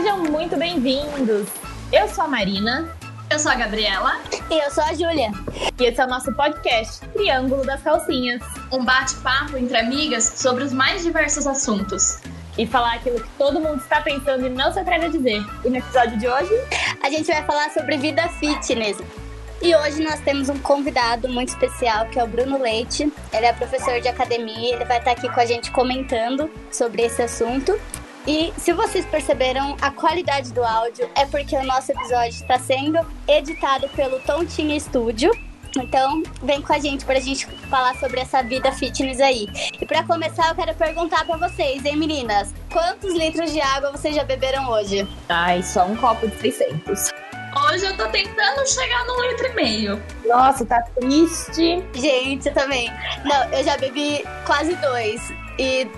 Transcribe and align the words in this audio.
Sejam 0.00 0.16
muito 0.24 0.56
bem-vindos! 0.56 1.46
Eu 1.92 2.08
sou 2.08 2.24
a 2.24 2.26
Marina. 2.26 2.90
Eu 3.28 3.38
sou 3.38 3.52
a 3.52 3.54
Gabriela. 3.54 4.18
E 4.50 4.54
eu 4.54 4.70
sou 4.70 4.82
a 4.82 4.94
Júlia. 4.94 5.30
E 5.78 5.84
esse 5.84 6.00
é 6.00 6.06
o 6.06 6.08
nosso 6.08 6.32
podcast 6.32 7.06
Triângulo 7.08 7.66
das 7.66 7.82
Calcinhas. 7.82 8.40
Um 8.72 8.82
bate-papo 8.82 9.58
entre 9.58 9.76
amigas 9.76 10.24
sobre 10.24 10.64
os 10.64 10.72
mais 10.72 11.02
diversos 11.02 11.46
assuntos. 11.46 12.18
E 12.56 12.66
falar 12.66 12.94
aquilo 12.94 13.20
que 13.20 13.28
todo 13.36 13.60
mundo 13.60 13.82
está 13.82 14.00
pensando 14.00 14.46
e 14.46 14.48
não 14.48 14.72
se 14.72 14.80
atreve 14.80 15.04
a 15.04 15.08
dizer. 15.10 15.44
E 15.66 15.68
no 15.68 15.76
episódio 15.76 16.18
de 16.18 16.26
hoje, 16.26 16.54
a 17.02 17.10
gente 17.10 17.26
vai 17.26 17.44
falar 17.44 17.68
sobre 17.68 17.98
vida 17.98 18.26
fitness. 18.40 18.96
E 19.60 19.76
hoje 19.76 20.02
nós 20.02 20.18
temos 20.20 20.48
um 20.48 20.56
convidado 20.60 21.28
muito 21.28 21.50
especial 21.50 22.06
que 22.06 22.18
é 22.18 22.24
o 22.24 22.26
Bruno 22.26 22.56
Leite. 22.58 23.12
Ele 23.34 23.44
é 23.44 23.52
professor 23.52 24.00
de 24.00 24.08
academia, 24.08 24.76
ele 24.76 24.84
vai 24.86 24.96
estar 24.96 25.10
aqui 25.10 25.28
com 25.28 25.40
a 25.40 25.44
gente 25.44 25.70
comentando 25.70 26.50
sobre 26.72 27.02
esse 27.02 27.20
assunto. 27.20 27.78
E 28.26 28.52
se 28.58 28.72
vocês 28.72 29.06
perceberam 29.06 29.76
a 29.80 29.90
qualidade 29.90 30.52
do 30.52 30.62
áudio, 30.62 31.08
é 31.14 31.24
porque 31.24 31.56
o 31.56 31.64
nosso 31.64 31.90
episódio 31.90 32.30
está 32.30 32.58
sendo 32.58 32.98
editado 33.26 33.88
pelo 33.90 34.20
Tontinha 34.20 34.78
Studio. 34.78 35.30
Então, 35.76 36.22
vem 36.42 36.60
com 36.60 36.72
a 36.72 36.78
gente 36.78 37.04
para 37.04 37.18
a 37.18 37.20
gente 37.20 37.46
falar 37.68 37.94
sobre 37.96 38.20
essa 38.20 38.42
vida 38.42 38.72
fitness 38.72 39.20
aí. 39.20 39.46
E 39.80 39.86
para 39.86 40.02
começar, 40.02 40.48
eu 40.48 40.54
quero 40.54 40.74
perguntar 40.74 41.24
para 41.24 41.48
vocês, 41.48 41.84
hein, 41.84 41.96
meninas? 41.96 42.52
Quantos 42.72 43.14
litros 43.14 43.52
de 43.52 43.60
água 43.60 43.92
vocês 43.92 44.14
já 44.14 44.24
beberam 44.24 44.68
hoje? 44.68 45.08
Ai, 45.28 45.62
só 45.62 45.86
um 45.86 45.96
copo 45.96 46.26
de 46.26 46.36
600. 46.36 47.12
Hoje 47.68 47.84
eu 47.84 47.96
tô 47.96 48.06
tentando 48.08 48.66
chegar 48.66 49.04
num 49.06 49.22
litro 49.28 49.46
e 49.46 49.54
meio. 49.54 50.02
Nossa, 50.26 50.64
tá 50.64 50.82
triste. 50.82 51.82
Gente, 51.94 52.48
eu 52.48 52.54
também. 52.54 52.92
Não, 53.24 53.44
eu 53.52 53.64
já 53.64 53.76
bebi 53.76 54.24
quase 54.44 54.74
dois. 54.76 55.32
E 55.58 55.88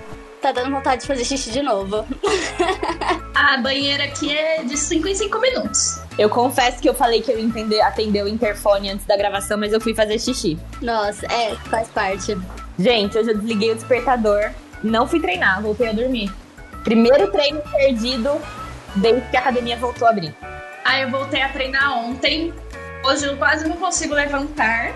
tá 0.42 0.50
dando 0.50 0.72
vontade 0.72 1.02
de 1.02 1.06
fazer 1.06 1.24
xixi 1.24 1.52
de 1.52 1.62
novo. 1.62 2.04
A 3.32 3.56
banheira 3.58 4.04
aqui 4.04 4.36
é 4.36 4.62
de 4.62 4.76
5 4.76 5.08
em 5.08 5.14
5 5.14 5.38
minutos. 5.38 6.00
Eu 6.18 6.28
confesso 6.28 6.80
que 6.80 6.88
eu 6.88 6.94
falei 6.94 7.22
que 7.22 7.30
eu 7.30 7.38
ia 7.38 7.86
atender 7.86 8.22
o 8.22 8.28
interfone 8.28 8.90
antes 8.90 9.06
da 9.06 9.16
gravação, 9.16 9.56
mas 9.56 9.72
eu 9.72 9.80
fui 9.80 9.94
fazer 9.94 10.18
xixi. 10.18 10.58
Nossa, 10.82 11.24
é, 11.26 11.54
faz 11.70 11.88
parte. 11.88 12.36
Gente, 12.78 13.16
eu 13.16 13.24
já 13.24 13.32
desliguei 13.32 13.70
o 13.70 13.74
despertador, 13.74 14.50
não 14.82 15.06
fui 15.06 15.20
treinar, 15.20 15.62
voltei 15.62 15.88
a 15.88 15.92
dormir. 15.92 16.30
Primeiro 16.82 17.30
treino 17.30 17.62
perdido 17.70 18.30
desde 18.96 19.28
que 19.30 19.36
a 19.36 19.40
academia 19.40 19.76
voltou 19.76 20.06
a 20.06 20.10
abrir. 20.10 20.34
Ah, 20.84 21.00
eu 21.00 21.10
voltei 21.10 21.40
a 21.40 21.48
treinar 21.48 21.96
ontem, 21.98 22.52
Hoje 23.04 23.26
eu 23.26 23.36
quase 23.36 23.68
não 23.68 23.76
consigo 23.76 24.14
levantar. 24.14 24.94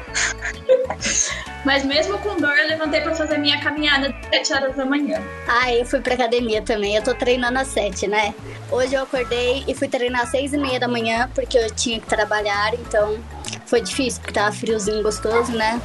Mas 1.65 1.85
mesmo 1.85 2.17
com 2.19 2.37
dor, 2.37 2.57
eu 2.57 2.69
levantei 2.69 3.01
para 3.01 3.13
fazer 3.13 3.39
minha 3.39 3.61
caminhada 3.61 4.13
de 4.13 4.29
7 4.29 4.53
horas 4.53 4.77
da 4.77 4.85
manhã. 4.85 5.21
Ah, 5.49 5.75
eu 5.75 5.85
fui 5.85 6.01
pra 6.01 6.15
academia 6.15 6.63
também. 6.63 6.95
Eu 6.95 7.03
tô 7.03 7.13
treinando 7.13 7.59
às 7.59 7.67
7, 7.69 8.07
né? 8.07 8.33
Hoje 8.71 8.95
eu 8.95 9.03
acordei 9.03 9.65
e 9.67 9.75
fui 9.75 9.89
treinar 9.89 10.23
às 10.23 10.29
6 10.31 10.53
e 10.53 10.59
meia 10.59 10.79
da 10.79 10.87
manhã, 10.87 11.29
porque 11.35 11.59
eu 11.59 11.69
tinha 11.75 11.99
que 11.99 12.07
trabalhar, 12.07 12.75
então 12.75 13.19
foi 13.67 13.81
difícil, 13.81 14.21
porque 14.21 14.35
tava 14.35 14.53
friozinho 14.53 15.03
gostoso, 15.03 15.53
né? 15.53 15.81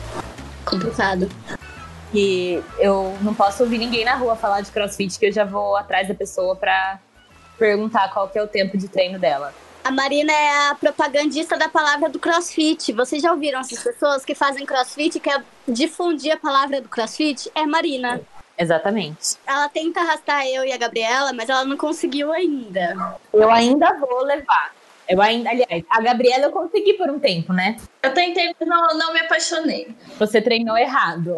Complicado. 0.66 1.28
E 2.14 2.62
eu 2.78 3.18
não 3.22 3.34
posso 3.34 3.64
ouvir 3.64 3.80
ninguém 3.80 4.06
na 4.06 4.16
rua 4.16 4.36
falar 4.36 4.62
de 4.62 4.72
crossfit, 4.72 5.18
que 5.18 5.28
eu 5.28 5.32
já 5.32 5.46
vou 5.46 5.76
atrás 5.76 6.08
da 6.08 6.14
pessoa 6.14 6.56
pra 6.56 7.00
perguntar 7.58 8.12
qual 8.14 8.28
que 8.28 8.38
é 8.38 8.44
o 8.44 8.48
tempo 8.48 8.78
de 8.78 8.88
treino 8.88 9.18
dela. 9.18 9.54
A 9.84 9.92
Marina 9.92 10.32
é 10.32 10.70
a 10.70 10.76
propagandista 10.76 11.58
da 11.58 11.68
palavra 11.68 12.08
do 12.08 12.20
crossfit. 12.20 12.94
Vocês 12.94 13.22
já 13.22 13.32
ouviram 13.32 13.60
essas 13.60 13.84
pessoas 13.84 14.24
que 14.24 14.36
fazem 14.36 14.66
crossfit, 14.66 15.20
que 15.20 15.30
é 15.30 15.42
difundir 15.68 16.34
a 16.34 16.38
palavra 16.38 16.80
do 16.80 16.88
crossfit? 16.88 17.52
É 17.56 17.66
Marina. 17.66 18.22
Exatamente. 18.58 19.38
Ela 19.46 19.68
tenta 19.70 20.02
arrastar 20.02 20.46
eu 20.46 20.64
e 20.64 20.72
a 20.72 20.78
Gabriela, 20.78 21.34
mas 21.34 21.50
ela 21.50 21.66
não 21.66 21.76
conseguiu 21.76 22.32
ainda. 22.32 23.18
Eu 23.34 23.50
ainda 23.50 23.98
vou 23.98 24.24
levar. 24.24 24.72
Eu 25.10 25.20
ainda, 25.20 25.50
aliás, 25.50 25.84
a 25.90 26.00
Gabriela 26.00 26.46
eu 26.46 26.52
consegui 26.52 26.94
por 26.94 27.10
um 27.10 27.20
tempo, 27.20 27.52
né? 27.52 27.78
Eu 28.04 28.14
tentei, 28.14 28.54
mas 28.60 28.70
não, 28.70 28.98
não 28.98 29.14
me 29.14 29.20
apaixonei. 29.20 29.94
Você 30.20 30.40
treinou 30.42 30.78
errado. 30.78 31.38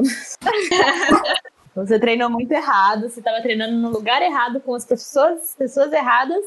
você 1.74 1.98
treinou 1.98 2.30
muito 2.30 2.52
errado, 2.52 3.10
você 3.10 3.20
estava 3.20 3.42
treinando 3.42 3.78
no 3.78 3.90
lugar 3.90 4.22
errado, 4.22 4.60
com 4.60 4.76
as 4.76 4.86
pessoas, 4.86 5.56
pessoas 5.58 5.94
erradas. 5.94 6.44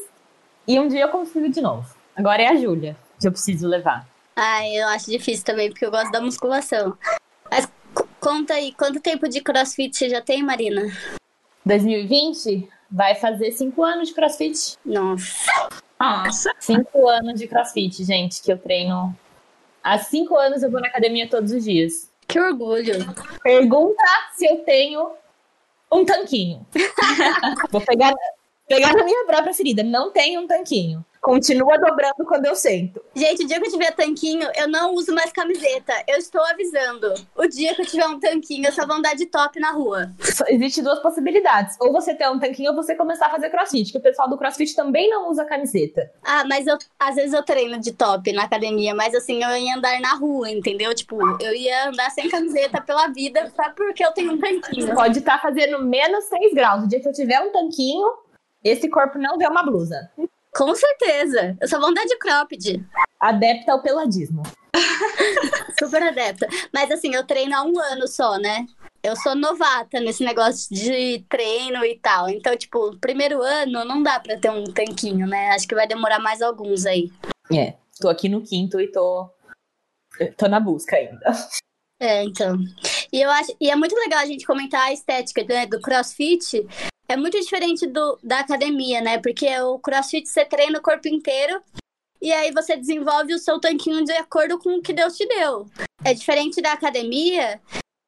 E 0.67 0.79
um 0.79 0.87
dia 0.87 1.01
eu 1.01 1.09
consigo 1.09 1.47
de 1.49 1.61
novo. 1.61 1.95
Agora 2.15 2.41
é 2.41 2.47
a 2.47 2.55
Júlia 2.55 2.97
que 3.19 3.27
eu 3.27 3.31
preciso 3.31 3.67
levar. 3.67 4.07
Ai, 4.35 4.75
eu 4.75 4.87
acho 4.89 5.09
difícil 5.09 5.45
também, 5.45 5.69
porque 5.69 5.85
eu 5.85 5.89
gosto 5.89 6.11
da 6.11 6.21
musculação. 6.21 6.97
Mas 7.49 7.67
conta 8.19 8.53
aí, 8.53 8.73
quanto 8.73 8.99
tempo 8.99 9.27
de 9.29 9.41
crossfit 9.41 9.95
você 9.95 10.09
já 10.09 10.21
tem, 10.21 10.43
Marina? 10.43 10.81
2020 11.65 12.69
vai 12.91 13.15
fazer 13.15 13.51
cinco 13.51 13.83
anos 13.83 14.09
de 14.09 14.13
crossfit. 14.13 14.77
Nossa. 14.85 15.69
Nossa. 15.99 16.51
Cinco 16.59 17.07
anos 17.07 17.39
de 17.39 17.47
crossfit, 17.47 18.03
gente, 18.03 18.41
que 18.41 18.51
eu 18.51 18.57
treino. 18.57 19.17
Há 19.83 19.97
cinco 19.97 20.35
anos 20.35 20.61
eu 20.61 20.69
vou 20.69 20.81
na 20.81 20.87
academia 20.87 21.29
todos 21.29 21.51
os 21.51 21.63
dias. 21.63 22.11
Que 22.27 22.39
orgulho. 22.39 22.93
Pergunta 23.41 24.03
se 24.35 24.45
eu 24.45 24.57
tenho 24.57 25.11
um 25.91 26.05
tanquinho. 26.05 26.65
vou 27.71 27.81
pegar, 27.81 28.13
Pegar 28.67 28.93
na 28.93 29.03
minha 29.03 29.25
própria 29.25 29.53
ferida. 29.53 29.81
Não 29.81 30.11
tem 30.11 30.37
um 30.37 30.45
tanquinho. 30.45 31.05
Continua 31.21 31.77
dobrando 31.77 32.25
quando 32.25 32.45
eu 32.45 32.55
sento. 32.55 33.01
Gente, 33.13 33.43
o 33.43 33.47
dia 33.47 33.59
que 33.59 33.67
eu 33.67 33.71
tiver 33.71 33.91
tanquinho, 33.91 34.47
eu 34.55 34.67
não 34.67 34.93
uso 34.93 35.13
mais 35.13 35.31
camiseta. 35.31 35.93
Eu 36.07 36.17
estou 36.17 36.41
avisando. 36.45 37.13
O 37.35 37.47
dia 37.47 37.75
que 37.75 37.81
eu 37.81 37.85
tiver 37.85 38.07
um 38.07 38.19
tanquinho, 38.19 38.65
eu 38.65 38.71
só 38.71 38.85
vou 38.85 38.95
andar 38.95 39.15
de 39.15 39.25
top 39.25 39.59
na 39.59 39.71
rua. 39.71 40.11
Existem 40.47 40.83
duas 40.83 40.99
possibilidades. 40.99 41.75
Ou 41.81 41.91
você 41.91 42.15
ter 42.15 42.29
um 42.29 42.39
tanquinho 42.39 42.69
ou 42.69 42.75
você 42.75 42.95
começar 42.95 43.27
a 43.27 43.29
fazer 43.29 43.49
crossfit. 43.49 43.91
Que 43.91 43.97
o 43.97 44.01
pessoal 44.01 44.29
do 44.29 44.37
crossfit 44.37 44.75
também 44.75 45.09
não 45.09 45.29
usa 45.29 45.43
camiseta. 45.43 46.09
Ah, 46.23 46.45
mas 46.45 46.67
eu, 46.67 46.77
às 46.99 47.15
vezes 47.15 47.33
eu 47.33 47.43
treino 47.43 47.79
de 47.79 47.91
top 47.91 48.31
na 48.31 48.43
academia. 48.43 48.93
Mas 48.95 49.13
assim, 49.15 49.43
eu 49.43 49.57
ia 49.57 49.75
andar 49.75 49.99
na 49.99 50.13
rua, 50.13 50.49
entendeu? 50.49 50.93
Tipo, 50.93 51.19
eu 51.41 51.53
ia 51.53 51.89
andar 51.89 52.09
sem 52.11 52.29
camiseta 52.29 52.79
pela 52.81 53.07
vida 53.07 53.51
só 53.55 53.69
porque 53.71 54.05
eu 54.05 54.11
tenho 54.11 54.33
um 54.33 54.37
tanquinho. 54.37 54.93
Pode 54.93 55.19
estar 55.19 55.37
tá 55.37 55.39
fazendo 55.39 55.83
menos 55.83 56.25
6 56.25 56.53
graus. 56.53 56.83
O 56.83 56.87
dia 56.87 57.01
que 57.01 57.07
eu 57.07 57.13
tiver 57.13 57.39
um 57.41 57.51
tanquinho, 57.51 58.07
esse 58.63 58.89
corpo 58.89 59.17
não 59.17 59.37
vê 59.37 59.47
uma 59.47 59.63
blusa. 59.63 60.09
Com 60.53 60.73
certeza. 60.73 61.55
Eu 61.61 61.67
só 61.67 61.79
vou 61.79 61.89
andar 61.89 62.05
de 62.05 62.17
cropped. 62.17 62.83
Adepta 63.19 63.71
ao 63.71 63.81
peladismo. 63.81 64.43
Super 65.79 66.03
adepta. 66.03 66.47
Mas 66.73 66.89
assim, 66.91 67.13
eu 67.13 67.25
treino 67.25 67.55
há 67.55 67.63
um 67.63 67.79
ano 67.79 68.07
só, 68.07 68.37
né? 68.37 68.65
Eu 69.03 69.15
sou 69.15 69.35
novata 69.35 69.99
nesse 69.99 70.23
negócio 70.23 70.73
de 70.75 71.23
treino 71.29 71.85
e 71.85 71.97
tal. 71.99 72.27
Então, 72.29 72.57
tipo, 72.57 72.97
primeiro 72.97 73.41
ano 73.41 73.85
não 73.85 74.01
dá 74.01 74.19
pra 74.19 74.37
ter 74.37 74.49
um 74.49 74.63
tanquinho, 74.65 75.27
né? 75.27 75.51
Acho 75.51 75.67
que 75.67 75.75
vai 75.75 75.87
demorar 75.87 76.19
mais 76.19 76.41
alguns 76.41 76.85
aí. 76.85 77.11
É, 77.53 77.75
tô 78.01 78.09
aqui 78.09 78.27
no 78.27 78.41
quinto 78.41 78.81
e 78.81 78.91
tô. 78.91 79.29
tô 80.35 80.47
na 80.47 80.59
busca 80.59 80.95
ainda. 80.95 81.19
É, 81.99 82.23
então. 82.23 82.57
E 83.13 83.21
eu 83.21 83.29
acho. 83.29 83.55
E 83.61 83.69
é 83.69 83.75
muito 83.75 83.95
legal 83.95 84.19
a 84.19 84.25
gente 84.25 84.45
comentar 84.45 84.81
a 84.81 84.93
estética 84.93 85.43
né, 85.43 85.65
do 85.67 85.79
crossfit, 85.79 86.67
é 87.09 87.15
muito 87.15 87.39
diferente 87.39 87.87
do, 87.87 88.19
da 88.23 88.39
academia, 88.39 89.01
né? 89.01 89.17
Porque 89.17 89.47
o 89.61 89.79
crossfit 89.79 90.27
você 90.27 90.43
treina 90.43 90.79
o 90.79 90.81
corpo 90.81 91.07
inteiro 91.07 91.61
e 92.21 92.33
aí 92.33 92.51
você 92.51 92.75
desenvolve 92.75 93.33
o 93.33 93.39
seu 93.39 93.59
tanquinho 93.59 94.03
de 94.03 94.11
acordo 94.13 94.59
com 94.59 94.77
o 94.77 94.81
que 94.81 94.93
Deus 94.93 95.15
te 95.15 95.25
deu. 95.27 95.67
É 96.03 96.13
diferente 96.13 96.61
da 96.61 96.73
academia 96.73 97.61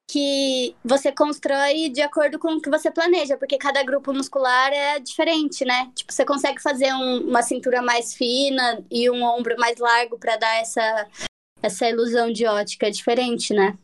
que 0.09 0.75
você 0.83 1.11
constrói 1.11 1.88
de 1.89 2.01
acordo 2.01 2.39
com 2.39 2.53
o 2.53 2.61
que 2.61 2.69
você 2.69 2.89
planeja, 2.89 3.38
porque 3.38 3.59
cada 3.59 3.83
grupo 3.83 4.11
muscular 4.11 4.73
é 4.73 4.99
diferente, 4.99 5.63
né? 5.63 5.91
Tipo, 5.95 6.11
você 6.11 6.25
consegue 6.25 6.59
fazer 6.61 6.91
um, 6.93 7.27
uma 7.29 7.43
cintura 7.43 7.81
mais 7.81 8.15
fina 8.15 8.83
e 8.89 9.09
um 9.09 9.23
ombro 9.23 9.55
mais 9.59 9.77
largo 9.77 10.17
para 10.17 10.35
dar 10.35 10.55
essa, 10.57 11.07
essa 11.61 11.88
ilusão 11.88 12.31
de 12.31 12.45
ótica 12.47 12.88
é 12.88 12.89
diferente, 12.89 13.53
né? 13.53 13.77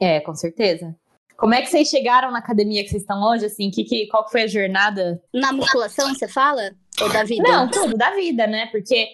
É, 0.00 0.18
com 0.20 0.34
certeza. 0.34 0.96
Como 1.42 1.54
é 1.54 1.60
que 1.60 1.66
vocês 1.66 1.88
chegaram 1.88 2.30
na 2.30 2.38
academia 2.38 2.84
que 2.84 2.90
vocês 2.90 3.02
estão 3.02 3.20
hoje? 3.20 3.46
Assim, 3.46 3.68
que, 3.68 3.82
que, 3.82 4.06
qual 4.06 4.30
foi 4.30 4.42
a 4.42 4.46
jornada? 4.46 5.20
Na 5.34 5.52
musculação, 5.52 6.14
você 6.14 6.28
fala? 6.28 6.70
Ou 7.00 7.12
da 7.12 7.24
vida? 7.24 7.42
Não, 7.42 7.68
tudo, 7.68 7.96
da 7.96 8.14
vida, 8.14 8.46
né? 8.46 8.66
Porque 8.66 9.08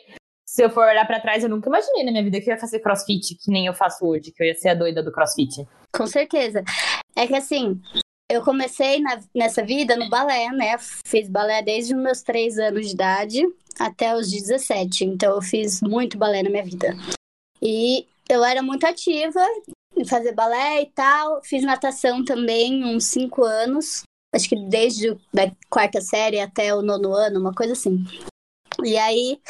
se 0.47 0.63
eu 0.63 0.69
for 0.69 0.87
olhar 0.87 1.07
para 1.07 1.21
trás, 1.21 1.43
eu 1.43 1.49
nunca 1.49 1.71
imaginei 1.71 2.05
na 2.05 2.11
minha 2.11 2.23
vida 2.23 2.39
que 2.39 2.51
eu 2.51 2.53
ia 2.53 2.61
fazer 2.61 2.81
crossfit, 2.81 3.35
que 3.35 3.51
nem 3.51 3.65
eu 3.65 3.73
faço 3.73 4.05
hoje, 4.05 4.31
que 4.31 4.43
eu 4.43 4.47
ia 4.47 4.55
ser 4.55 4.69
a 4.69 4.75
doida 4.75 5.03
do 5.03 5.11
crossfit. 5.11 5.67
Com 5.91 6.07
certeza. 6.07 6.63
É 7.17 7.27
que 7.27 7.35
assim, 7.35 7.81
eu 8.31 8.43
comecei 8.43 9.01
na, 9.01 9.19
nessa 9.35 9.65
vida 9.65 9.97
no 9.97 10.11
balé, 10.11 10.51
né? 10.51 10.77
Fiz 11.07 11.31
balé 11.31 11.63
desde 11.63 11.95
os 11.95 12.03
meus 12.03 12.21
3 12.21 12.59
anos 12.59 12.89
de 12.89 12.93
idade 12.93 13.43
até 13.81 14.15
os 14.15 14.31
17. 14.31 15.03
Então 15.07 15.35
eu 15.35 15.41
fiz 15.41 15.81
muito 15.81 16.19
balé 16.19 16.43
na 16.43 16.51
minha 16.51 16.65
vida. 16.65 16.95
E 17.63 18.07
eu 18.29 18.45
era 18.45 18.61
muito 18.61 18.87
ativa, 18.87 19.41
fazer 20.05 20.33
balé 20.33 20.83
e 20.83 20.87
tal. 20.87 21.43
Fiz 21.43 21.63
natação 21.63 22.25
também, 22.25 22.85
uns 22.85 23.05
cinco 23.05 23.45
anos. 23.45 24.03
Acho 24.35 24.49
que 24.49 24.57
desde 24.57 25.11
a 25.11 25.51
quarta 25.71 26.01
série 26.01 26.41
até 26.41 26.75
o 26.75 26.83
nono 26.83 27.13
ano, 27.15 27.41
uma 27.41 27.55
coisa 27.55 27.73
assim. 27.73 28.05
E 28.85 28.97
aí, 28.97 29.41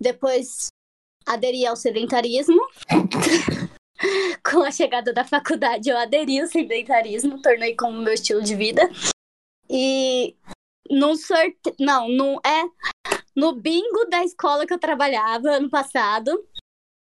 depois 0.00 0.68
aderi 1.26 1.66
ao 1.66 1.76
sedentarismo. 1.76 2.60
com 4.44 4.62
a 4.62 4.70
chegada 4.70 5.12
da 5.12 5.24
faculdade, 5.24 5.88
eu 5.88 5.96
aderi 5.96 6.40
ao 6.40 6.46
sedentarismo, 6.46 7.40
tornei 7.40 7.74
como 7.74 8.00
meu 8.00 8.14
estilo 8.14 8.42
de 8.42 8.54
vida. 8.54 8.88
E 9.68 10.36
num 10.90 11.16
sorte... 11.16 11.74
Não, 11.78 12.08
não 12.08 12.40
é... 12.44 12.62
no 13.34 13.52
bingo 13.52 14.04
da 14.08 14.24
escola 14.24 14.66
que 14.66 14.72
eu 14.72 14.78
trabalhava 14.78 15.50
ano 15.50 15.70
passado, 15.70 16.46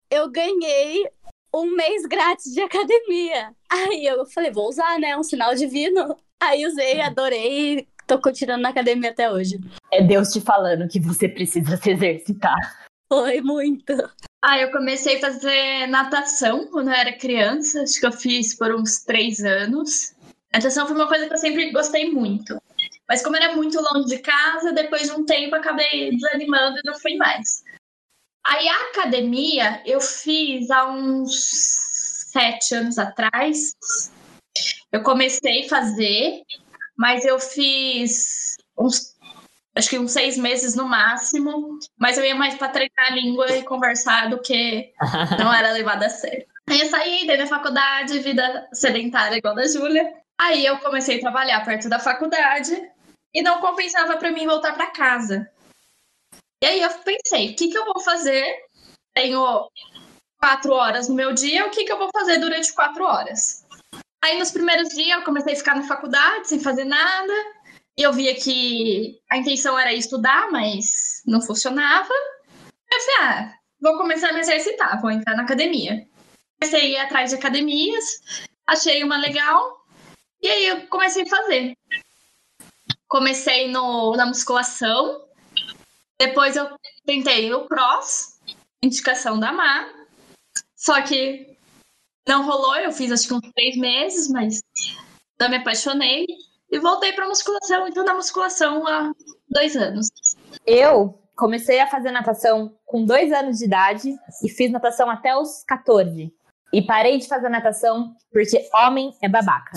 eu 0.09 0.29
ganhei 0.29 1.09
um 1.53 1.75
mês 1.75 2.05
grátis 2.05 2.51
de 2.51 2.61
academia. 2.61 3.53
Aí 3.69 4.05
eu 4.05 4.25
falei, 4.25 4.51
vou 4.51 4.67
usar, 4.67 4.99
né? 4.99 5.15
Um 5.15 5.23
sinal 5.23 5.53
divino. 5.53 6.17
Aí 6.41 6.65
usei, 6.65 6.99
adorei 6.99 7.77
e 7.77 7.87
tô 8.07 8.19
continuando 8.19 8.63
na 8.63 8.69
academia 8.69 9.11
até 9.11 9.31
hoje. 9.31 9.59
É 9.91 10.01
Deus 10.01 10.29
te 10.29 10.41
falando 10.41 10.87
que 10.87 10.99
você 10.99 11.29
precisa 11.29 11.77
se 11.77 11.91
exercitar. 11.91 12.57
Foi 13.07 13.41
muito. 13.41 13.93
Ah, 14.43 14.59
eu 14.59 14.71
comecei 14.71 15.17
a 15.17 15.21
fazer 15.21 15.87
natação 15.87 16.67
quando 16.67 16.87
eu 16.87 16.93
era 16.93 17.13
criança. 17.13 17.83
Acho 17.83 17.99
que 17.99 18.05
eu 18.05 18.11
fiz 18.11 18.57
por 18.57 18.73
uns 18.73 19.03
três 19.03 19.39
anos. 19.41 20.15
Natação 20.51 20.87
foi 20.87 20.95
uma 20.95 21.07
coisa 21.07 21.27
que 21.27 21.33
eu 21.33 21.37
sempre 21.37 21.71
gostei 21.71 22.11
muito. 22.11 22.57
Mas 23.07 23.23
como 23.23 23.35
era 23.35 23.55
muito 23.55 23.79
longe 23.79 24.07
de 24.07 24.19
casa, 24.19 24.71
depois 24.71 25.03
de 25.03 25.11
um 25.11 25.25
tempo 25.25 25.55
acabei 25.55 26.11
desanimando 26.11 26.79
e 26.79 26.81
não 26.85 26.97
fui 26.99 27.15
mais. 27.15 27.63
Aí 28.45 28.67
a 28.67 28.89
academia 28.89 29.81
eu 29.85 30.01
fiz 30.01 30.69
há 30.69 30.85
uns 30.89 31.31
sete 32.31 32.75
anos 32.75 32.97
atrás. 32.97 33.75
Eu 34.91 35.01
comecei 35.01 35.65
a 35.65 35.69
fazer, 35.69 36.41
mas 36.97 37.25
eu 37.25 37.39
fiz 37.39 38.55
uns 38.77 39.13
acho 39.75 39.89
que 39.89 39.97
uns 39.97 40.11
seis 40.11 40.37
meses 40.37 40.75
no 40.75 40.87
máximo, 40.87 41.79
mas 41.97 42.17
eu 42.17 42.23
ia 42.23 42.35
mais 42.35 42.55
para 42.55 42.69
treinar 42.69 43.07
a 43.07 43.15
língua 43.15 43.51
e 43.57 43.63
conversar 43.63 44.29
do 44.29 44.39
que 44.39 44.93
não 45.39 45.51
era 45.51 45.71
levada 45.71 46.05
a 46.05 46.09
sério. 46.09 46.45
Aí 46.69 46.79
eu 46.79 46.89
saí, 46.89 47.27
dei 47.27 47.37
na 47.37 47.47
faculdade, 47.47 48.19
vida 48.19 48.67
sedentária 48.71 49.37
igual 49.37 49.55
da 49.55 49.67
Júlia. 49.67 50.13
Aí 50.39 50.65
eu 50.65 50.77
comecei 50.77 51.17
a 51.17 51.21
trabalhar 51.21 51.65
perto 51.65 51.89
da 51.89 51.99
faculdade 51.99 52.71
e 53.33 53.41
não 53.41 53.59
compensava 53.59 54.17
para 54.17 54.31
mim 54.31 54.45
voltar 54.45 54.73
para 54.73 54.91
casa. 54.91 55.49
E 56.63 56.65
aí 56.65 56.81
eu 56.81 56.89
pensei, 56.91 57.51
o 57.51 57.55
que, 57.57 57.67
que 57.67 57.77
eu 57.77 57.83
vou 57.83 57.99
fazer? 57.99 58.45
Tenho 59.13 59.69
quatro 60.39 60.71
horas 60.71 61.09
no 61.09 61.15
meu 61.15 61.33
dia, 61.33 61.67
o 61.67 61.69
que, 61.69 61.83
que 61.83 61.91
eu 61.91 61.97
vou 61.97 62.09
fazer 62.13 62.37
durante 62.37 62.71
quatro 62.71 63.03
horas? 63.03 63.65
Aí 64.23 64.39
nos 64.39 64.49
primeiros 64.49 64.87
dias 64.95 65.17
eu 65.17 65.25
comecei 65.25 65.55
a 65.55 65.57
ficar 65.57 65.75
na 65.75 65.85
faculdade 65.85 66.47
sem 66.47 66.61
fazer 66.61 66.85
nada. 66.85 67.33
E 67.97 68.03
eu 68.03 68.13
via 68.13 68.33
que 68.35 69.19
a 69.29 69.35
intenção 69.35 69.77
era 69.77 69.91
estudar, 69.91 70.49
mas 70.51 71.21
não 71.25 71.41
funcionava. 71.41 72.13
Eu 72.89 72.99
falei, 73.01 73.29
ah, 73.29 73.53
vou 73.81 73.97
começar 73.97 74.29
a 74.29 74.33
me 74.33 74.39
exercitar, 74.39 75.01
vou 75.01 75.11
entrar 75.11 75.35
na 75.35 75.43
academia. 75.43 76.07
Comecei 76.61 76.79
a 76.79 76.85
ir 76.85 76.97
atrás 76.97 77.31
de 77.31 77.35
academias, 77.35 78.05
achei 78.65 79.03
uma 79.03 79.17
legal, 79.17 79.83
e 80.41 80.47
aí 80.47 80.67
eu 80.67 80.87
comecei 80.87 81.23
a 81.23 81.29
fazer. 81.29 81.73
Comecei 83.09 83.69
no, 83.69 84.15
na 84.15 84.25
musculação, 84.25 85.27
depois 86.27 86.55
eu 86.55 86.69
tentei 87.05 87.53
o 87.53 87.65
cross, 87.67 88.39
indicação 88.81 89.39
da 89.39 89.51
Má, 89.51 89.89
só 90.75 91.01
que 91.01 91.57
não 92.27 92.45
rolou, 92.45 92.75
eu 92.77 92.91
fiz 92.91 93.11
acho 93.11 93.27
que 93.27 93.33
uns 93.33 93.51
três 93.53 93.75
meses, 93.77 94.29
mas 94.29 94.61
não 95.39 95.49
me 95.49 95.57
apaixonei 95.57 96.25
e 96.71 96.79
voltei 96.79 97.13
para 97.13 97.27
musculação. 97.27 97.87
Então, 97.87 98.03
na 98.03 98.13
musculação 98.13 98.87
há 98.87 99.11
dois 99.49 99.75
anos. 99.75 100.07
Eu 100.65 101.19
comecei 101.35 101.79
a 101.79 101.87
fazer 101.87 102.11
natação 102.11 102.75
com 102.85 103.05
dois 103.05 103.31
anos 103.31 103.59
de 103.59 103.65
idade 103.65 104.15
e 104.43 104.49
fiz 104.49 104.71
natação 104.71 105.09
até 105.09 105.35
os 105.35 105.63
14. 105.65 106.33
E 106.71 106.81
parei 106.81 107.17
de 107.17 107.27
fazer 107.27 107.49
natação 107.49 108.15
porque 108.31 108.69
homem 108.73 109.15
é 109.21 109.27
babaca. 109.27 109.73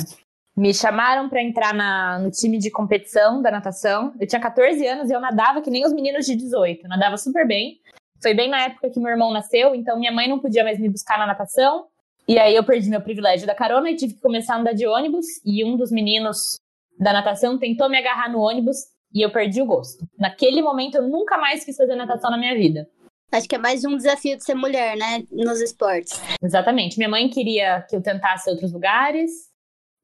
Me 0.57 0.73
chamaram 0.73 1.29
para 1.29 1.43
entrar 1.43 1.75
na, 1.75 2.19
no 2.19 2.31
time 2.31 2.57
de 2.57 2.71
competição 2.71 3.43
da 3.43 3.51
natação. 3.51 4.15
Eu 4.19 4.27
tinha 4.27 4.41
14 4.41 4.87
anos 4.87 5.11
e 5.11 5.13
eu 5.13 5.21
nadava 5.21 5.61
que 5.61 5.71
nem 5.71 5.85
os 5.85 5.93
meninos 5.93 6.25
de 6.25 6.35
18. 6.35 6.85
Eu 6.85 6.89
nadava 6.89 7.19
super 7.19 7.47
bem. 7.47 7.79
Foi 8.23 8.33
bem 8.33 8.49
na 8.49 8.63
época 8.63 8.89
que 8.89 8.99
meu 8.99 9.11
irmão 9.11 9.31
nasceu, 9.31 9.75
então 9.75 9.99
minha 9.99 10.11
mãe 10.11 10.27
não 10.27 10.39
podia 10.39 10.65
mais 10.65 10.79
me 10.79 10.89
buscar 10.89 11.19
na 11.19 11.27
natação. 11.27 11.87
E 12.27 12.39
aí 12.39 12.57
eu 12.57 12.65
perdi 12.65 12.89
meu 12.89 13.03
privilégio 13.03 13.47
da 13.47 13.55
carona 13.55 13.91
e 13.91 13.97
tive 13.97 14.15
que 14.15 14.21
começar 14.21 14.55
a 14.55 14.59
andar 14.59 14.73
de 14.73 14.87
ônibus. 14.87 15.27
E 15.45 15.63
um 15.63 15.77
dos 15.77 15.93
meninos 15.93 16.57
da 16.99 17.13
natação 17.13 17.59
tentou 17.59 17.91
me 17.91 17.99
agarrar 17.99 18.33
no 18.33 18.41
ônibus 18.41 18.79
e 19.13 19.21
eu 19.21 19.31
perdi 19.31 19.61
o 19.61 19.67
gosto. 19.67 20.09
Naquele 20.19 20.63
momento 20.63 20.95
eu 20.95 21.07
nunca 21.07 21.37
mais 21.37 21.65
quis 21.65 21.77
fazer 21.77 21.95
natação 21.97 22.31
na 22.31 22.39
minha 22.39 22.55
vida. 22.55 22.89
Acho 23.31 23.47
que 23.47 23.57
é 23.57 23.59
mais 23.59 23.85
um 23.85 23.95
desafio 23.95 24.39
de 24.39 24.45
ser 24.45 24.55
mulher, 24.55 24.97
né, 24.97 25.23
nos 25.31 25.61
esportes. 25.61 26.19
Exatamente. 26.43 26.97
Minha 26.97 27.11
mãe 27.11 27.29
queria 27.29 27.83
que 27.83 27.95
eu 27.95 28.01
tentasse 28.01 28.49
outros 28.49 28.73
lugares 28.73 29.55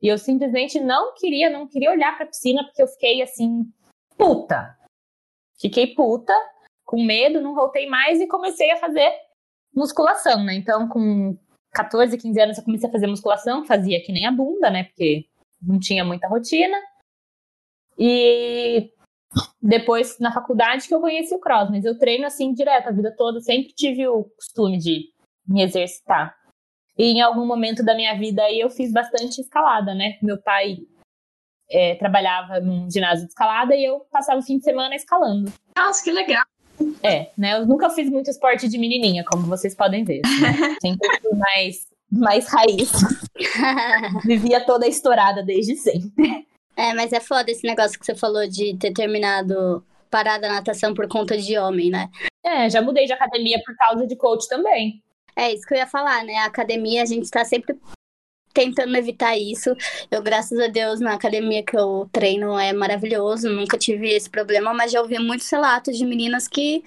e 0.03 0.09
eu 0.09 0.19
simplesmente 0.19 0.81
não 0.81 1.15
queria, 1.15 1.49
não 1.49 1.67
queria 1.69 1.93
olhar 1.93 2.17
para 2.17 2.25
a 2.25 2.29
piscina 2.29 2.65
porque 2.65 2.83
eu 2.83 2.89
fiquei 2.89 3.23
assim 3.23 3.73
puta. 4.19 4.77
Fiquei 5.61 5.95
puta, 5.95 6.35
com 6.85 7.05
medo, 7.05 7.41
não 7.41 7.55
voltei 7.55 7.89
mais 7.89 8.21
e 8.21 8.27
comecei 8.27 8.71
a 8.73 8.79
fazer 8.79 9.13
musculação, 9.73 10.43
né? 10.43 10.55
Então, 10.55 10.89
com 10.89 11.39
14, 11.71 12.19
15 12.19 12.41
anos 12.41 12.59
eu 12.59 12.65
comecei 12.65 12.89
a 12.89 12.93
fazer 12.93 13.07
musculação, 13.07 13.65
fazia 13.65 14.03
que 14.03 14.13
nem 14.13 14.27
a 14.27 14.33
bunda, 14.33 14.69
né? 14.71 14.85
Porque 14.85 15.27
não 15.63 15.79
tinha 15.79 16.05
muita 16.05 16.27
rotina. 16.27 16.77
E 17.97 18.93
depois, 19.63 20.19
na 20.19 20.33
faculdade, 20.33 20.89
que 20.89 20.95
eu 20.95 21.01
conheci 21.01 21.33
o 21.33 21.39
cross, 21.39 21.71
mas 21.71 21.85
eu 21.85 21.97
treino 21.97 22.27
assim 22.27 22.53
direto 22.53 22.89
a 22.89 22.93
vida 22.93 23.15
toda, 23.17 23.41
sempre 23.41 23.73
tive 23.73 24.09
o 24.09 24.25
costume 24.25 24.79
de 24.79 25.09
me 25.47 25.63
exercitar. 25.63 26.37
E 26.99 27.05
em 27.05 27.21
algum 27.21 27.47
momento 27.47 27.85
da 27.85 27.95
minha 27.95 28.17
vida 28.19 28.43
aí 28.43 28.61
eu 28.61 28.71
fiz 28.71 28.93
bastante 28.93 29.41
escalada, 29.41 29.95
né? 29.95 30.19
Meu 30.23 30.39
pai 30.39 30.79
é, 31.71 31.95
trabalhava 31.95 32.61
num 32.61 32.91
ginásio 32.91 33.25
de 33.25 33.31
escalada 33.31 33.75
e 33.75 33.85
eu 33.85 34.01
passava 34.11 34.41
o 34.41 34.43
fim 34.43 34.59
de 34.59 34.65
semana 34.65 34.95
escalando. 34.95 35.53
Nossa, 35.77 36.05
que 36.05 36.13
legal! 36.13 36.45
É, 37.03 37.31
né? 37.37 37.59
Eu 37.59 37.67
nunca 37.67 37.91
fiz 37.91 38.09
muito 38.11 38.31
esporte 38.31 38.69
de 38.69 38.79
menininha, 38.79 39.25
como 39.25 39.47
vocês 39.47 39.75
podem 39.75 40.05
ver. 40.05 40.21
Né? 40.23 40.77
Sempre 40.81 41.21
fui 41.21 41.37
mais 41.37 41.93
mais 42.11 42.47
raiz. 42.47 42.93
Vivia 44.27 44.65
toda 44.67 44.87
estourada 44.87 45.43
desde 45.43 45.77
sempre. 45.77 46.47
É, 46.77 46.93
mas 46.93 47.11
é 47.11 47.21
foda 47.21 47.51
esse 47.51 47.67
negócio 47.67 47.99
que 47.99 48.05
você 48.05 48.15
falou 48.15 48.47
de 48.47 48.77
ter 48.77 48.93
terminado 48.93 49.83
parada 50.11 50.47
natação 50.47 50.93
por 50.93 51.09
conta 51.09 51.39
de 51.39 51.57
homem, 51.57 51.91
né? 51.91 52.11
É, 52.45 52.69
já 52.69 52.83
mudei 52.83 53.07
de 53.07 53.15
academia 53.15 53.59
por 53.65 53.75
causa 53.77 54.07
de 54.07 54.15
coach 54.15 54.47
também. 54.47 55.03
É 55.37 55.53
isso 55.53 55.67
que 55.67 55.75
eu 55.75 55.79
ia 55.79 55.87
falar, 55.87 56.25
né? 56.25 56.37
A 56.39 56.47
academia, 56.47 57.03
a 57.03 57.07
gente 57.07 57.31
tá 57.31 57.45
sempre 57.45 57.79
tentando 58.53 58.95
evitar 58.97 59.37
isso. 59.37 59.75
Eu, 60.11 60.23
graças 60.23 60.59
a 60.59 60.67
Deus, 60.67 61.01
na 61.01 61.15
academia 61.15 61.65
que 61.65 61.77
eu 61.77 62.09
treino 62.13 62.59
é 62.59 62.73
maravilhoso, 62.73 63.49
nunca 63.49 63.79
tive 63.79 64.11
esse 64.11 64.29
problema, 64.29 64.75
mas 64.75 64.93
já 64.93 65.01
ouvi 65.01 65.19
muitos 65.19 65.49
relatos 65.51 65.97
de 65.97 66.05
meninas 66.05 66.47
que 66.47 66.85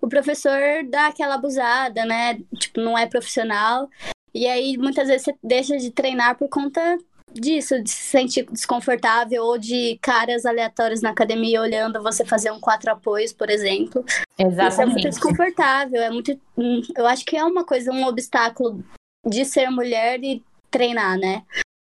o 0.00 0.08
professor 0.08 0.60
dá 0.88 1.08
aquela 1.08 1.34
abusada, 1.34 2.04
né? 2.04 2.38
Tipo, 2.58 2.80
não 2.80 2.96
é 2.96 3.06
profissional. 3.06 3.88
E 4.34 4.46
aí, 4.46 4.76
muitas 4.76 5.08
vezes, 5.08 5.24
você 5.24 5.34
deixa 5.42 5.76
de 5.76 5.90
treinar 5.90 6.36
por 6.36 6.48
conta 6.48 6.98
disso, 7.40 7.82
de 7.82 7.90
se 7.90 8.02
sentir 8.02 8.46
desconfortável 8.50 9.44
ou 9.44 9.58
de 9.58 9.98
caras 10.00 10.46
aleatórios 10.46 11.02
na 11.02 11.10
academia 11.10 11.60
olhando 11.60 12.02
você 12.02 12.24
fazer 12.24 12.50
um 12.50 12.60
quatro 12.60 12.90
apoios, 12.90 13.32
por 13.32 13.50
exemplo. 13.50 14.04
Exatamente. 14.38 14.72
Isso 14.72 14.80
é 14.80 14.86
muito 14.86 15.08
desconfortável, 15.10 16.00
é 16.00 16.10
muito. 16.10 16.40
Hum, 16.56 16.80
eu 16.96 17.06
acho 17.06 17.24
que 17.24 17.36
é 17.36 17.44
uma 17.44 17.64
coisa, 17.64 17.92
um 17.92 18.06
obstáculo 18.06 18.84
de 19.26 19.44
ser 19.44 19.70
mulher 19.70 20.22
e 20.22 20.42
treinar, 20.70 21.18
né? 21.18 21.42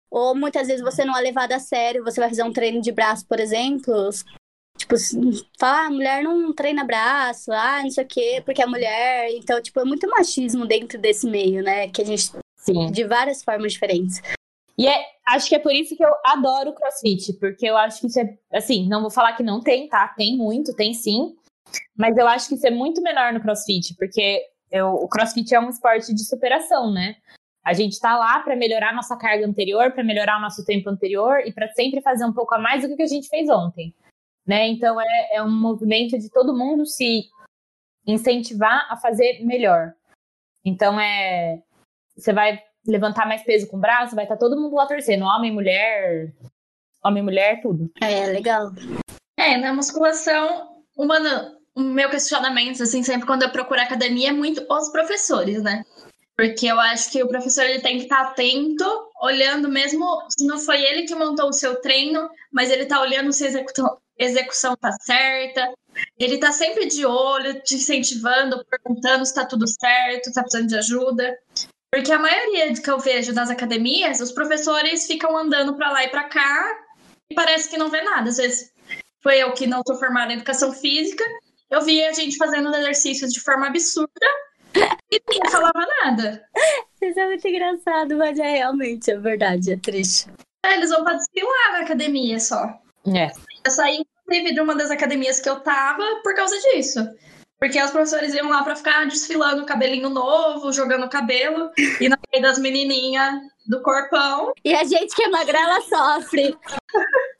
Ou 0.09 0.35
muitas 0.35 0.67
vezes 0.67 0.83
você 0.83 1.03
não 1.03 1.17
é 1.17 1.21
levado 1.21 1.53
a 1.53 1.59
sério, 1.59 2.03
você 2.03 2.19
vai 2.19 2.29
fazer 2.29 2.43
um 2.43 2.53
treino 2.53 2.81
de 2.81 2.91
braço, 2.91 3.25
por 3.25 3.39
exemplo. 3.39 4.09
Tipo, 4.77 4.95
falar, 5.59 5.85
ah, 5.85 5.89
mulher 5.89 6.23
não 6.23 6.53
treina 6.53 6.83
braço, 6.83 7.51
ah, 7.51 7.81
não 7.83 7.89
sei 7.89 8.03
o 8.03 8.07
quê, 8.07 8.41
porque 8.45 8.62
é 8.62 8.65
mulher. 8.65 9.29
Então, 9.31 9.62
tipo, 9.62 9.79
é 9.79 9.85
muito 9.85 10.09
machismo 10.09 10.65
dentro 10.65 11.00
desse 11.00 11.27
meio, 11.27 11.63
né? 11.63 11.88
Que 11.89 12.01
a 12.01 12.05
gente. 12.05 12.31
Sim. 12.57 12.91
De 12.91 13.03
várias 13.03 13.43
formas 13.43 13.73
diferentes. 13.73 14.21
E 14.77 14.87
é, 14.87 15.05
acho 15.27 15.47
que 15.47 15.55
é 15.55 15.59
por 15.59 15.71
isso 15.71 15.95
que 15.95 16.03
eu 16.03 16.11
adoro 16.25 16.71
o 16.71 16.73
crossfit, 16.73 17.33
porque 17.33 17.65
eu 17.65 17.77
acho 17.77 18.01
que 18.01 18.07
isso 18.07 18.19
é. 18.19 18.37
Assim, 18.51 18.87
não 18.87 19.01
vou 19.01 19.11
falar 19.11 19.33
que 19.33 19.43
não 19.43 19.61
tem, 19.61 19.87
tá? 19.87 20.07
Tem 20.09 20.35
muito, 20.35 20.75
tem 20.75 20.93
sim. 20.93 21.35
Mas 21.95 22.17
eu 22.17 22.27
acho 22.27 22.49
que 22.49 22.55
isso 22.55 22.67
é 22.67 22.71
muito 22.71 23.01
menor 23.01 23.33
no 23.33 23.41
crossfit, 23.41 23.95
porque 23.95 24.43
eu, 24.71 24.87
o 24.89 25.07
crossfit 25.07 25.53
é 25.53 25.59
um 25.59 25.69
esporte 25.69 26.13
de 26.13 26.25
superação, 26.25 26.91
né? 26.91 27.15
A 27.63 27.73
gente 27.73 27.99
tá 27.99 28.17
lá 28.17 28.39
para 28.39 28.55
melhorar 28.55 28.93
nossa 28.93 29.15
carga 29.15 29.45
anterior, 29.45 29.91
para 29.91 30.03
melhorar 30.03 30.37
o 30.37 30.41
nosso 30.41 30.65
tempo 30.65 30.89
anterior 30.89 31.39
e 31.45 31.53
para 31.53 31.69
sempre 31.69 32.01
fazer 32.01 32.25
um 32.25 32.33
pouco 32.33 32.53
a 32.55 32.59
mais 32.59 32.87
do 32.87 32.95
que 32.95 33.03
a 33.03 33.07
gente 33.07 33.29
fez 33.29 33.49
ontem 33.49 33.93
né? 34.45 34.67
Então 34.67 34.99
é, 34.99 35.35
é 35.35 35.43
um 35.43 35.51
movimento 35.51 36.17
de 36.17 36.29
todo 36.29 36.55
mundo 36.55 36.85
se 36.85 37.29
incentivar 38.05 38.87
a 38.91 38.97
fazer 38.97 39.43
melhor. 39.43 39.93
Então 40.65 40.99
é 40.99 41.61
você 42.15 42.31
vai 42.33 42.61
levantar 42.85 43.27
mais 43.27 43.43
peso 43.43 43.67
com 43.67 43.77
o 43.77 43.79
braço, 43.79 44.15
vai 44.15 44.25
estar 44.25 44.35
tá 44.35 44.39
todo 44.39 44.59
mundo 44.59 44.75
lá 44.75 44.85
torcendo, 44.85 45.25
homem, 45.25 45.51
mulher, 45.51 46.33
homem, 47.03 47.23
mulher, 47.23 47.61
tudo. 47.61 47.91
É, 48.01 48.27
legal. 48.27 48.71
É, 49.37 49.57
na 49.57 49.73
musculação, 49.73 50.69
o 50.95 51.81
meu 51.81 52.09
questionamento, 52.09 52.83
assim, 52.83 53.03
sempre 53.03 53.25
quando 53.25 53.43
eu 53.43 53.51
procuro 53.51 53.81
academia, 53.81 54.29
é 54.29 54.33
muito 54.33 54.65
os 54.69 54.89
professores, 54.89 55.61
né? 55.61 55.83
Porque 56.35 56.65
eu 56.65 56.79
acho 56.79 57.11
que 57.11 57.21
o 57.21 57.27
professor 57.27 57.63
ele 57.63 57.81
tem 57.81 57.97
que 57.97 58.03
estar 58.03 58.21
atento, 58.21 58.85
olhando 59.21 59.69
mesmo 59.69 60.05
se 60.29 60.45
não 60.45 60.57
foi 60.57 60.81
ele 60.81 61.03
que 61.03 61.13
montou 61.13 61.49
o 61.49 61.53
seu 61.53 61.79
treino, 61.79 62.27
mas 62.51 62.71
ele 62.71 62.83
está 62.83 62.99
olhando 63.01 63.31
se 63.31 63.43
a 63.43 63.47
execução, 63.47 63.97
execução 64.17 64.75
tá 64.75 64.91
certa, 65.01 65.71
Ele 66.17 66.39
tá 66.39 66.51
sempre 66.51 66.87
de 66.87 67.05
olho, 67.05 67.61
te 67.61 67.75
incentivando, 67.75 68.65
perguntando 68.65 69.25
se 69.25 69.33
tá 69.33 69.45
tudo 69.45 69.67
certo, 69.67 70.25
se 70.25 70.33
tá 70.33 70.41
precisando 70.41 70.69
de 70.69 70.75
ajuda. 70.75 71.37
Porque 71.93 72.12
a 72.12 72.17
maioria 72.17 72.73
que 72.73 72.89
eu 72.89 72.97
vejo 72.97 73.33
nas 73.33 73.51
academias, 73.51 74.19
os 74.19 74.31
professores 74.31 75.05
ficam 75.05 75.38
andando 75.38 75.75
para 75.75 75.91
lá 75.91 76.03
e 76.03 76.07
para 76.07 76.23
cá 76.23 76.75
e 77.29 77.35
parece 77.35 77.69
que 77.69 77.77
não 77.77 77.91
vê 77.91 78.01
nada. 78.01 78.31
Às 78.31 78.38
vezes 78.38 78.71
foi 79.21 79.38
eu 79.38 79.53
que 79.53 79.67
não 79.67 79.83
sou 79.85 79.95
formada 79.97 80.33
em 80.33 80.38
educação 80.38 80.73
física, 80.73 81.23
eu 81.69 81.81
via 81.81 82.09
a 82.09 82.13
gente 82.13 82.35
fazendo 82.35 82.75
exercícios 82.75 83.31
de 83.31 83.39
forma 83.39 83.67
absurda 83.67 84.25
e 84.75 85.21
ninguém 85.29 85.51
falava 85.51 85.88
nada. 86.03 86.43
Isso 87.00 87.19
é 87.19 87.27
muito 87.27 87.47
engraçado, 87.47 88.17
mas 88.17 88.39
é 88.39 88.50
realmente, 88.50 89.12
é 89.12 89.19
verdade, 89.19 89.73
é 89.73 89.77
triste. 89.77 90.31
É, 90.65 90.73
eles 90.73 90.89
vão 90.89 91.03
pra 91.03 91.13
desfilar 91.13 91.73
na 91.73 91.81
academia 91.81 92.39
só. 92.39 92.73
É. 93.05 93.31
Eu 93.63 93.69
saí, 93.69 94.03
inclusive, 94.23 94.55
de 94.55 94.62
uma 94.62 94.73
das 94.73 94.89
academias 94.89 95.39
que 95.39 95.47
eu 95.47 95.59
tava 95.59 96.03
por 96.23 96.33
causa 96.33 96.57
disso. 96.57 97.07
Porque 97.63 97.82
os 97.82 97.91
professores 97.91 98.34
iam 98.34 98.50
lá 98.50 98.62
pra 98.62 98.75
ficar 98.75 99.05
desfilando 99.05 99.65
cabelinho 99.65 100.10
novo, 100.10 100.74
jogando 100.74 101.08
cabelo, 101.08 101.72
e 102.01 102.10
na 102.10 102.20
meio 102.29 102.43
das 102.43 102.60
menininhas 102.60 103.39
do 103.65 103.82
corpão. 103.82 104.51
E 104.65 104.75
a 104.75 104.84
gente 104.84 105.15
que 105.15 105.24
é 105.24 105.29
magrela 105.29 105.79
sofre. 105.79 106.58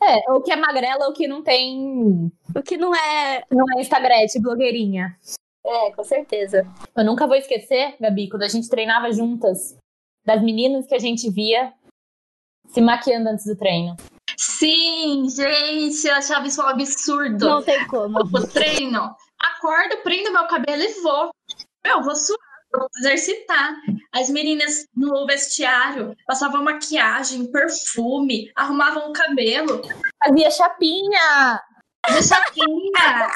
É, 0.02 0.32
ou 0.32 0.42
que 0.42 0.50
é 0.50 0.56
magrela 0.56 1.08
ou 1.08 1.14
que 1.14 1.28
não 1.28 1.44
tem. 1.44 2.32
O 2.56 2.64
que 2.64 2.78
não 2.78 2.96
é. 2.96 3.44
Não 3.52 3.66
é 3.76 3.82
Instagram, 3.82 4.16
blogueirinha. 4.40 5.14
É, 5.66 5.92
com 5.92 6.06
certeza. 6.06 6.66
Eu 6.96 7.04
nunca 7.04 7.28
vou 7.28 7.36
esquecer, 7.36 7.98
Gabi, 8.00 8.30
quando 8.30 8.44
a 8.44 8.48
gente 8.48 8.70
treinava 8.70 9.12
juntas, 9.12 9.76
das 10.26 10.42
meninas 10.42 10.88
que 10.88 10.96
a 10.96 11.00
gente 11.00 11.30
via 11.30 11.74
se 12.68 12.80
maquiando 12.80 13.28
antes 13.28 13.46
do 13.46 13.58
treino. 13.58 13.98
Sim, 14.38 15.28
gente, 15.30 16.08
eu 16.08 16.16
achava 16.16 16.48
isso 16.48 16.62
um 16.62 16.66
absurdo. 16.66 17.46
Não 17.46 17.62
tem 17.62 17.86
como. 17.88 18.20
O 18.20 18.48
treino, 18.48 19.14
acordo, 19.44 19.98
prendo 19.98 20.32
meu 20.32 20.48
cabelo 20.48 20.82
e 20.82 21.02
vou. 21.02 21.32
Eu 21.84 22.02
vou 22.02 22.16
suar, 22.16 22.40
vou 22.72 22.88
exercitar. 22.98 23.76
As 24.12 24.30
meninas 24.30 24.86
no 24.96 25.26
vestiário 25.26 26.16
passavam 26.26 26.64
maquiagem, 26.64 27.52
perfume, 27.52 28.52
arrumavam 28.56 29.10
o 29.10 29.14
cabelo. 29.14 29.82
Fazia 30.24 30.52
chapinha! 30.52 31.62
Fazia 32.06 32.24
chapinha! 32.24 33.28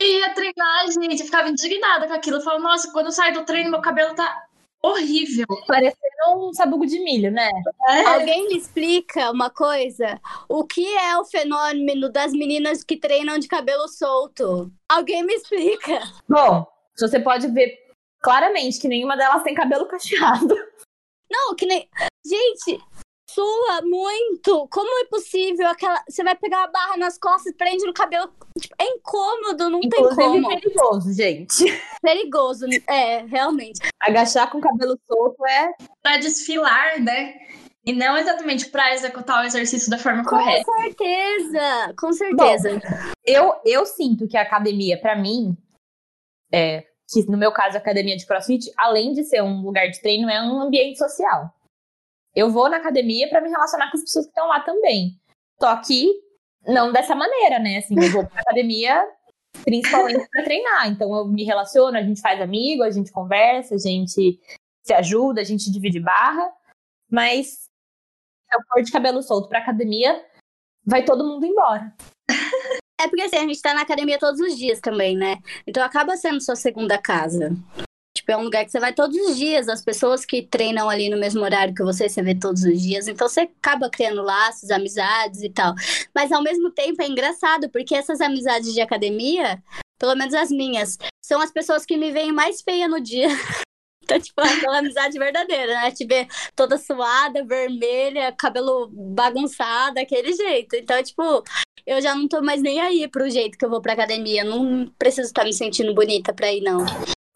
E 0.00 0.04
ia 0.20 0.34
treinar, 0.34 0.90
gente, 0.90 1.20
eu 1.20 1.26
ficava 1.26 1.48
indignada 1.48 2.06
com 2.06 2.14
aquilo. 2.14 2.36
Eu 2.36 2.42
falava, 2.42 2.62
nossa, 2.62 2.92
quando 2.92 3.06
eu 3.06 3.12
saio 3.12 3.34
do 3.34 3.44
treino, 3.44 3.70
meu 3.70 3.80
cabelo 3.80 4.14
tá 4.14 4.44
horrível. 4.82 5.46
Parecendo 5.66 6.48
um 6.48 6.52
sabugo 6.52 6.86
de 6.86 6.98
milho, 7.00 7.30
né? 7.30 7.48
É. 7.88 8.04
Alguém 8.06 8.48
me 8.48 8.56
explica 8.56 9.30
uma 9.30 9.48
coisa? 9.48 10.20
O 10.48 10.64
que 10.64 10.86
é 10.96 11.16
o 11.16 11.24
fenômeno 11.24 12.10
das 12.10 12.32
meninas 12.32 12.82
que 12.82 12.96
treinam 12.96 13.38
de 13.38 13.48
cabelo 13.48 13.86
solto? 13.88 14.70
Alguém 14.88 15.24
me 15.24 15.34
explica. 15.34 16.00
Bom, 16.28 16.66
você 16.98 17.20
pode 17.20 17.48
ver 17.48 17.78
claramente 18.20 18.80
que 18.80 18.88
nenhuma 18.88 19.16
delas 19.16 19.42
tem 19.42 19.54
cabelo 19.54 19.86
cacheado. 19.86 20.54
Não, 21.30 21.54
que 21.54 21.66
nem. 21.66 21.88
Gente, 22.24 22.80
sua 23.34 23.82
muito. 23.82 24.68
Como 24.68 24.88
é 25.00 25.06
possível 25.06 25.66
aquela. 25.68 26.02
Você 26.08 26.22
vai 26.22 26.34
pegar 26.34 26.64
a 26.64 26.68
barra 26.68 26.96
nas 26.96 27.18
costas, 27.18 27.54
prende 27.56 27.84
no 27.86 27.92
cabelo. 27.92 28.30
Tipo, 28.58 28.74
é 28.78 28.84
incômodo, 28.84 29.70
não 29.70 29.80
Inclusive, 29.82 30.16
tem 30.16 30.42
como. 30.42 30.52
é 30.52 30.60
perigoso, 30.60 31.12
gente. 31.12 31.82
Perigoso, 32.02 32.66
é, 32.86 33.24
realmente. 33.26 33.80
Agachar 34.00 34.50
com 34.50 34.58
o 34.58 34.60
cabelo 34.60 34.98
solto 35.06 35.46
é. 35.46 35.72
Pra 36.02 36.18
desfilar, 36.18 37.00
né? 37.00 37.34
E 37.84 37.92
não 37.92 38.16
exatamente 38.16 38.68
para 38.68 38.94
executar 38.94 39.42
o 39.42 39.46
exercício 39.46 39.90
da 39.90 39.98
forma 39.98 40.22
Com 40.22 40.30
correta. 40.30 40.70
certeza, 40.80 41.94
com 41.98 42.12
certeza. 42.12 42.80
Eu, 43.26 43.54
eu 43.64 43.84
sinto 43.84 44.28
que 44.28 44.36
a 44.36 44.42
academia, 44.42 45.00
pra 45.00 45.16
mim, 45.16 45.56
é, 46.52 46.84
que 47.08 47.28
no 47.28 47.36
meu 47.36 47.50
caso 47.50 47.76
a 47.76 47.80
academia 47.80 48.16
de 48.16 48.24
crossfit, 48.24 48.70
além 48.76 49.12
de 49.12 49.24
ser 49.24 49.42
um 49.42 49.62
lugar 49.62 49.88
de 49.88 50.00
treino, 50.00 50.30
é 50.30 50.40
um 50.40 50.60
ambiente 50.60 50.96
social. 50.98 51.52
Eu 52.34 52.50
vou 52.50 52.68
na 52.68 52.78
academia 52.78 53.28
pra 53.28 53.40
me 53.40 53.50
relacionar 53.50 53.90
com 53.90 53.96
as 53.96 54.02
pessoas 54.02 54.26
que 54.26 54.30
estão 54.30 54.48
lá 54.48 54.60
também. 54.60 55.18
Só 55.60 55.76
que 55.76 56.10
não 56.66 56.92
dessa 56.92 57.14
maneira, 57.14 57.58
né? 57.58 57.78
Assim, 57.78 57.94
eu 58.02 58.10
vou 58.10 58.26
pra 58.26 58.40
academia 58.42 59.06
principalmente 59.64 60.28
pra 60.30 60.42
treinar. 60.42 60.88
Então 60.88 61.14
eu 61.14 61.26
me 61.26 61.44
relaciono, 61.44 61.96
a 61.96 62.02
gente 62.02 62.20
faz 62.20 62.40
amigo, 62.40 62.82
a 62.82 62.90
gente 62.90 63.12
conversa, 63.12 63.74
a 63.74 63.78
gente 63.78 64.40
se 64.82 64.92
ajuda, 64.92 65.40
a 65.40 65.44
gente 65.44 65.70
divide 65.70 66.00
barra. 66.00 66.50
Mas 67.10 67.46
se 67.46 68.56
eu 68.56 68.60
for 68.68 68.82
de 68.82 68.90
cabelo 68.90 69.22
solto 69.22 69.48
pra 69.48 69.58
academia, 69.58 70.24
vai 70.84 71.04
todo 71.04 71.26
mundo 71.26 71.46
embora. 71.46 71.94
É 73.00 73.08
porque 73.08 73.22
assim, 73.22 73.36
a 73.36 73.40
gente 73.40 73.60
tá 73.60 73.74
na 73.74 73.82
academia 73.82 74.16
todos 74.16 74.40
os 74.40 74.56
dias 74.56 74.78
também, 74.78 75.16
né? 75.16 75.38
Então 75.66 75.82
acaba 75.82 76.16
sendo 76.16 76.40
sua 76.40 76.54
segunda 76.54 76.96
casa. 76.96 77.50
Tipo, 78.22 78.32
é 78.32 78.36
um 78.36 78.44
lugar 78.44 78.64
que 78.64 78.70
você 78.70 78.78
vai 78.78 78.92
todos 78.92 79.16
os 79.16 79.36
dias. 79.36 79.68
As 79.68 79.82
pessoas 79.82 80.24
que 80.24 80.42
treinam 80.42 80.88
ali 80.88 81.08
no 81.08 81.18
mesmo 81.18 81.42
horário 81.42 81.74
que 81.74 81.82
você, 81.82 82.08
você 82.08 82.22
vê 82.22 82.36
todos 82.36 82.62
os 82.62 82.80
dias. 82.80 83.08
Então 83.08 83.28
você 83.28 83.40
acaba 83.40 83.90
criando 83.90 84.22
laços, 84.22 84.70
amizades 84.70 85.42
e 85.42 85.50
tal. 85.50 85.74
Mas 86.14 86.30
ao 86.30 86.40
mesmo 86.40 86.70
tempo 86.70 87.02
é 87.02 87.08
engraçado, 87.08 87.68
porque 87.68 87.96
essas 87.96 88.20
amizades 88.20 88.72
de 88.72 88.80
academia, 88.80 89.60
pelo 89.98 90.14
menos 90.14 90.34
as 90.34 90.50
minhas, 90.50 90.96
são 91.20 91.40
as 91.40 91.50
pessoas 91.50 91.84
que 91.84 91.96
me 91.96 92.12
veem 92.12 92.30
mais 92.30 92.62
feia 92.62 92.86
no 92.86 93.00
dia. 93.00 93.26
Então, 94.04 94.18
tipo, 94.18 94.40
é 94.40 94.52
aquela 94.52 94.78
amizade 94.78 95.16
verdadeira, 95.16 95.74
né? 95.74 95.92
Te 95.92 96.04
ver 96.04 96.26
toda 96.56 96.76
suada, 96.76 97.44
vermelha, 97.44 98.34
cabelo 98.36 98.90
bagunçado, 98.92 99.94
daquele 99.94 100.32
jeito. 100.32 100.74
Então, 100.74 101.00
tipo, 101.04 101.22
eu 101.86 102.00
já 102.02 102.12
não 102.12 102.26
tô 102.26 102.42
mais 102.42 102.60
nem 102.60 102.80
aí 102.80 103.06
pro 103.06 103.30
jeito 103.30 103.56
que 103.56 103.64
eu 103.64 103.70
vou 103.70 103.80
pra 103.80 103.92
academia. 103.92 104.42
Não 104.42 104.92
preciso 104.98 105.28
estar 105.28 105.44
me 105.44 105.52
sentindo 105.52 105.94
bonita 105.94 106.34
pra 106.34 106.52
ir, 106.52 106.62
não. 106.62 106.84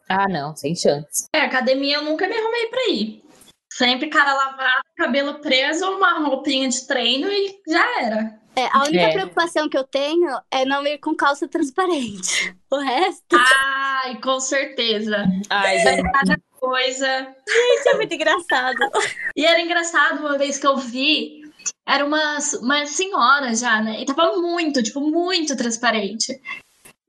Ah, 0.09 0.29
não, 0.29 0.55
sem 0.57 0.75
chance. 0.75 1.27
É, 1.35 1.41
academia 1.41 1.97
eu 1.97 2.03
nunca 2.05 2.27
me 2.29 2.37
arrumei 2.37 2.67
pra 2.69 2.89
ir. 2.89 3.23
Sempre 3.73 4.09
cara 4.09 4.33
lavado, 4.33 4.83
cabelo 4.97 5.35
preso, 5.41 5.85
uma 5.91 6.19
roupinha 6.21 6.69
de 6.69 6.87
treino 6.87 7.31
e 7.31 7.61
já 7.69 8.03
era. 8.03 8.41
É, 8.57 8.67
a 8.73 8.85
única 8.85 9.03
É. 9.03 9.13
preocupação 9.13 9.69
que 9.69 9.77
eu 9.77 9.85
tenho 9.85 10.31
é 10.51 10.65
não 10.65 10.87
ir 10.87 10.99
com 10.99 11.15
calça 11.15 11.47
transparente. 11.47 12.55
O 12.69 12.79
resto 12.79 13.37
Ai, 13.37 14.21
com 14.21 14.41
certeza. 14.41 15.25
Ai, 15.49 15.79
gente. 15.79 16.03
Cada 16.11 16.37
coisa. 16.59 17.07
é 17.87 17.95
muito 17.95 18.13
engraçado. 18.13 18.77
E 19.37 19.47
era 19.47 19.61
engraçado 19.61 20.19
uma 20.19 20.37
vez 20.37 20.59
que 20.59 20.67
eu 20.67 20.77
vi, 20.77 21.43
era 21.87 22.05
uma, 22.05 22.39
uma 22.61 22.85
senhora 22.87 23.55
já, 23.55 23.81
né? 23.81 24.01
E 24.01 24.05
tava 24.05 24.37
muito, 24.37 24.83
tipo, 24.83 25.01
muito 25.01 25.57
transparente. 25.57 26.41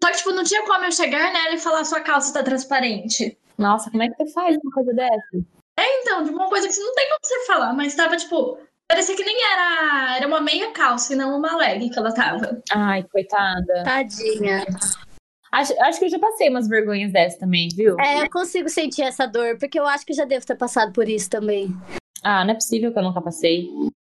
Só 0.07 0.11
que, 0.11 0.17
tipo, 0.19 0.31
não 0.31 0.43
tinha 0.43 0.63
como 0.63 0.85
eu 0.85 0.91
chegar 0.91 1.33
nela 1.33 1.55
e 1.55 1.59
falar 1.59 1.83
sua 1.83 1.99
calça 1.99 2.33
tá 2.33 2.41
transparente. 2.41 3.37
Nossa, 3.57 3.91
como 3.91 4.03
é 4.03 4.07
que 4.07 4.15
você 4.15 4.31
faz 4.31 4.57
uma 4.63 4.71
coisa 4.71 4.93
dessa? 4.93 5.45
Então, 5.77 6.23
de 6.23 6.29
uma 6.29 6.47
coisa 6.47 6.67
que 6.69 6.79
não 6.79 6.95
tem 6.95 7.07
como 7.07 7.19
você 7.21 7.45
falar, 7.45 7.73
mas 7.73 7.93
tava, 7.93 8.15
tipo, 8.15 8.57
parecia 8.87 9.17
que 9.17 9.25
nem 9.25 9.37
era. 9.51 10.15
Era 10.17 10.27
uma 10.27 10.39
meia 10.39 10.71
calça 10.71 11.11
e 11.11 11.15
não 11.17 11.37
uma 11.37 11.57
leg 11.57 11.89
que 11.89 11.99
ela 11.99 12.13
tava. 12.13 12.61
Ai, 12.71 13.03
coitada. 13.03 13.83
Tadinha. 13.83 14.65
Acho, 15.51 15.73
acho 15.81 15.99
que 15.99 16.05
eu 16.05 16.09
já 16.09 16.19
passei 16.19 16.49
umas 16.49 16.69
vergonhas 16.69 17.11
dessas 17.11 17.37
também, 17.37 17.67
viu? 17.75 17.99
É, 17.99 18.21
eu 18.21 18.29
consigo 18.29 18.69
sentir 18.69 19.01
essa 19.01 19.25
dor, 19.25 19.57
porque 19.59 19.77
eu 19.77 19.85
acho 19.85 20.05
que 20.05 20.13
eu 20.13 20.17
já 20.17 20.25
devo 20.25 20.45
ter 20.45 20.55
passado 20.55 20.93
por 20.93 21.09
isso 21.09 21.29
também. 21.29 21.75
Ah, 22.23 22.45
não 22.45 22.51
é 22.51 22.55
possível 22.55 22.93
que 22.93 22.99
eu 22.99 23.03
nunca 23.03 23.21
passei. 23.21 23.69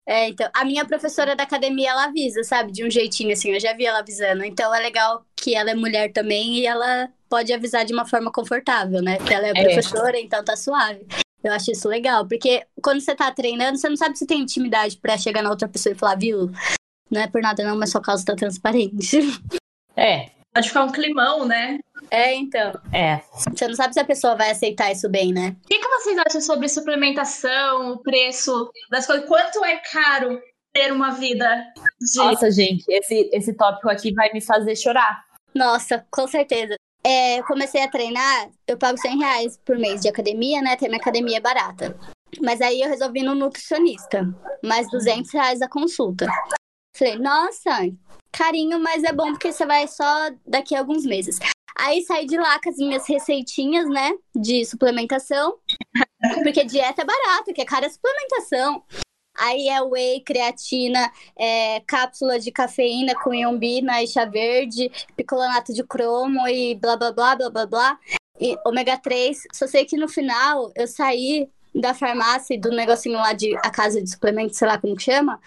É, 0.08 0.28
então, 0.30 0.50
a 0.54 0.66
minha 0.66 0.84
professora 0.84 1.36
da 1.36 1.44
academia, 1.44 1.92
ela 1.92 2.06
avisa, 2.06 2.44
sabe? 2.44 2.72
De 2.72 2.84
um 2.86 2.90
jeitinho 2.90 3.32
assim, 3.34 3.52
eu 3.52 3.60
já 3.60 3.74
vi 3.74 3.86
ela 3.86 4.00
avisando. 4.00 4.44
Então 4.44 4.74
é 4.74 4.80
legal 4.80 5.26
que 5.36 5.56
ela 5.56 5.72
é 5.72 5.76
mulher 5.76 6.12
também 6.12 6.56
e 6.56 6.66
ela 6.66 7.10
pode 7.30 7.54
avisar 7.54 7.86
de 7.86 7.94
uma 7.94 8.06
forma 8.06 8.32
confortável, 8.32 9.02
né? 9.02 9.18
Porque 9.18 9.34
ela 9.34 9.48
é 9.48 9.52
É. 9.52 9.64
professora, 9.64 10.20
então 10.20 10.44
tá 10.44 10.56
suave. 10.56 11.06
Eu 11.44 11.54
acho 11.54 11.72
isso 11.72 11.88
legal, 11.88 12.28
porque 12.28 12.64
quando 12.84 13.00
você 13.02 13.16
tá 13.16 13.32
treinando, 13.32 13.78
você 13.78 13.90
não 13.90 13.96
sabe 13.96 14.18
se 14.18 14.28
tem 14.28 14.42
intimidade 14.42 14.98
pra 14.98 15.18
chegar 15.18 15.42
na 15.42 15.50
outra 15.50 15.68
pessoa 15.68 15.94
e 15.94 15.98
falar, 15.98 16.16
viu? 16.16 16.52
Não 17.10 17.22
é 17.22 17.28
por 17.28 17.42
nada 17.42 17.64
não, 17.64 17.78
mas 17.78 17.92
sua 17.92 18.02
calça 18.02 18.26
tá 18.26 18.36
transparente. 18.36 19.18
É, 19.94 20.30
Pode 20.54 20.68
ficar 20.68 20.84
um 20.84 20.92
climão, 20.92 21.46
né? 21.46 21.80
É, 22.10 22.34
então. 22.34 22.74
é. 22.92 23.22
Você 23.34 23.68
não 23.68 23.76
sabe 23.76 23.94
se 23.94 24.00
a 24.00 24.06
pessoa 24.06 24.36
vai 24.36 24.52
aceitar 24.52 24.92
isso 24.92 25.08
bem, 25.10 25.32
né? 25.32 25.56
O 25.64 25.68
que, 25.68 25.80
que 25.80 25.88
vocês 25.88 26.18
acham 26.18 26.42
sobre 26.42 26.68
suplementação, 26.68 27.94
o 27.94 28.00
preço 28.00 28.70
das 28.90 29.08
coisas? 29.08 29.26
Quanto 29.28 29.64
é 29.64 29.78
caro 29.78 30.42
ter 30.74 30.92
uma 30.92 31.12
vida 31.12 31.66
de. 32.00 32.18
Nossa, 32.18 32.52
gente, 32.52 32.84
esse, 32.90 33.30
esse 33.32 33.54
tópico 33.54 33.90
aqui 33.90 34.14
vai 34.14 34.32
me 34.34 34.42
fazer 34.42 34.76
chorar. 34.76 35.24
Nossa, 35.56 36.06
com 36.12 36.28
certeza. 36.28 36.76
É, 37.04 37.40
eu 37.40 37.44
comecei 37.46 37.82
a 37.82 37.90
treinar, 37.90 38.50
eu 38.68 38.78
pago 38.78 38.98
100 38.98 39.18
reais 39.20 39.60
por 39.66 39.78
mês 39.78 40.02
de 40.02 40.10
academia, 40.10 40.62
né? 40.62 40.76
Ter 40.76 40.88
minha 40.88 41.00
academia 41.00 41.38
é 41.38 41.42
barata. 41.42 41.98
Mas 42.42 42.62
aí 42.62 42.82
eu 42.82 42.90
resolvi 42.90 43.20
ir 43.20 43.24
no 43.24 43.36
nutricionista, 43.36 44.28
mais 44.64 44.90
200 44.90 45.32
reais 45.34 45.62
a 45.62 45.68
consulta. 45.68 46.28
Falei, 46.96 47.18
nossa, 47.18 47.90
carinho, 48.32 48.80
mas 48.80 49.04
é 49.04 49.14
bom 49.14 49.32
porque 49.32 49.52
você 49.52 49.66
vai 49.66 49.88
só 49.88 50.30
daqui 50.46 50.76
a 50.76 50.80
alguns 50.80 51.06
meses. 51.06 51.40
Aí 51.78 52.04
saí 52.04 52.26
de 52.26 52.38
lá 52.38 52.60
com 52.62 52.70
as 52.70 52.78
minhas 52.78 53.08
receitinhas, 53.08 53.90
né, 53.90 54.12
de 54.36 54.66
suplementação. 54.66 55.58
Porque 56.44 56.64
dieta 56.64 57.02
é 57.02 57.06
barata, 57.06 57.54
que 57.54 57.62
é 57.62 57.66
cara 57.66 57.90
suplementação. 57.90 58.84
Aí 59.36 59.70
é 59.70 59.82
whey, 59.82 60.22
creatina, 60.22 61.12
é, 61.36 61.80
cápsula 61.82 62.38
de 62.40 62.52
cafeína 62.52 63.16
com 63.16 63.34
iombina 63.34 64.04
e 64.04 64.08
chá 64.08 64.26
verde, 64.26 64.92
picolonato 65.16 65.74
de 65.74 65.84
cromo 65.84 66.48
e 66.48 66.76
blá 66.76 66.96
blá 66.98 67.12
blá 67.12 67.36
blá 67.36 67.50
blá 67.50 67.66
blá. 67.66 68.00
E 68.40 68.58
ômega 68.66 68.98
3. 68.98 69.38
Só 69.54 69.66
sei 69.68 69.86
que 69.86 69.98
no 69.98 70.08
final 70.08 70.72
eu 70.76 70.88
saí 70.88 71.50
da 71.74 71.94
farmácia 71.94 72.60
do 72.60 72.70
negocinho 72.72 73.18
lá 73.18 73.34
de 73.34 73.56
a 73.58 73.72
casa 73.72 74.02
de 74.02 74.10
suplementos, 74.10 74.58
sei 74.58 74.68
lá 74.68 74.78
como 74.78 74.96
que 74.96 75.04
chama, 75.04 75.40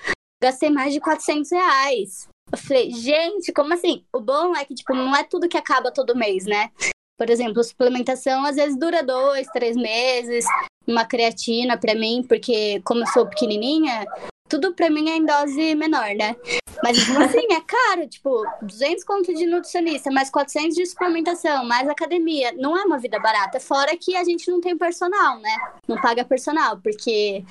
gastei 0.44 0.68
mais 0.68 0.92
de 0.92 1.00
400 1.00 1.50
reais. 1.50 2.28
Eu 2.52 2.58
falei, 2.58 2.90
gente, 2.90 3.50
como 3.52 3.72
assim? 3.72 4.04
O 4.14 4.20
bom 4.20 4.54
é 4.54 4.64
que, 4.64 4.74
tipo, 4.74 4.94
não 4.94 5.16
é 5.16 5.24
tudo 5.24 5.48
que 5.48 5.56
acaba 5.56 5.90
todo 5.90 6.16
mês, 6.16 6.44
né? 6.44 6.70
Por 7.16 7.30
exemplo, 7.30 7.64
suplementação 7.64 8.44
às 8.44 8.56
vezes 8.56 8.78
dura 8.78 9.02
dois, 9.02 9.46
três 9.48 9.74
meses. 9.74 10.44
Uma 10.86 11.06
creatina 11.06 11.78
para 11.78 11.94
mim, 11.94 12.22
porque 12.28 12.82
como 12.84 13.00
eu 13.00 13.06
sou 13.06 13.26
pequenininha, 13.26 14.04
tudo 14.46 14.74
para 14.74 14.90
mim 14.90 15.08
é 15.08 15.16
em 15.16 15.24
dose 15.24 15.74
menor, 15.74 16.14
né? 16.14 16.36
Mas 16.82 16.98
assim, 16.98 17.46
é 17.50 17.60
caro, 17.62 18.06
tipo, 18.10 18.44
200 18.60 19.02
conto 19.04 19.32
de 19.32 19.46
nutricionista, 19.46 20.10
mais 20.10 20.28
400 20.28 20.74
de 20.74 20.84
suplementação, 20.84 21.64
mais 21.64 21.88
academia. 21.88 22.52
Não 22.52 22.76
é 22.76 22.84
uma 22.84 22.98
vida 22.98 23.18
barata, 23.18 23.58
fora 23.58 23.96
que 23.96 24.14
a 24.14 24.24
gente 24.24 24.50
não 24.50 24.60
tem 24.60 24.76
personal, 24.76 25.38
né? 25.38 25.56
Não 25.88 25.98
paga 25.98 26.22
personal, 26.22 26.78
porque 26.82 27.42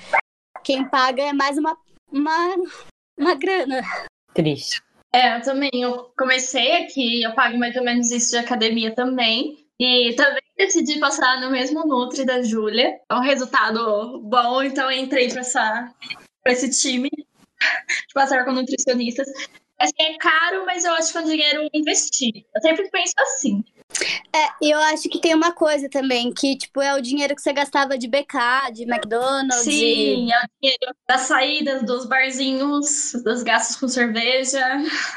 quem 0.62 0.84
paga 0.88 1.24
é 1.24 1.32
mais 1.32 1.58
uma, 1.58 1.76
uma, 2.14 2.54
uma 3.18 3.34
grana. 3.34 3.82
Triste. 4.32 4.82
É, 5.12 5.36
eu 5.36 5.42
também. 5.42 5.70
Eu 5.74 6.12
comecei 6.16 6.84
aqui, 6.84 7.22
eu 7.22 7.34
pago 7.34 7.58
mais 7.58 7.76
ou 7.76 7.84
menos 7.84 8.10
isso 8.10 8.30
de 8.30 8.38
academia 8.38 8.94
também. 8.94 9.64
E 9.78 10.14
também 10.14 10.42
decidi 10.56 11.00
passar 11.00 11.40
no 11.40 11.50
mesmo 11.50 11.84
Nutri 11.84 12.24
da 12.24 12.42
Júlia. 12.42 13.00
É 13.10 13.14
um 13.14 13.20
resultado 13.20 14.20
bom, 14.20 14.62
então 14.62 14.90
entrei 14.90 15.28
para 15.28 15.40
essa 15.40 15.92
pra 16.42 16.52
esse 16.52 16.70
time 16.70 17.10
de 17.10 18.14
passar 18.14 18.44
com 18.44 18.52
nutricionistas. 18.52 19.28
Assim, 19.80 19.94
é 19.98 20.16
caro, 20.18 20.64
mas 20.64 20.84
eu 20.84 20.92
acho 20.92 21.10
que 21.10 21.18
é 21.18 21.20
um 21.20 21.24
dinheiro 21.24 21.68
investir. 21.74 22.44
Eu 22.54 22.60
sempre 22.60 22.88
penso 22.90 23.14
assim. 23.18 23.64
É, 24.34 24.48
e 24.60 24.70
eu 24.70 24.78
acho 24.78 25.08
que 25.08 25.20
tem 25.20 25.34
uma 25.34 25.52
coisa 25.52 25.88
também, 25.88 26.32
que, 26.32 26.56
tipo, 26.56 26.80
é 26.80 26.94
o 26.94 27.00
dinheiro 27.00 27.34
que 27.34 27.42
você 27.42 27.52
gastava 27.52 27.96
de 27.96 28.08
BK, 28.08 28.72
de 28.72 28.82
McDonald's. 28.82 29.62
Sim, 29.62 30.26
e... 30.26 30.32
é 30.32 30.38
o 30.38 30.48
dinheiro 30.60 30.96
das 31.08 31.22
saídas, 31.22 31.82
dos 31.82 32.06
barzinhos, 32.06 33.12
dos 33.24 33.42
gastos 33.42 33.76
com 33.76 33.88
cerveja. 33.88 34.64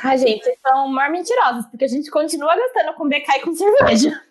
Ai, 0.03 0.17
gente, 0.17 0.43
vocês 0.43 0.57
são 0.65 0.87
mais 0.89 1.11
mentirosos, 1.11 1.65
porque 1.67 1.85
a 1.85 1.89
gente 1.89 2.09
continua 2.11 2.55
gastando 2.55 2.93
com 2.95 3.07
BK 3.07 3.37
e 3.37 3.41
com 3.41 3.53
cerveja. 3.53 4.21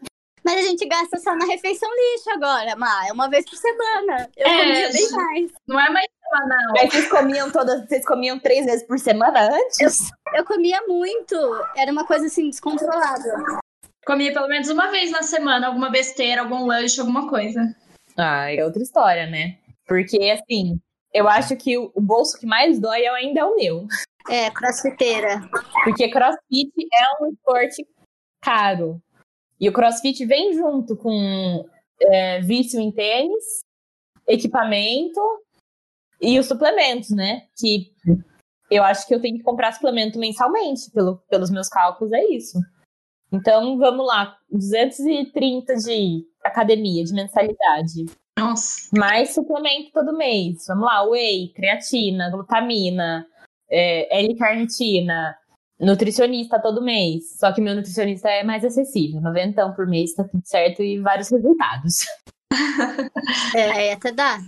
Mas 0.45 0.59
a 0.59 0.63
gente 0.63 0.87
gasta 0.87 1.19
só 1.19 1.35
na 1.35 1.45
refeição 1.45 1.89
lixo 1.91 2.31
agora, 2.31 2.77
Má. 2.77 3.09
É 3.09 3.13
uma 3.13 3.29
vez 3.29 3.45
por 3.51 3.57
semana. 3.57 4.31
Eu 4.37 4.47
é, 4.47 4.59
comia 4.59 4.93
bem 4.93 5.11
mais. 5.11 5.53
Não 5.67 5.81
é 5.81 5.91
mais 5.91 6.07
semanal. 6.23 6.73
Mas 6.77 6.93
vocês 6.93 7.09
comiam 7.09 7.51
todas, 7.51 7.89
vocês 7.89 8.07
comiam 8.07 8.39
três 8.39 8.65
vezes 8.65 8.87
por 8.87 8.97
semana 9.01 9.51
antes? 9.53 10.09
Eu, 10.29 10.39
eu 10.39 10.45
comia 10.45 10.81
muito. 10.87 11.35
Era 11.77 11.91
uma 11.91 12.07
coisa 12.07 12.27
assim, 12.27 12.49
descontrolada. 12.49 13.59
Comia 14.07 14.33
pelo 14.33 14.47
menos 14.47 14.69
uma 14.69 14.89
vez 14.93 15.11
na 15.11 15.25
semana, 15.25 15.67
alguma 15.67 15.91
besteira, 15.91 16.43
algum 16.43 16.65
lanche, 16.65 17.01
alguma 17.01 17.29
coisa. 17.29 17.75
Ah, 18.17 18.53
é 18.53 18.65
outra 18.65 18.81
história, 18.81 19.27
né? 19.27 19.59
Porque, 19.85 20.31
assim, 20.31 20.81
eu 21.13 21.29
acho 21.29 21.57
que 21.57 21.77
o, 21.77 21.91
bolso 22.01 22.39
que 22.39 22.47
mais 22.47 22.79
dói 22.79 23.05
ainda 23.05 23.41
é 23.41 23.45
o 23.45 23.57
meu. 23.57 23.87
É, 24.31 24.49
crossfiteira. 24.51 25.41
Porque 25.83 26.09
crossfit 26.09 26.73
é 26.77 27.25
um 27.25 27.33
esporte 27.33 27.85
caro. 28.41 29.03
E 29.59 29.69
o 29.69 29.73
crossfit 29.73 30.25
vem 30.25 30.55
junto 30.55 30.97
com 30.97 31.69
é, 32.01 32.41
vício 32.43 32.79
em 32.81 32.93
tênis, 32.93 33.65
equipamento 34.29 35.21
e 36.21 36.39
os 36.39 36.47
suplementos, 36.47 37.11
né? 37.11 37.49
Que 37.59 37.93
eu 38.71 38.85
acho 38.85 39.05
que 39.07 39.15
eu 39.15 39.21
tenho 39.21 39.39
que 39.39 39.43
comprar 39.43 39.73
suplemento 39.73 40.17
mensalmente, 40.17 40.93
pelo, 40.93 41.17
pelos 41.29 41.51
meus 41.51 41.69
cálculos, 41.69 42.13
é 42.13 42.25
isso. 42.27 42.59
Então, 43.33 43.77
vamos 43.79 44.07
lá, 44.07 44.37
230 44.51 45.75
de 45.77 46.25
academia, 46.45 47.05
de 47.05 47.13
mensalidade. 47.13 48.07
Nossa. 48.39 48.89
Mais 48.97 49.35
suplemento 49.35 49.91
todo 49.93 50.17
mês. 50.17 50.65
Vamos 50.69 50.85
lá, 50.85 51.03
whey, 51.03 51.53
creatina, 51.55 52.31
glutamina, 52.31 53.27
é, 53.71 54.23
L-carnitina, 54.25 55.37
nutricionista 55.81 56.61
todo 56.61 56.83
mês. 56.83 57.39
Só 57.39 57.53
que 57.53 57.61
meu 57.61 57.75
nutricionista 57.75 58.29
é 58.29 58.45
mais 58.45 58.65
acessível, 58.65 59.21
90 59.21 59.73
por 59.73 59.87
mês, 59.87 60.15
tá 60.15 60.25
tudo 60.25 60.43
certo 60.45 60.83
e 60.83 61.01
vários 61.01 61.31
resultados. 61.31 62.07
É, 63.55 63.93
até 63.93 64.13
dá. 64.13 64.39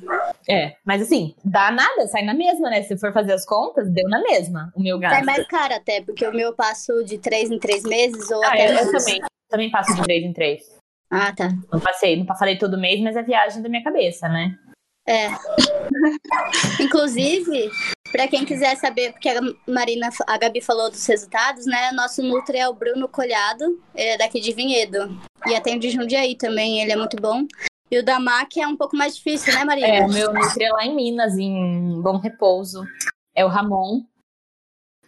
É, 0.49 0.77
mas 0.85 1.03
assim, 1.03 1.35
dá 1.45 1.71
nada, 1.71 2.07
sai 2.07 2.23
na 2.23 2.35
mesma, 2.35 2.71
né? 2.71 2.83
Se 2.83 2.97
for 2.99 3.13
fazer 3.13 3.33
as 3.33 3.45
contas, 3.45 3.91
deu 3.91 4.09
na 4.09 4.21
mesma 4.23 4.73
o 4.75 4.83
meu 4.83 4.99
gasto. 4.99 5.15
Sai 5.15 5.25
mais 5.25 5.47
caro 5.47 5.75
até, 5.75 6.03
porque 6.03 6.27
o 6.27 6.33
meu 6.33 6.55
passo 6.55 7.05
de 7.05 7.19
três 7.19 7.51
em 7.51 7.59
três 7.59 7.83
meses 7.83 8.31
ou 8.31 8.43
ah, 8.45 8.49
até 8.49 8.69
eu, 8.71 8.79
eu 8.79 8.93
também. 8.93 9.21
Também 9.49 9.71
passo 9.71 9.95
de 9.95 10.03
três 10.03 10.25
em 10.25 10.33
três. 10.33 10.79
Ah, 11.11 11.33
tá. 11.35 11.49
Não 11.73 11.81
passei, 11.81 12.17
não 12.17 12.27
falei 12.37 12.59
todo 12.59 12.79
mês, 12.79 13.01
mas 13.01 13.17
é 13.17 13.23
viagem 13.23 13.63
da 13.63 13.69
minha 13.69 13.83
cabeça, 13.83 14.29
né? 14.29 14.55
É. 15.07 15.29
Inclusive, 16.83 17.71
para 18.13 18.29
quem 18.29 18.45
quiser 18.45 18.77
saber, 18.77 19.13
porque 19.13 19.31
a 19.31 19.41
Marina, 19.67 20.11
a 20.27 20.37
Gabi 20.37 20.61
falou 20.61 20.91
dos 20.91 21.05
resultados, 21.07 21.65
né? 21.65 21.93
Nosso 21.93 22.23
Nutri 22.23 22.59
é 22.59 22.69
o 22.69 22.75
Bruno 22.75 23.09
Colhado, 23.09 23.81
ele 23.95 24.11
é 24.11 24.19
daqui 24.19 24.39
de 24.39 24.53
Vinhedo. 24.53 25.19
E 25.47 25.55
atende 25.55 25.89
Jundiaí 25.89 26.37
também, 26.37 26.83
ele 26.83 26.93
é 26.93 26.97
muito 26.97 27.17
bom. 27.17 27.47
E 27.91 27.99
o 27.99 28.05
da 28.05 28.21
MAC 28.21 28.61
é 28.61 28.67
um 28.67 28.77
pouco 28.77 28.97
mais 28.97 29.17
difícil, 29.17 29.53
né, 29.55 29.65
Maria? 29.65 29.87
É, 29.87 30.05
o 30.05 30.09
meu 30.09 30.33
Nutri 30.33 30.65
é 30.65 30.71
lá 30.71 30.85
em 30.85 30.95
Minas, 30.95 31.39
em 31.39 32.01
Bom 32.03 32.19
Repouso. 32.19 32.85
É 33.35 33.45
o 33.45 33.49
Ramon. 33.49 34.05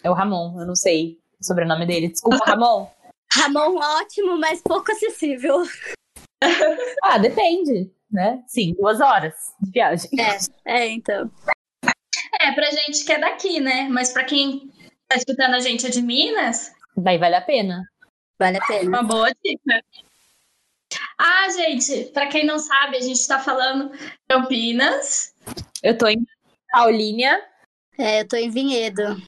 É 0.02 0.10
o 0.10 0.14
Ramon, 0.14 0.58
eu 0.58 0.66
não 0.66 0.74
sei 0.74 1.18
o 1.38 1.44
sobrenome 1.44 1.86
dele. 1.86 2.08
Desculpa, 2.08 2.42
Ramon. 2.46 2.90
Ramon, 3.32 3.76
ótimo, 3.76 4.38
mas 4.38 4.62
pouco 4.62 4.90
acessível. 4.92 5.62
ah, 7.04 7.18
depende, 7.18 7.92
né? 8.10 8.42
Sim, 8.46 8.74
duas 8.74 9.00
horas 9.00 9.34
de 9.60 9.70
viagem. 9.70 10.10
É, 10.64 10.82
é, 10.82 10.88
então. 10.88 11.30
É, 12.40 12.52
pra 12.52 12.70
gente 12.70 13.04
que 13.04 13.12
é 13.12 13.18
daqui, 13.18 13.60
né? 13.60 13.88
Mas 13.90 14.12
pra 14.12 14.24
quem 14.24 14.70
tá 15.06 15.16
escutando 15.16 15.54
a 15.54 15.60
gente 15.60 15.86
é 15.86 15.90
de 15.90 16.00
Minas. 16.00 16.72
Daí 16.96 17.18
vale 17.18 17.34
a 17.34 17.42
pena. 17.42 17.84
Vale 18.38 18.56
a 18.56 18.66
pena. 18.66 18.88
Uma 18.88 19.02
boa 19.02 19.30
dica. 19.44 19.84
Ah, 21.18 21.48
gente, 21.50 22.06
para 22.12 22.26
quem 22.26 22.44
não 22.44 22.58
sabe, 22.58 22.96
a 22.96 23.00
gente 23.00 23.18
está 23.18 23.38
falando 23.38 23.90
Campinas. 24.28 25.32
Eu 25.82 25.96
tô 25.96 26.06
em 26.08 26.24
Paulínia. 26.72 27.42
É, 27.98 28.22
eu 28.22 28.28
tô 28.28 28.36
em 28.36 28.48
Vinhedo. 28.48 29.20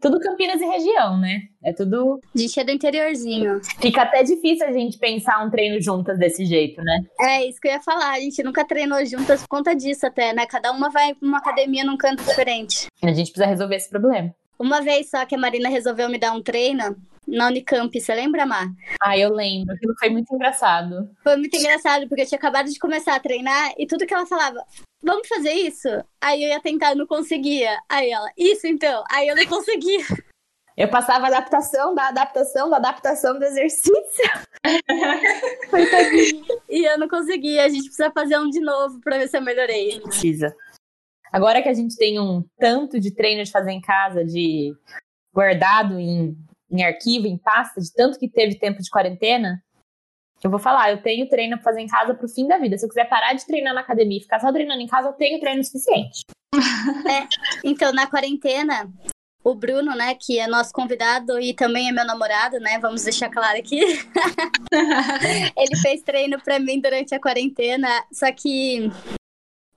Tudo 0.00 0.20
Campinas 0.20 0.60
e 0.60 0.64
região, 0.66 1.18
né? 1.18 1.40
É 1.64 1.72
tudo. 1.72 2.20
A 2.34 2.38
gente 2.38 2.60
é 2.60 2.64
do 2.64 2.70
interiorzinho. 2.70 3.60
Fica 3.80 4.02
até 4.02 4.22
difícil 4.22 4.66
a 4.66 4.72
gente 4.72 4.98
pensar 4.98 5.42
um 5.42 5.50
treino 5.50 5.80
juntas 5.80 6.18
desse 6.18 6.44
jeito, 6.44 6.82
né? 6.82 7.00
É, 7.18 7.46
isso 7.46 7.60
que 7.60 7.68
eu 7.68 7.72
ia 7.72 7.80
falar. 7.80 8.12
A 8.12 8.20
gente 8.20 8.42
nunca 8.42 8.64
treinou 8.64 9.04
juntas 9.06 9.40
por 9.42 9.48
conta 9.48 9.74
disso, 9.74 10.06
até, 10.06 10.34
né? 10.34 10.46
Cada 10.46 10.70
uma 10.70 10.90
vai 10.90 11.14
pra 11.14 11.26
uma 11.26 11.38
academia 11.38 11.84
num 11.84 11.96
canto 11.96 12.22
diferente. 12.22 12.86
A 13.02 13.12
gente 13.12 13.30
precisa 13.30 13.46
resolver 13.46 13.76
esse 13.76 13.88
problema. 13.88 14.34
Uma 14.58 14.82
vez 14.82 15.08
só 15.08 15.24
que 15.24 15.34
a 15.34 15.38
Marina 15.38 15.70
resolveu 15.70 16.10
me 16.10 16.18
dar 16.18 16.32
um 16.32 16.42
treino, 16.42 16.94
na 17.30 17.46
Unicamp, 17.46 17.98
você 17.98 18.14
lembra, 18.14 18.44
Mar? 18.44 18.68
Ah, 19.00 19.16
eu 19.16 19.32
lembro. 19.32 19.74
Aquilo 19.74 19.94
foi 19.98 20.10
muito 20.10 20.34
engraçado. 20.34 21.10
Foi 21.22 21.36
muito 21.36 21.56
engraçado, 21.56 22.08
porque 22.08 22.22
eu 22.22 22.26
tinha 22.26 22.38
acabado 22.38 22.68
de 22.68 22.78
começar 22.78 23.14
a 23.14 23.20
treinar 23.20 23.72
e 23.78 23.86
tudo 23.86 24.06
que 24.06 24.12
ela 24.12 24.26
falava, 24.26 24.64
vamos 25.02 25.28
fazer 25.28 25.52
isso? 25.52 25.88
Aí 26.20 26.42
eu 26.42 26.48
ia 26.48 26.60
tentar, 26.60 26.94
não 26.94 27.06
conseguia. 27.06 27.78
Aí 27.88 28.10
ela, 28.10 28.30
isso 28.36 28.66
então? 28.66 29.04
Aí 29.10 29.28
eu 29.28 29.36
não 29.36 29.46
conseguia. 29.46 30.04
Eu 30.76 30.88
passava 30.88 31.26
adaptação 31.26 31.94
da 31.94 32.08
adaptação 32.08 32.70
da 32.70 32.76
adaptação 32.76 33.38
do 33.38 33.44
exercício. 33.44 34.24
Foi 35.68 35.82
E 36.70 36.88
eu 36.88 36.98
não 36.98 37.06
conseguia. 37.06 37.64
A 37.66 37.68
gente 37.68 37.84
precisa 37.84 38.10
fazer 38.10 38.38
um 38.38 38.48
de 38.48 38.60
novo 38.60 38.98
pra 39.00 39.18
ver 39.18 39.28
se 39.28 39.36
eu 39.36 39.42
melhorei. 39.42 40.00
Precisa. 40.00 40.56
Agora 41.30 41.60
que 41.60 41.68
a 41.68 41.74
gente 41.74 41.96
tem 41.96 42.18
um 42.18 42.42
tanto 42.58 42.98
de 42.98 43.10
treino 43.10 43.44
de 43.44 43.50
fazer 43.50 43.72
em 43.72 43.80
casa, 43.80 44.24
de 44.24 44.74
guardado 45.34 45.98
em 45.98 46.34
em 46.70 46.84
arquivo, 46.84 47.26
em 47.26 47.36
pasta, 47.36 47.80
de 47.80 47.92
tanto 47.92 48.18
que 48.18 48.28
teve 48.28 48.58
tempo 48.58 48.80
de 48.80 48.90
quarentena, 48.90 49.62
eu 50.42 50.50
vou 50.50 50.58
falar, 50.58 50.90
eu 50.90 51.02
tenho 51.02 51.28
treino 51.28 51.56
pra 51.56 51.64
fazer 51.64 51.80
em 51.80 51.86
casa 51.86 52.14
pro 52.14 52.28
fim 52.28 52.48
da 52.48 52.58
vida. 52.58 52.78
Se 52.78 52.84
eu 52.84 52.88
quiser 52.88 53.08
parar 53.08 53.34
de 53.34 53.46
treinar 53.46 53.74
na 53.74 53.80
academia 53.80 54.18
e 54.18 54.22
ficar 54.22 54.40
só 54.40 54.50
treinando 54.50 54.80
em 54.80 54.86
casa, 54.86 55.08
eu 55.08 55.12
tenho 55.12 55.40
treino 55.40 55.64
suficiente. 55.64 56.22
É, 57.08 57.26
então, 57.64 57.92
na 57.92 58.06
quarentena, 58.06 58.90
o 59.42 59.54
Bruno, 59.54 59.94
né, 59.94 60.14
que 60.14 60.38
é 60.38 60.46
nosso 60.46 60.72
convidado 60.72 61.40
e 61.40 61.54
também 61.54 61.88
é 61.88 61.92
meu 61.92 62.04
namorado, 62.04 62.58
né, 62.58 62.78
vamos 62.78 63.04
deixar 63.04 63.30
claro 63.30 63.58
aqui. 63.58 63.80
ele 65.56 65.76
fez 65.80 66.02
treino 66.02 66.40
pra 66.40 66.58
mim 66.58 66.80
durante 66.80 67.14
a 67.14 67.20
quarentena, 67.20 67.88
só 68.12 68.30
que 68.32 68.90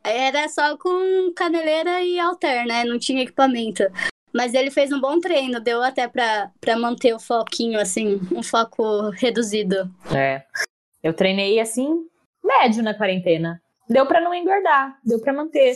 era 0.04 0.50
só 0.50 0.78
com 0.78 1.32
caneleira 1.36 2.02
e 2.02 2.20
alter, 2.20 2.66
né, 2.66 2.84
não 2.84 3.00
tinha 3.00 3.24
equipamento. 3.24 3.84
Mas 4.34 4.54
ele 4.54 4.72
fez 4.72 4.92
um 4.92 5.00
bom 5.00 5.20
treino, 5.20 5.60
deu 5.60 5.84
até 5.84 6.08
pra, 6.08 6.50
pra 6.60 6.78
manter 6.78 7.14
o 7.14 7.20
foquinho, 7.20 7.80
assim, 7.80 8.20
um 8.32 8.42
foco 8.42 9.10
reduzido. 9.12 9.90
É. 10.14 10.44
Eu 11.04 11.14
treinei, 11.14 11.60
assim, 11.60 12.08
médio 12.44 12.82
na 12.82 12.94
quarentena. 12.94 13.62
Deu 13.88 14.06
pra 14.06 14.22
não 14.22 14.34
engordar, 14.34 14.98
deu 15.04 15.20
pra 15.20 15.34
manter 15.34 15.76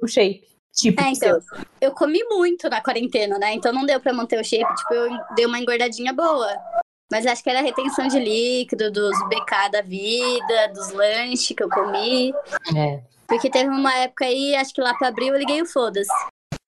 o 0.00 0.06
shape. 0.06 0.46
tipo 0.72 1.02
É, 1.02 1.08
então, 1.08 1.40
seu? 1.40 1.58
eu 1.80 1.90
comi 1.92 2.22
muito 2.24 2.68
na 2.68 2.80
quarentena, 2.80 3.38
né? 3.38 3.54
Então 3.54 3.72
não 3.72 3.84
deu 3.84 3.98
pra 3.98 4.12
manter 4.12 4.38
o 4.40 4.44
shape, 4.44 4.74
tipo, 4.76 4.94
eu 4.94 5.10
dei 5.34 5.46
uma 5.46 5.58
engordadinha 5.58 6.12
boa. 6.12 6.48
Mas 7.10 7.26
acho 7.26 7.42
que 7.42 7.50
era 7.50 7.58
a 7.58 7.62
retenção 7.62 8.06
de 8.06 8.18
líquido, 8.18 8.90
dos 8.90 9.18
BK 9.28 9.70
da 9.70 9.82
vida, 9.82 10.68
dos 10.72 10.92
lanches 10.92 11.54
que 11.54 11.62
eu 11.62 11.68
comi. 11.68 12.32
É. 12.76 13.02
Porque 13.26 13.50
teve 13.50 13.68
uma 13.68 13.94
época 13.96 14.24
aí, 14.24 14.54
acho 14.54 14.72
que 14.72 14.80
lá 14.80 14.94
pra 14.94 15.08
abril 15.08 15.34
eu 15.34 15.38
liguei 15.38 15.60
o 15.60 15.66
foda-se. 15.66 16.10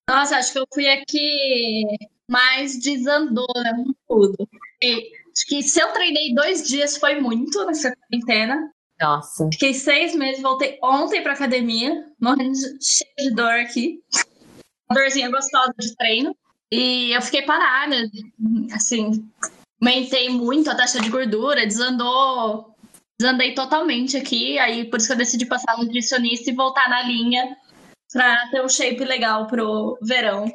Nossa, 0.08 0.36
acho 0.36 0.52
que 0.52 0.58
eu 0.58 0.66
fui 0.72 0.88
aqui 0.88 1.84
mais 2.28 2.78
desandou, 2.80 3.46
né? 3.56 3.84
Tudo. 4.08 4.48
E 4.82 5.12
acho 5.32 5.46
que 5.46 5.62
se 5.62 5.80
eu 5.80 5.92
treinei 5.92 6.34
dois 6.34 6.66
dias 6.66 6.96
foi 6.96 7.20
muito 7.20 7.64
nessa 7.64 7.94
quarentena. 7.94 8.70
Nossa. 9.00 9.48
Fiquei 9.52 9.74
seis 9.74 10.14
meses, 10.14 10.42
voltei 10.42 10.78
ontem 10.82 11.22
pra 11.22 11.32
academia, 11.32 12.06
morrendo 12.20 12.56
cheio 12.80 13.10
de 13.18 13.34
dor 13.34 13.52
aqui. 13.52 14.00
Uma 14.88 15.00
dorzinha 15.00 15.30
gostosa 15.30 15.74
de 15.78 15.94
treino. 15.96 16.36
E 16.70 17.12
eu 17.12 17.22
fiquei 17.22 17.42
parada, 17.42 17.96
assim, 18.72 19.28
aumentei 19.80 20.28
muito 20.28 20.70
a 20.70 20.74
taxa 20.74 21.00
de 21.00 21.08
gordura, 21.08 21.66
desandou, 21.66 22.74
desandei 23.18 23.54
totalmente 23.54 24.16
aqui. 24.16 24.58
Aí 24.58 24.84
por 24.84 24.98
isso 24.98 25.06
que 25.06 25.12
eu 25.12 25.18
decidi 25.18 25.46
passar 25.46 25.76
no 25.76 25.84
nutricionista 25.84 26.50
e 26.50 26.54
voltar 26.54 26.88
na 26.88 27.02
linha 27.02 27.56
pra 28.14 28.48
ter 28.50 28.62
um 28.62 28.68
shape 28.68 29.04
legal 29.04 29.48
pro 29.48 29.98
verão. 30.00 30.50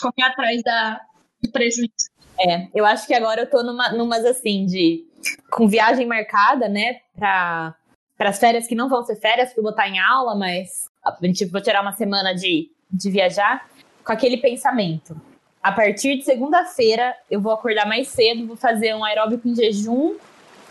Correr 0.00 0.22
atrás 0.26 0.62
da, 0.62 1.00
do 1.40 1.52
prejuízo. 1.52 1.92
É, 2.40 2.66
eu 2.74 2.84
acho 2.84 3.06
que 3.06 3.14
agora 3.14 3.42
eu 3.42 3.50
tô 3.50 3.62
numa, 3.62 3.92
numas 3.92 4.24
assim 4.24 4.64
de. 4.66 5.04
com 5.50 5.68
viagem 5.68 6.06
marcada, 6.06 6.66
né? 6.66 7.00
Pra, 7.14 7.76
as 8.18 8.38
férias 8.38 8.66
que 8.66 8.74
não 8.74 8.88
vão 8.88 9.04
ser 9.04 9.16
férias, 9.16 9.54
eu 9.54 9.62
botar 9.62 9.86
em 9.86 10.00
aula, 10.00 10.34
mas 10.34 10.88
a 11.04 11.14
gente 11.22 11.44
vou 11.44 11.60
tirar 11.60 11.82
uma 11.82 11.92
semana 11.92 12.34
de, 12.34 12.70
de 12.90 13.10
viajar 13.10 13.68
com 14.02 14.12
aquele 14.12 14.38
pensamento. 14.38 15.14
A 15.62 15.70
partir 15.70 16.16
de 16.16 16.24
segunda-feira 16.24 17.14
eu 17.30 17.40
vou 17.40 17.52
acordar 17.52 17.86
mais 17.86 18.08
cedo, 18.08 18.46
vou 18.46 18.56
fazer 18.56 18.94
um 18.94 19.04
aeróbico 19.04 19.46
em 19.46 19.54
jejum 19.54 20.16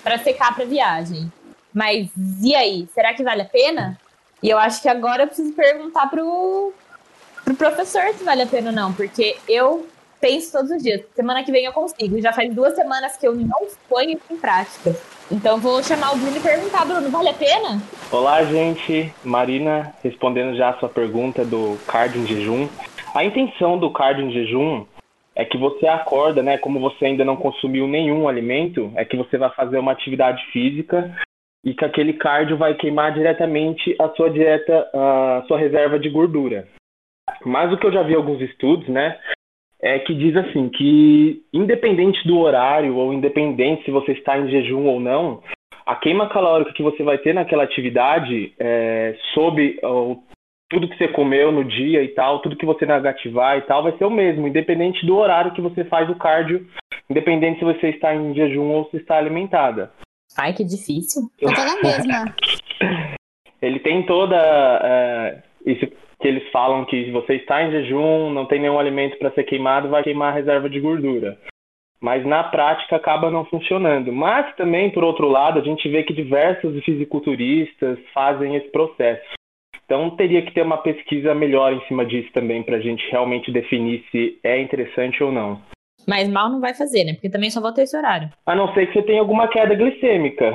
pra 0.03 0.17
secar 0.17 0.55
pra 0.55 0.65
viagem. 0.65 1.31
Mas 1.73 2.09
e 2.43 2.55
aí? 2.55 2.87
Será 2.93 3.13
que 3.13 3.23
vale 3.23 3.43
a 3.43 3.45
pena? 3.45 3.99
E 4.43 4.49
eu 4.49 4.57
acho 4.57 4.81
que 4.81 4.89
agora 4.89 5.23
eu 5.23 5.27
preciso 5.27 5.53
perguntar 5.53 6.07
pro, 6.09 6.73
pro 7.45 7.55
professor 7.55 8.13
se 8.13 8.25
vale 8.25 8.41
a 8.41 8.45
pena 8.45 8.71
ou 8.71 8.75
não, 8.75 8.91
porque 8.91 9.37
eu 9.47 9.87
penso 10.19 10.51
todos 10.51 10.69
os 10.69 10.83
dias. 10.83 11.01
Semana 11.15 11.45
que 11.45 11.51
vem 11.51 11.63
eu 11.63 11.71
consigo. 11.71 12.21
Já 12.21 12.33
faz 12.33 12.53
duas 12.53 12.75
semanas 12.75 13.15
que 13.15 13.25
eu 13.25 13.33
não 13.33 13.67
ponho 13.87 14.19
em 14.29 14.37
prática. 14.37 14.93
Então 15.31 15.59
vou 15.59 15.81
chamar 15.81 16.13
o 16.13 16.17
Bruno 16.17 16.35
e 16.35 16.41
perguntar, 16.41 16.83
Bruno, 16.83 17.09
vale 17.09 17.29
a 17.29 17.33
pena? 17.33 17.81
Olá, 18.11 18.43
gente. 18.43 19.13
Marina, 19.23 19.93
respondendo 20.03 20.57
já 20.57 20.71
a 20.71 20.77
sua 20.77 20.89
pergunta 20.89 21.45
do 21.45 21.79
cardio 21.87 22.21
em 22.21 22.27
jejum. 22.27 22.67
A 23.15 23.23
intenção 23.23 23.77
do 23.79 23.93
cardio 23.93 24.25
em 24.25 24.31
jejum 24.33 24.85
é 25.33 25.45
que 25.45 25.57
você 25.57 25.87
acorda, 25.87 26.43
né? 26.43 26.57
Como 26.57 26.81
você 26.81 27.05
ainda 27.05 27.23
não 27.23 27.37
consumiu 27.37 27.87
nenhum 27.87 28.27
alimento, 28.27 28.91
é 28.95 29.05
que 29.05 29.15
você 29.15 29.37
vai 29.37 29.49
fazer 29.51 29.77
uma 29.79 29.93
atividade 29.93 30.43
física 30.51 31.15
e 31.63 31.73
que 31.73 31.85
aquele 31.85 32.13
cardio 32.13 32.57
vai 32.57 32.73
queimar 32.75 33.13
diretamente 33.13 33.95
a 33.99 34.09
sua 34.09 34.29
dieta, 34.29 34.89
a 34.93 35.43
sua 35.47 35.57
reserva 35.57 35.97
de 35.97 36.09
gordura. 36.09 36.67
Mas 37.45 37.71
o 37.71 37.77
que 37.77 37.87
eu 37.87 37.91
já 37.91 38.03
vi 38.03 38.15
alguns 38.15 38.41
estudos, 38.41 38.87
né? 38.87 39.17
É 39.81 39.99
que 39.99 40.13
diz 40.13 40.35
assim 40.35 40.69
que 40.69 41.43
independente 41.53 42.25
do 42.27 42.39
horário 42.39 42.95
ou 42.95 43.13
independente 43.13 43.83
se 43.83 43.91
você 43.91 44.13
está 44.13 44.37
em 44.37 44.49
jejum 44.49 44.85
ou 44.85 44.99
não, 44.99 45.41
a 45.85 45.95
queima 45.95 46.29
calórica 46.29 46.73
que 46.73 46.83
você 46.83 47.03
vai 47.03 47.17
ter 47.17 47.33
naquela 47.33 47.63
atividade 47.63 48.53
é, 48.59 49.15
sob 49.33 49.79
o 49.83 50.23
tudo 50.69 50.87
que 50.87 50.97
você 50.97 51.07
comeu 51.07 51.51
no 51.51 51.63
dia 51.63 52.01
e 52.01 52.07
tal, 52.09 52.39
tudo 52.39 52.55
que 52.55 52.65
você 52.65 52.83
negativar 52.83 53.57
e 53.57 53.61
tal, 53.61 53.83
vai 53.83 53.95
ser 53.95 54.05
o 54.05 54.09
mesmo, 54.09 54.47
independente 54.47 55.05
do 55.05 55.15
horário 55.15 55.53
que 55.53 55.61
você 55.61 55.83
faz 55.85 56.09
o 56.09 56.15
cardio, 56.15 56.65
independente 57.07 57.59
se 57.59 57.65
você 57.65 57.89
está 57.89 58.15
em 58.15 58.33
jejum 58.33 58.71
ou 58.71 58.89
se 58.89 58.97
está 58.97 59.17
alimentada. 59.17 59.91
Ai, 60.37 60.53
que 60.53 60.63
difícil. 60.63 61.23
Eu 61.39 61.53
tô 61.53 61.61
na 61.63 61.75
mesma. 61.83 62.35
Ele 63.61 63.79
tem 63.79 64.05
toda 64.05 64.35
é, 64.35 65.43
isso 65.65 65.87
que 66.19 66.27
eles 66.27 66.49
falam 66.51 66.85
que 66.85 67.05
se 67.05 67.11
você 67.11 67.35
está 67.35 67.63
em 67.63 67.71
jejum, 67.71 68.29
não 68.29 68.45
tem 68.45 68.59
nenhum 68.59 68.79
alimento 68.79 69.17
para 69.17 69.31
ser 69.31 69.43
queimado, 69.43 69.89
vai 69.89 70.03
queimar 70.03 70.31
a 70.31 70.35
reserva 70.35 70.69
de 70.69 70.79
gordura. 70.79 71.37
Mas 72.01 72.25
na 72.25 72.43
prática 72.43 72.95
acaba 72.95 73.31
não 73.31 73.45
funcionando. 73.45 74.11
Mas 74.11 74.53
também, 74.55 74.89
por 74.89 75.03
outro 75.03 75.27
lado, 75.29 75.59
a 75.59 75.63
gente 75.63 75.87
vê 75.87 76.03
que 76.03 76.13
diversos 76.13 76.83
fisiculturistas 76.83 77.97
fazem 78.13 78.55
esse 78.55 78.69
processo. 78.69 79.23
Então 79.85 80.09
teria 80.11 80.41
que 80.41 80.53
ter 80.53 80.61
uma 80.61 80.77
pesquisa 80.77 81.35
melhor 81.35 81.73
em 81.73 81.85
cima 81.87 82.05
disso 82.05 82.31
também 82.33 82.63
para 82.63 82.77
a 82.77 82.79
gente 82.79 83.09
realmente 83.11 83.51
definir 83.51 84.03
se 84.11 84.39
é 84.43 84.59
interessante 84.59 85.23
ou 85.23 85.31
não. 85.31 85.61
Mas 86.07 86.29
mal 86.29 86.49
não 86.49 86.59
vai 86.59 86.73
fazer, 86.73 87.03
né? 87.03 87.13
Porque 87.13 87.29
também 87.29 87.49
só 87.49 87.61
vou 87.61 87.73
ter 87.73 87.83
esse 87.83 87.95
horário. 87.95 88.29
A 88.45 88.55
não 88.55 88.73
ser 88.73 88.87
que 88.87 88.93
você 88.93 89.03
tenha 89.03 89.19
alguma 89.19 89.47
queda 89.47 89.75
glicêmica 89.75 90.51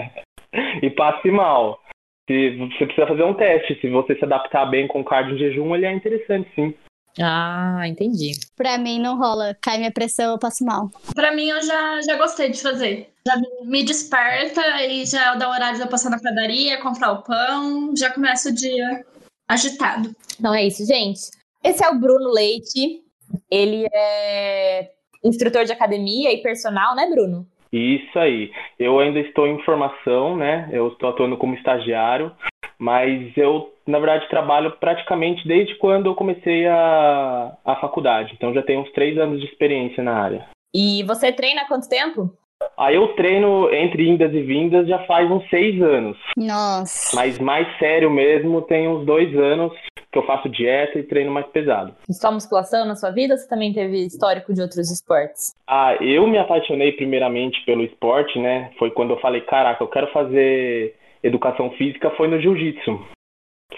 e 0.82 0.90
passe 0.90 1.30
mal. 1.30 1.80
Se 2.28 2.56
você 2.56 2.84
precisa 2.86 3.06
fazer 3.06 3.22
um 3.22 3.34
teste, 3.34 3.80
se 3.80 3.88
você 3.88 4.14
se 4.14 4.24
adaptar 4.24 4.66
bem 4.66 4.86
com 4.86 5.02
cardio 5.02 5.34
em 5.34 5.38
jejum, 5.38 5.74
ele 5.74 5.86
é 5.86 5.92
interessante 5.92 6.48
sim. 6.54 6.74
Ah, 7.20 7.82
entendi. 7.86 8.32
Pra 8.56 8.78
mim 8.78 9.00
não 9.00 9.18
rola. 9.18 9.56
Cai 9.60 9.78
minha 9.78 9.90
pressão, 9.90 10.32
eu 10.32 10.38
passo 10.38 10.64
mal. 10.64 10.90
Pra 11.14 11.32
mim, 11.34 11.48
eu 11.48 11.60
já, 11.62 12.00
já 12.02 12.16
gostei 12.16 12.50
de 12.50 12.62
fazer. 12.62 13.10
Já 13.26 13.34
me 13.64 13.82
desperta 13.82 14.84
e 14.84 15.04
já 15.04 15.34
dá 15.34 15.50
horário 15.50 15.76
de 15.76 15.82
eu 15.82 15.88
passar 15.88 16.10
na 16.10 16.20
padaria, 16.20 16.80
comprar 16.80 17.12
o 17.12 17.22
pão, 17.22 17.94
já 17.96 18.12
começa 18.12 18.50
o 18.50 18.54
dia 18.54 19.04
agitado. 19.48 20.14
Então 20.38 20.54
é 20.54 20.64
isso, 20.64 20.86
gente. 20.86 21.20
Esse 21.64 21.84
é 21.84 21.88
o 21.88 21.98
Bruno 21.98 22.30
Leite. 22.30 23.02
Ele 23.50 23.86
é 23.92 24.90
instrutor 25.24 25.64
de 25.64 25.72
academia 25.72 26.32
e 26.32 26.42
personal, 26.42 26.94
né, 26.94 27.08
Bruno? 27.10 27.46
Isso 27.72 28.18
aí. 28.18 28.50
Eu 28.78 28.98
ainda 28.98 29.20
estou 29.20 29.46
em 29.46 29.62
formação, 29.62 30.36
né? 30.36 30.68
Eu 30.72 30.88
estou 30.88 31.10
atuando 31.10 31.36
como 31.36 31.54
estagiário, 31.54 32.32
mas 32.78 33.36
eu, 33.36 33.72
na 33.86 33.98
verdade, 33.98 34.28
trabalho 34.28 34.72
praticamente 34.78 35.46
desde 35.46 35.74
quando 35.76 36.06
eu 36.06 36.14
comecei 36.14 36.66
a, 36.66 37.52
a 37.64 37.76
faculdade. 37.76 38.32
Então 38.34 38.54
já 38.54 38.62
tenho 38.62 38.80
uns 38.80 38.92
três 38.92 39.18
anos 39.18 39.40
de 39.40 39.46
experiência 39.46 40.02
na 40.02 40.14
área. 40.14 40.46
E 40.74 41.02
você 41.04 41.32
treina 41.32 41.62
há 41.62 41.68
quanto 41.68 41.88
tempo? 41.88 42.32
Aí 42.76 42.96
eu 42.96 43.14
treino 43.14 43.72
entre 43.72 44.08
indas 44.08 44.32
e 44.32 44.42
vindas 44.42 44.88
já 44.88 44.98
faz 45.06 45.30
uns 45.30 45.48
seis 45.48 45.80
anos. 45.80 46.16
Nossa. 46.36 47.14
Mas 47.14 47.38
mais 47.38 47.68
sério 47.78 48.10
mesmo 48.10 48.62
tem 48.62 48.88
uns 48.88 49.06
dois 49.06 49.36
anos 49.36 49.72
que 50.10 50.18
eu 50.18 50.26
faço 50.26 50.48
dieta 50.48 50.98
e 50.98 51.02
treino 51.02 51.30
mais 51.30 51.46
pesado. 51.48 51.94
Só 52.10 52.32
musculação 52.32 52.86
na 52.86 52.96
sua 52.96 53.10
vida 53.10 53.34
ou 53.34 53.38
você 53.38 53.48
também 53.48 53.72
teve 53.72 54.06
histórico 54.06 54.54
de 54.54 54.62
outros 54.62 54.90
esportes? 54.90 55.54
Ah, 55.66 55.94
eu 56.00 56.26
me 56.26 56.38
apaixonei 56.38 56.92
primeiramente 56.92 57.62
pelo 57.64 57.84
esporte, 57.84 58.38
né? 58.38 58.70
Foi 58.78 58.90
quando 58.90 59.10
eu 59.10 59.20
falei, 59.20 59.42
caraca, 59.42 59.82
eu 59.82 59.88
quero 59.88 60.10
fazer 60.12 60.94
educação 61.22 61.70
física, 61.72 62.10
foi 62.16 62.28
no 62.28 62.40
jiu-jitsu. 62.40 63.06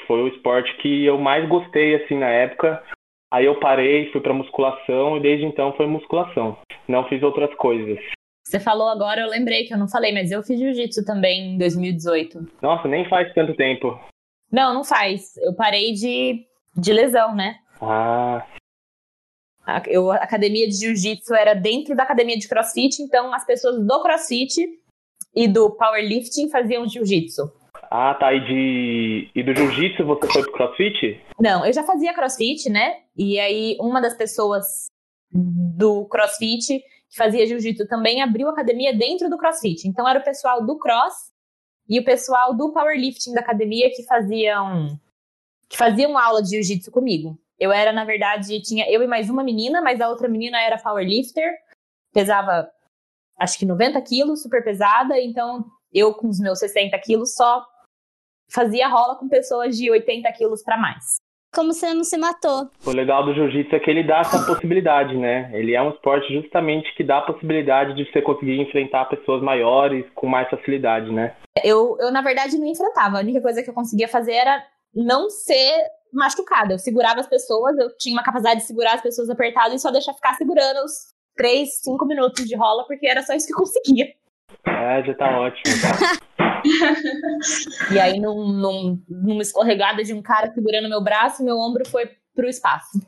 Foi 0.07 0.23
o 0.23 0.29
esporte 0.29 0.75
que 0.79 1.05
eu 1.05 1.19
mais 1.19 1.49
gostei, 1.49 1.97
assim, 1.97 2.17
na 2.17 2.29
época. 2.29 2.83
Aí 3.33 3.45
eu 3.45 3.59
parei, 3.61 4.11
fui 4.11 4.21
pra 4.21 4.35
musculação 4.35 5.17
e 5.17 5.21
desde 5.21 5.47
então 5.47 5.73
foi 5.75 5.87
musculação. 5.87 6.59
Não 6.89 7.09
fiz 7.09 7.23
outras 7.23 7.53
coisas. 7.55 7.99
Você 8.45 8.59
falou 8.59 8.89
agora, 8.89 9.21
eu 9.21 9.29
lembrei 9.29 9.65
que 9.65 9.73
eu 9.73 9.79
não 9.79 9.89
falei, 9.89 10.13
mas 10.13 10.33
eu 10.33 10.43
fiz 10.43 10.59
jiu-jitsu 10.59 11.05
também 11.05 11.55
em 11.55 11.59
2018. 11.59 12.49
Nossa, 12.61 12.89
nem 12.89 13.09
faz 13.09 13.33
tanto 13.33 13.55
tempo. 13.55 13.99
Não, 14.51 14.75
não 14.75 14.85
faz. 14.85 15.37
Eu 15.39 15.55
parei 15.55 15.93
de, 15.93 16.47
de 16.77 16.93
lesão, 16.93 17.35
né? 17.35 17.57
Ah, 17.81 18.47
A, 19.67 19.83
eu, 19.87 20.11
a 20.11 20.17
academia 20.17 20.67
de 20.69 20.75
jiu-jitsu 20.75 21.35
era 21.35 21.55
dentro 21.55 21.95
da 21.95 22.03
academia 22.03 22.37
de 22.37 22.49
crossfit, 22.49 23.01
então 23.03 23.33
as 23.33 23.45
pessoas 23.47 23.79
do 23.85 24.03
crossfit 24.03 24.55
e 25.35 25.47
do 25.47 25.71
powerlifting 25.71 26.51
faziam 26.51 26.87
jiu-jitsu. 26.89 27.43
ah 27.91 28.15
tá. 28.15 28.33
E, 28.35 28.41
de... 28.41 29.31
e 29.35 29.43
do 29.43 29.55
jiu-jitsu 29.55 30.05
você 30.05 30.27
foi 30.27 30.43
pro 30.43 30.53
crossfit? 30.53 31.21
Não, 31.39 31.65
eu 31.65 31.73
já 31.73 31.85
fazia 31.85 32.13
crossfit, 32.15 32.69
né? 32.69 32.97
E 33.17 33.39
aí 33.39 33.77
uma 33.81 34.01
das 34.01 34.15
pessoas 34.17 34.87
do 35.33 36.07
crossfit 36.07 36.81
que 37.09 37.17
fazia 37.17 37.47
jiu-jitsu 37.47 37.87
também 37.87 38.23
abriu 38.23 38.49
academia 38.49 38.93
dentro 38.97 39.31
do 39.31 39.39
crossfit. 39.39 39.87
Então 39.87 40.09
era 40.09 40.19
o 40.19 40.25
pessoal 40.25 40.65
do 40.67 40.77
cross 40.79 41.30
e 41.91 41.99
o 41.99 42.05
pessoal 42.05 42.55
do 42.55 42.73
powerlifting 42.73 43.35
da 43.35 43.41
academia 43.41 43.91
que 43.91 44.05
faziam 44.05 44.97
que 45.69 45.77
faziam 45.77 46.17
aula 46.17 46.43
de 46.43 46.51
jiu-jitsu 46.51 46.91
comigo. 46.91 47.39
Eu 47.59 47.71
era, 47.71 47.93
na 47.93 48.05
verdade, 48.05 48.61
tinha 48.63 48.91
eu 48.91 49.03
e 49.03 49.07
mais 49.07 49.29
uma 49.29 49.45
menina, 49.45 49.81
mas 49.83 50.01
a 50.01 50.09
outra 50.09 50.29
menina 50.29 50.61
era 50.61 50.81
powerlifter, 50.81 51.53
pesava 52.13 52.71
acho 53.37 53.59
que 53.59 53.67
90 53.67 54.01
quilos, 54.03 54.43
super 54.43 54.65
pesada, 54.65 55.19
então 55.21 55.65
eu 55.93 56.15
com 56.15 56.29
os 56.29 56.39
meus 56.39 56.59
60 56.61 56.99
quilos 57.01 57.35
só 57.35 57.65
fazia 58.49 58.89
rola 58.89 59.17
com 59.17 59.29
pessoas 59.29 59.77
de 59.77 59.91
80 59.91 60.33
quilos 60.33 60.63
para 60.63 60.77
mais. 60.77 61.17
Como 61.53 61.73
você 61.73 61.93
não 61.93 62.05
se 62.05 62.17
matou. 62.17 62.71
O 62.87 62.91
legal 62.91 63.25
do 63.25 63.35
jiu-jitsu 63.35 63.75
é 63.75 63.81
que 63.81 63.91
ele 63.91 64.05
dá 64.05 64.21
essa 64.21 64.47
possibilidade, 64.47 65.17
né? 65.17 65.51
Ele 65.53 65.75
é 65.75 65.83
um 65.83 65.91
esporte 65.91 66.33
justamente 66.33 66.95
que 66.95 67.03
dá 67.03 67.19
a 67.19 67.23
possibilidade 67.23 67.95
de 67.95 68.11
você 68.11 68.23
conseguir 68.23 68.61
enfrentar 68.61 69.07
pessoas 69.07 69.43
maiores 69.43 70.05
com 70.15 70.29
mais 70.29 70.49
facilidade, 70.49 71.11
né? 71.11 71.35
Eu, 71.65 71.97
eu, 71.99 72.13
na 72.13 72.23
verdade, 72.23 72.57
não 72.57 72.67
enfrentava. 72.67 73.19
A 73.19 73.21
única 73.21 73.41
coisa 73.41 73.63
que 73.63 73.71
eu 73.71 73.75
conseguia 73.75 74.07
fazer 74.07 74.33
era 74.33 74.65
não 74.95 75.29
ser 75.29 75.73
machucada. 76.13 76.75
Eu 76.75 76.79
segurava 76.79 77.21
as 77.21 77.27
pessoas, 77.27 77.77
eu 77.79 77.97
tinha 77.97 78.15
uma 78.15 78.23
capacidade 78.23 78.61
de 78.61 78.67
segurar 78.67 78.95
as 78.95 79.03
pessoas 79.03 79.29
apertadas 79.29 79.75
e 79.75 79.79
só 79.79 79.91
deixar 79.91 80.15
ficar 80.15 80.35
segurando 80.35 80.85
os 80.85 81.15
3, 81.37 81.69
5 81.83 82.07
minutos 82.07 82.47
de 82.47 82.57
rola, 82.57 82.85
porque 82.87 83.07
era 83.07 83.23
só 83.23 83.35
isso 83.35 83.47
que 83.47 83.55
eu 83.55 83.59
conseguia. 83.59 84.07
Ah, 84.65 85.03
já 85.03 85.15
tá 85.15 85.39
ótimo. 85.39 85.75
e 87.93 87.99
aí, 87.99 88.19
num, 88.19 88.49
num, 88.49 89.03
numa 89.09 89.43
escorregada 89.43 90.03
de 90.03 90.13
um 90.13 90.23
cara 90.23 90.53
segurando 90.53 90.89
meu 90.89 91.03
braço, 91.03 91.45
meu 91.45 91.59
ombro 91.59 91.87
foi 91.89 92.11
pro 92.35 92.49
espaço. 92.49 92.99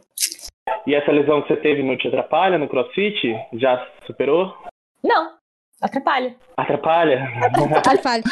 E 0.87 0.95
essa 0.95 1.11
lesão 1.11 1.43
que 1.43 1.49
você 1.49 1.57
teve 1.57 1.83
não 1.83 1.97
te 1.97 2.09
atrapalha 2.09 2.59
no 2.59 2.69
crossfit? 2.69 3.35
Já 3.55 3.87
superou? 4.07 4.55
Não, 5.03 5.33
atrapalha. 5.81 6.37
Atrapalha? 6.57 7.25
Atrapalha. 7.77 8.23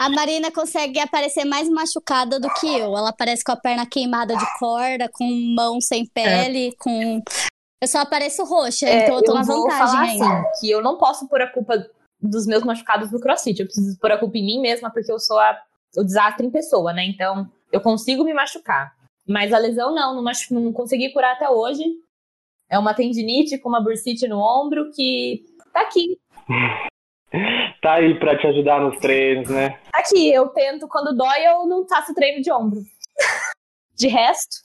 A 0.00 0.08
Marina 0.08 0.50
consegue 0.50 0.98
aparecer 0.98 1.44
mais 1.44 1.68
machucada 1.68 2.40
do 2.40 2.48
que 2.54 2.66
eu. 2.66 2.96
Ela 2.96 3.10
aparece 3.10 3.44
com 3.44 3.52
a 3.52 3.56
perna 3.56 3.86
queimada 3.86 4.36
de 4.36 4.58
corda, 4.58 5.08
com 5.12 5.24
mão 5.54 5.80
sem 5.80 6.06
pele, 6.06 6.68
é. 6.68 6.72
com. 6.78 7.22
Eu 7.82 7.88
só 7.88 8.00
apareço 8.00 8.44
roxa, 8.44 8.86
é, 8.86 9.02
então 9.02 9.16
eu 9.16 9.22
tô 9.22 9.32
eu 9.32 9.34
na 9.34 9.42
vantagem 9.42 10.00
ainda. 10.00 10.24
Assim, 10.24 10.60
que 10.60 10.70
eu 10.70 10.82
não 10.82 10.96
posso 10.96 11.28
pôr 11.28 11.42
a 11.42 11.46
culpa 11.46 11.76
dos 12.28 12.46
meus 12.46 12.64
machucados 12.64 13.10
no 13.12 13.20
crossfit. 13.20 13.60
Eu 13.60 13.66
preciso 13.66 13.98
pôr 13.98 14.12
a 14.12 14.18
culpa 14.18 14.38
em 14.38 14.44
mim 14.44 14.60
mesma, 14.60 14.90
porque 14.90 15.12
eu 15.12 15.18
sou 15.18 15.38
a, 15.38 15.60
o 15.96 16.02
desastre 16.02 16.46
em 16.46 16.50
pessoa, 16.50 16.92
né? 16.92 17.04
Então, 17.04 17.50
eu 17.70 17.80
consigo 17.80 18.24
me 18.24 18.34
machucar. 18.34 18.94
Mas 19.26 19.52
a 19.52 19.58
lesão 19.58 19.94
não, 19.94 20.14
não, 20.14 20.22
machu... 20.22 20.54
não 20.54 20.72
consegui 20.72 21.12
curar 21.12 21.32
até 21.32 21.48
hoje. 21.48 21.84
É 22.70 22.78
uma 22.78 22.94
tendinite 22.94 23.58
com 23.58 23.68
uma 23.68 23.82
bursite 23.82 24.26
no 24.26 24.38
ombro 24.38 24.90
que 24.92 25.44
tá 25.72 25.82
aqui. 25.82 26.18
tá 27.82 27.94
aí 27.94 28.18
para 28.18 28.38
te 28.38 28.46
ajudar 28.46 28.80
nos 28.80 28.98
treinos, 28.98 29.48
né? 29.48 29.78
Tá 29.92 29.98
aqui, 29.98 30.32
eu 30.32 30.48
tento, 30.48 30.88
quando 30.88 31.16
dói, 31.16 31.46
eu 31.46 31.66
não 31.66 31.86
faço 31.86 32.14
treino 32.14 32.42
de 32.42 32.50
ombro. 32.52 32.80
de 33.96 34.08
resto. 34.08 34.64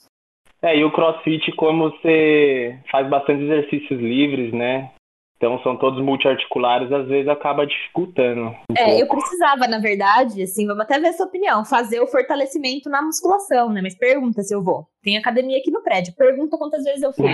É, 0.62 0.76
e 0.76 0.84
o 0.84 0.92
crossfit, 0.92 1.52
como 1.56 1.90
você 1.90 2.78
faz 2.90 3.08
bastante 3.08 3.44
exercícios 3.44 3.98
livres, 3.98 4.52
né? 4.52 4.92
Então 5.40 5.58
são 5.62 5.74
todos 5.74 6.04
multiarticulares, 6.04 6.92
às 6.92 7.08
vezes 7.08 7.26
acaba 7.26 7.66
dificultando. 7.66 8.54
Um 8.70 8.74
é, 8.76 8.84
pouco. 8.84 9.00
eu 9.00 9.08
precisava, 9.08 9.66
na 9.66 9.78
verdade, 9.78 10.42
assim, 10.42 10.66
vamos 10.66 10.82
até 10.82 11.00
ver 11.00 11.08
a 11.08 11.12
sua 11.14 11.24
opinião, 11.24 11.64
fazer 11.64 11.98
o 11.98 12.06
fortalecimento 12.06 12.90
na 12.90 13.00
musculação, 13.00 13.70
né? 13.70 13.80
Mas 13.82 13.96
pergunta 13.96 14.42
se 14.42 14.54
eu 14.54 14.62
vou. 14.62 14.84
Tem 15.02 15.16
academia 15.16 15.56
aqui 15.56 15.70
no 15.70 15.82
prédio, 15.82 16.14
pergunta 16.14 16.58
quantas 16.58 16.84
vezes 16.84 17.02
eu 17.02 17.10
fui. 17.14 17.24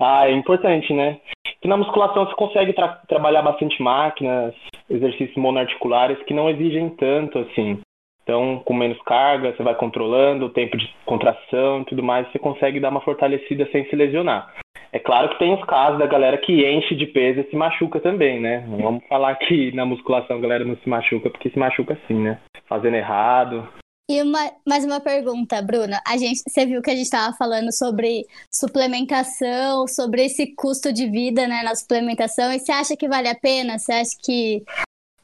ah, 0.00 0.28
é 0.28 0.32
importante, 0.32 0.92
né? 0.92 1.20
Que 1.62 1.68
na 1.68 1.76
musculação 1.76 2.26
você 2.26 2.34
consegue 2.34 2.72
tra 2.72 2.88
trabalhar 3.08 3.42
bastante 3.42 3.80
máquinas, 3.80 4.56
exercícios 4.90 5.36
monoarticulares 5.36 6.20
que 6.24 6.34
não 6.34 6.50
exigem 6.50 6.90
tanto, 6.96 7.38
assim. 7.38 7.78
Então, 8.24 8.60
com 8.64 8.74
menos 8.74 9.00
carga, 9.02 9.54
você 9.54 9.62
vai 9.62 9.76
controlando 9.76 10.46
o 10.46 10.50
tempo 10.50 10.76
de 10.76 10.92
contração 11.06 11.82
e 11.82 11.84
tudo 11.84 12.02
mais, 12.02 12.26
você 12.32 12.40
consegue 12.40 12.80
dar 12.80 12.88
uma 12.88 13.02
fortalecida 13.02 13.68
sem 13.70 13.88
se 13.88 13.94
lesionar. 13.94 14.63
É 14.94 15.00
claro 15.00 15.28
que 15.30 15.40
tem 15.40 15.52
os 15.52 15.64
casos 15.64 15.98
da 15.98 16.06
galera 16.06 16.38
que 16.38 16.64
enche 16.64 16.94
de 16.94 17.06
peso 17.06 17.40
e 17.40 17.50
se 17.50 17.56
machuca 17.56 17.98
também, 17.98 18.40
né? 18.40 18.64
Não 18.68 18.78
vamos 18.78 19.04
falar 19.08 19.34
que 19.34 19.72
na 19.72 19.84
musculação 19.84 20.36
a 20.36 20.40
galera 20.40 20.64
não 20.64 20.76
se 20.76 20.88
machuca, 20.88 21.28
porque 21.28 21.50
se 21.50 21.58
machuca 21.58 21.98
sim, 22.06 22.14
né? 22.14 22.38
Fazendo 22.68 22.94
errado. 22.94 23.68
E 24.08 24.22
uma, 24.22 24.52
mais 24.64 24.84
uma 24.84 25.00
pergunta, 25.00 25.60
Bruna. 25.60 26.00
A 26.06 26.16
gente, 26.16 26.42
você 26.46 26.64
viu 26.64 26.80
que 26.80 26.90
a 26.90 26.94
gente 26.94 27.06
estava 27.06 27.34
falando 27.36 27.72
sobre 27.72 28.24
suplementação, 28.52 29.88
sobre 29.88 30.26
esse 30.26 30.54
custo 30.54 30.92
de 30.92 31.10
vida 31.10 31.48
né, 31.48 31.64
na 31.64 31.74
suplementação. 31.74 32.52
E 32.52 32.60
você 32.60 32.70
acha 32.70 32.96
que 32.96 33.08
vale 33.08 33.28
a 33.28 33.34
pena? 33.34 33.76
Você 33.80 33.92
acha 33.92 34.10
que 34.22 34.62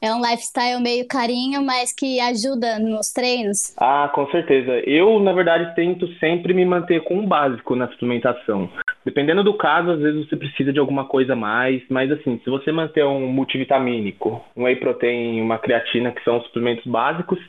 é 0.01 0.11
um 0.11 0.19
lifestyle 0.19 0.81
meio 0.81 1.07
carinho, 1.07 1.61
mas 1.61 1.93
que 1.93 2.19
ajuda 2.19 2.79
nos 2.79 3.11
treinos? 3.13 3.75
Ah, 3.77 4.11
com 4.13 4.27
certeza. 4.31 4.71
Eu, 4.89 5.19
na 5.19 5.31
verdade, 5.31 5.75
tento 5.75 6.07
sempre 6.15 6.53
me 6.53 6.65
manter 6.65 7.03
com 7.03 7.19
o 7.19 7.27
básico 7.27 7.75
na 7.75 7.87
suplementação. 7.89 8.67
Dependendo 9.05 9.43
do 9.43 9.55
caso, 9.55 9.91
às 9.91 9.99
vezes 9.99 10.27
você 10.27 10.35
precisa 10.35 10.73
de 10.73 10.79
alguma 10.79 11.05
coisa 11.05 11.33
a 11.33 11.35
mais, 11.35 11.83
mas 11.89 12.11
assim, 12.11 12.39
se 12.43 12.49
você 12.49 12.71
manter 12.71 13.05
um 13.05 13.27
multivitamínico, 13.27 14.43
um 14.57 14.63
whey 14.63 14.75
protein, 14.75 15.39
uma 15.39 15.59
creatina, 15.59 16.11
que 16.11 16.23
são 16.23 16.41
suplementos 16.41 16.85
básicos, 16.85 17.39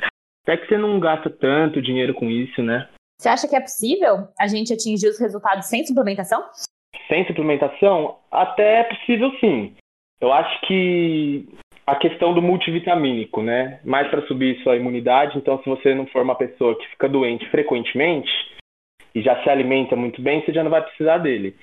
até 0.42 0.56
que 0.56 0.68
você 0.68 0.76
não 0.76 1.00
gasta 1.00 1.30
tanto 1.30 1.80
dinheiro 1.80 2.12
com 2.12 2.28
isso, 2.28 2.62
né? 2.62 2.88
Você 3.18 3.28
acha 3.28 3.48
que 3.48 3.56
é 3.56 3.60
possível 3.60 4.28
a 4.38 4.46
gente 4.46 4.72
atingir 4.72 5.08
os 5.08 5.18
resultados 5.18 5.68
sem 5.68 5.86
suplementação? 5.86 6.42
Sem 7.08 7.26
suplementação? 7.26 8.16
Até 8.30 8.80
é 8.80 8.84
possível 8.84 9.30
sim. 9.38 9.74
Eu 10.20 10.32
acho 10.32 10.60
que 10.66 11.48
a 11.86 11.96
questão 11.96 12.32
do 12.32 12.42
multivitamínico, 12.42 13.42
né? 13.42 13.80
Mais 13.84 14.08
para 14.08 14.22
subir 14.22 14.62
sua 14.62 14.76
imunidade. 14.76 15.38
Então, 15.38 15.58
se 15.62 15.68
você 15.68 15.94
não 15.94 16.06
for 16.06 16.22
uma 16.22 16.34
pessoa 16.34 16.76
que 16.78 16.86
fica 16.88 17.08
doente 17.08 17.48
frequentemente 17.50 18.30
e 19.14 19.20
já 19.20 19.42
se 19.42 19.50
alimenta 19.50 19.96
muito 19.96 20.22
bem, 20.22 20.42
você 20.42 20.52
já 20.52 20.62
não 20.62 20.70
vai 20.70 20.82
precisar 20.82 21.18
dele. 21.18 21.54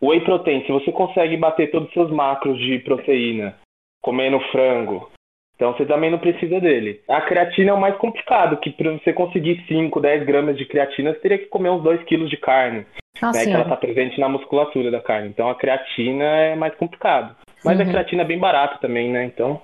O 0.00 0.08
whey 0.08 0.20
protein, 0.20 0.64
se 0.64 0.72
você 0.72 0.90
consegue 0.90 1.36
bater 1.36 1.70
todos 1.70 1.88
os 1.88 1.94
seus 1.94 2.10
macros 2.10 2.58
de 2.58 2.78
proteína 2.80 3.56
comendo 4.02 4.40
frango, 4.50 5.10
então 5.54 5.72
você 5.72 5.86
também 5.86 6.10
não 6.10 6.18
precisa 6.18 6.60
dele. 6.60 7.00
A 7.08 7.20
creatina 7.20 7.70
é 7.70 7.74
o 7.74 7.80
mais 7.80 7.96
complicado, 7.96 8.56
que 8.56 8.70
para 8.70 8.90
você 8.90 9.12
conseguir 9.12 9.64
5, 9.68 10.00
10 10.00 10.24
gramas 10.24 10.58
de 10.58 10.66
creatina, 10.66 11.12
você 11.12 11.20
teria 11.20 11.38
que 11.38 11.46
comer 11.46 11.70
uns 11.70 11.84
2 11.84 12.02
quilos 12.02 12.28
de 12.28 12.36
carne. 12.36 12.84
Ah, 13.20 13.30
né, 13.30 13.44
que 13.44 13.50
ela 13.50 13.62
está 13.62 13.76
presente 13.76 14.18
na 14.18 14.28
musculatura 14.28 14.90
da 14.90 15.00
carne. 15.00 15.28
Então 15.28 15.48
a 15.48 15.54
creatina 15.54 16.24
é 16.24 16.56
mais 16.56 16.74
complicado. 16.74 17.36
Mas 17.64 17.78
uhum. 17.78 17.84
a 17.84 17.88
creatina 17.88 18.22
é 18.22 18.26
bem 18.26 18.38
barata 18.38 18.78
também, 18.78 19.10
né? 19.10 19.24
Então, 19.24 19.60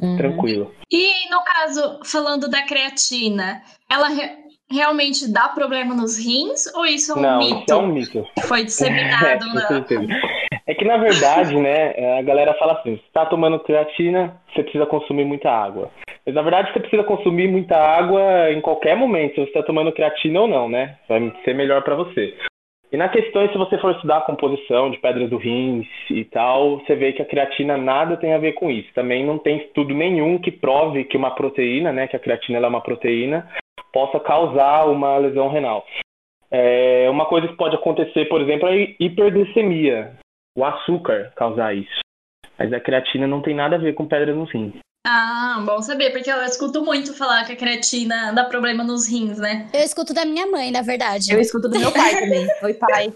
uhum. 0.00 0.16
tranquilo. 0.16 0.74
E 0.90 1.30
no 1.30 1.42
caso, 1.44 2.00
falando 2.04 2.48
da 2.48 2.62
creatina, 2.62 3.62
ela 3.90 4.08
re 4.08 4.46
realmente 4.68 5.32
dá 5.32 5.48
problema 5.48 5.94
nos 5.94 6.18
rins 6.18 6.66
ou 6.74 6.84
isso 6.84 7.12
é 7.12 7.14
um 7.14 7.20
Não, 7.20 7.38
mito? 7.38 7.60
Isso 7.60 7.72
é 7.72 7.76
um 7.76 7.86
mito. 7.86 8.26
Foi 8.48 8.64
disseminado, 8.64 9.44
é, 10.66 10.72
É 10.72 10.74
que 10.74 10.84
na 10.84 10.96
verdade, 10.96 11.54
né, 11.54 12.18
a 12.18 12.22
galera 12.22 12.52
fala 12.54 12.72
assim: 12.72 12.96
você 12.96 13.04
tá 13.12 13.26
tomando 13.26 13.60
creatina, 13.60 14.40
você 14.52 14.62
precisa 14.62 14.86
consumir 14.86 15.24
muita 15.24 15.50
água. 15.50 15.90
Mas 16.26 16.34
na 16.34 16.42
verdade 16.42 16.72
você 16.72 16.80
precisa 16.80 17.04
consumir 17.04 17.48
muita 17.48 17.76
água 17.76 18.50
em 18.50 18.60
qualquer 18.60 18.96
momento, 18.96 19.36
se 19.36 19.40
você 19.42 19.48
está 19.48 19.62
tomando 19.62 19.92
creatina 19.92 20.40
ou 20.40 20.48
não, 20.48 20.68
né? 20.68 20.98
Vai 21.08 21.32
ser 21.44 21.54
melhor 21.54 21.82
para 21.82 21.94
você. 21.94 22.36
E 22.96 22.98
na 22.98 23.10
questão, 23.10 23.46
se 23.52 23.58
você 23.58 23.76
for 23.76 23.94
estudar 23.94 24.16
a 24.16 24.22
composição 24.22 24.90
de 24.90 24.96
pedras 24.96 25.28
do 25.28 25.36
rins 25.36 25.86
e 26.08 26.24
tal, 26.24 26.78
você 26.78 26.96
vê 26.96 27.12
que 27.12 27.20
a 27.20 27.26
creatina 27.26 27.76
nada 27.76 28.16
tem 28.16 28.32
a 28.32 28.38
ver 28.38 28.54
com 28.54 28.70
isso. 28.70 28.88
Também 28.94 29.22
não 29.22 29.36
tem 29.36 29.58
estudo 29.58 29.92
nenhum 29.92 30.38
que 30.38 30.50
prove 30.50 31.04
que 31.04 31.14
uma 31.14 31.34
proteína, 31.34 31.92
né, 31.92 32.08
que 32.08 32.16
a 32.16 32.18
creatina 32.18 32.58
é 32.58 32.66
uma 32.66 32.80
proteína, 32.80 33.46
possa 33.92 34.18
causar 34.18 34.86
uma 34.86 35.18
lesão 35.18 35.50
renal. 35.50 35.84
É, 36.50 37.06
uma 37.10 37.26
coisa 37.26 37.48
que 37.48 37.56
pode 37.58 37.76
acontecer, 37.76 38.24
por 38.30 38.40
exemplo, 38.40 38.66
é 38.66 38.94
hiperglicemia, 38.98 40.12
o 40.56 40.64
açúcar 40.64 41.34
causar 41.36 41.76
isso. 41.76 42.00
Mas 42.58 42.72
a 42.72 42.80
creatina 42.80 43.26
não 43.26 43.42
tem 43.42 43.54
nada 43.54 43.76
a 43.76 43.78
ver 43.78 43.92
com 43.92 44.08
pedra 44.08 44.34
nos 44.34 44.50
rins. 44.50 44.72
Ah, 45.08 45.62
bom 45.64 45.80
saber, 45.80 46.10
porque 46.10 46.28
eu 46.28 46.42
escuto 46.42 46.84
muito 46.84 47.14
falar 47.14 47.44
que 47.44 47.52
a 47.52 47.56
creatina 47.56 48.32
dá 48.32 48.42
problema 48.42 48.82
nos 48.82 49.06
rins, 49.06 49.38
né? 49.38 49.70
Eu 49.72 49.80
escuto 49.80 50.12
da 50.12 50.24
minha 50.24 50.48
mãe, 50.48 50.72
na 50.72 50.82
verdade. 50.82 51.32
Eu 51.32 51.40
escuto 51.40 51.68
do 51.68 51.78
meu 51.78 51.92
pai 51.92 52.10
também. 52.18 52.48
Oi, 52.60 52.74
pai. 52.74 53.14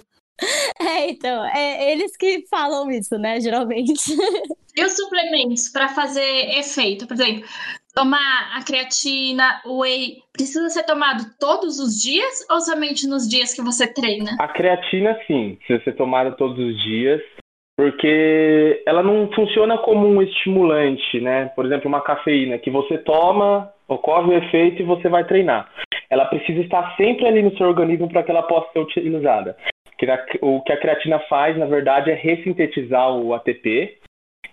É, 0.81 1.11
então, 1.11 1.45
é 1.47 1.91
eles 1.91 2.17
que 2.17 2.45
falam 2.49 2.89
isso, 2.93 3.19
né, 3.19 3.41
geralmente. 3.41 3.93
E 4.77 4.85
os 4.85 4.95
suplementos 4.95 5.69
para 5.69 5.89
fazer 5.89 6.57
efeito? 6.57 7.05
Por 7.05 7.15
exemplo, 7.15 7.45
tomar 7.93 8.57
a 8.57 8.63
creatina, 8.63 9.61
o 9.67 9.81
whey, 9.81 10.23
precisa 10.33 10.69
ser 10.71 10.85
tomado 10.85 11.27
todos 11.41 11.81
os 11.81 12.01
dias 12.01 12.47
ou 12.49 12.61
somente 12.61 13.05
nos 13.09 13.29
dias 13.29 13.53
que 13.53 13.61
você 13.61 13.93
treina? 13.93 14.37
A 14.39 14.47
creatina, 14.47 15.19
sim, 15.27 15.57
precisa 15.57 15.83
ser 15.83 15.97
tomada 15.97 16.31
todos 16.37 16.57
os 16.57 16.81
dias 16.85 17.21
porque 17.81 18.83
ela 18.85 19.03
não 19.03 19.33
funciona 19.33 19.79
como 19.79 20.07
um 20.07 20.21
estimulante, 20.21 21.19
né? 21.19 21.47
Por 21.57 21.65
exemplo, 21.65 21.89
uma 21.89 22.03
cafeína 22.03 22.59
que 22.59 22.71
você 22.71 22.99
toma, 22.99 23.73
ocorre 23.89 24.35
o 24.35 24.37
efeito 24.37 24.83
e 24.83 24.85
você 24.85 25.09
vai 25.09 25.25
treinar. 25.25 25.67
Ela 26.11 26.27
precisa 26.27 26.61
estar 26.61 26.95
sempre 26.99 27.27
ali 27.27 27.41
no 27.41 27.57
seu 27.57 27.67
organismo 27.67 28.07
para 28.07 28.23
que 28.23 28.31
ela 28.31 28.43
possa 28.43 28.71
ser 28.75 28.81
utilizada. 28.81 29.57
O 30.43 30.61
que 30.61 30.73
a 30.73 30.77
creatina 30.77 31.21
faz, 31.21 31.57
na 31.57 31.65
verdade, 31.65 32.11
é 32.11 32.15
ressintetizar 32.15 33.17
o 33.17 33.33
ATP 33.33 33.97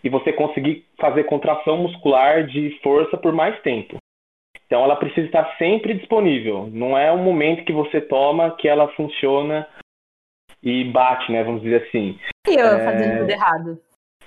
e 0.06 0.08
você 0.08 0.32
conseguir 0.32 0.86
fazer 0.98 1.26
contração 1.26 1.76
muscular 1.80 2.46
de 2.46 2.80
força 2.82 3.18
por 3.18 3.34
mais 3.34 3.62
tempo. 3.62 3.98
Então, 4.68 4.86
ela 4.86 4.96
precisa 4.96 5.28
estar 5.28 5.54
sempre 5.58 5.96
disponível. 5.96 6.70
Não 6.72 6.98
é 6.98 7.12
um 7.12 7.22
momento 7.22 7.66
que 7.66 7.74
você 7.74 8.00
toma 8.00 8.52
que 8.52 8.70
ela 8.70 8.88
funciona 8.94 9.68
e 10.64 10.84
bate, 10.86 11.32
né? 11.32 11.44
Vamos 11.44 11.62
dizer 11.62 11.84
assim. 11.88 12.18
E 12.48 12.56
eu 12.56 12.66
é... 12.66 12.86
fazendo 12.86 13.20
tudo 13.20 13.30
errado. 13.30 13.80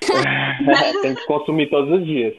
Tem 1.03 1.15
que 1.15 1.27
consumir 1.27 1.69
todos 1.69 2.01
os 2.01 2.07
dias. 2.07 2.35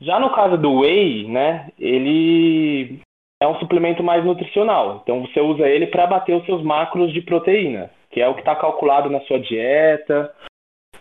Já 0.00 0.18
no 0.20 0.34
caso 0.34 0.56
do 0.56 0.80
whey, 0.80 1.26
né? 1.28 1.70
Ele 1.78 3.00
é 3.40 3.46
um 3.46 3.58
suplemento 3.58 4.02
mais 4.02 4.24
nutricional. 4.24 5.00
Então 5.02 5.22
você 5.22 5.40
usa 5.40 5.68
ele 5.68 5.86
para 5.86 6.06
bater 6.06 6.34
os 6.34 6.44
seus 6.46 6.62
macros 6.62 7.12
de 7.12 7.20
proteína, 7.20 7.90
que 8.10 8.20
é 8.20 8.28
o 8.28 8.34
que 8.34 8.40
está 8.40 8.56
calculado 8.56 9.10
na 9.10 9.20
sua 9.22 9.38
dieta. 9.38 10.32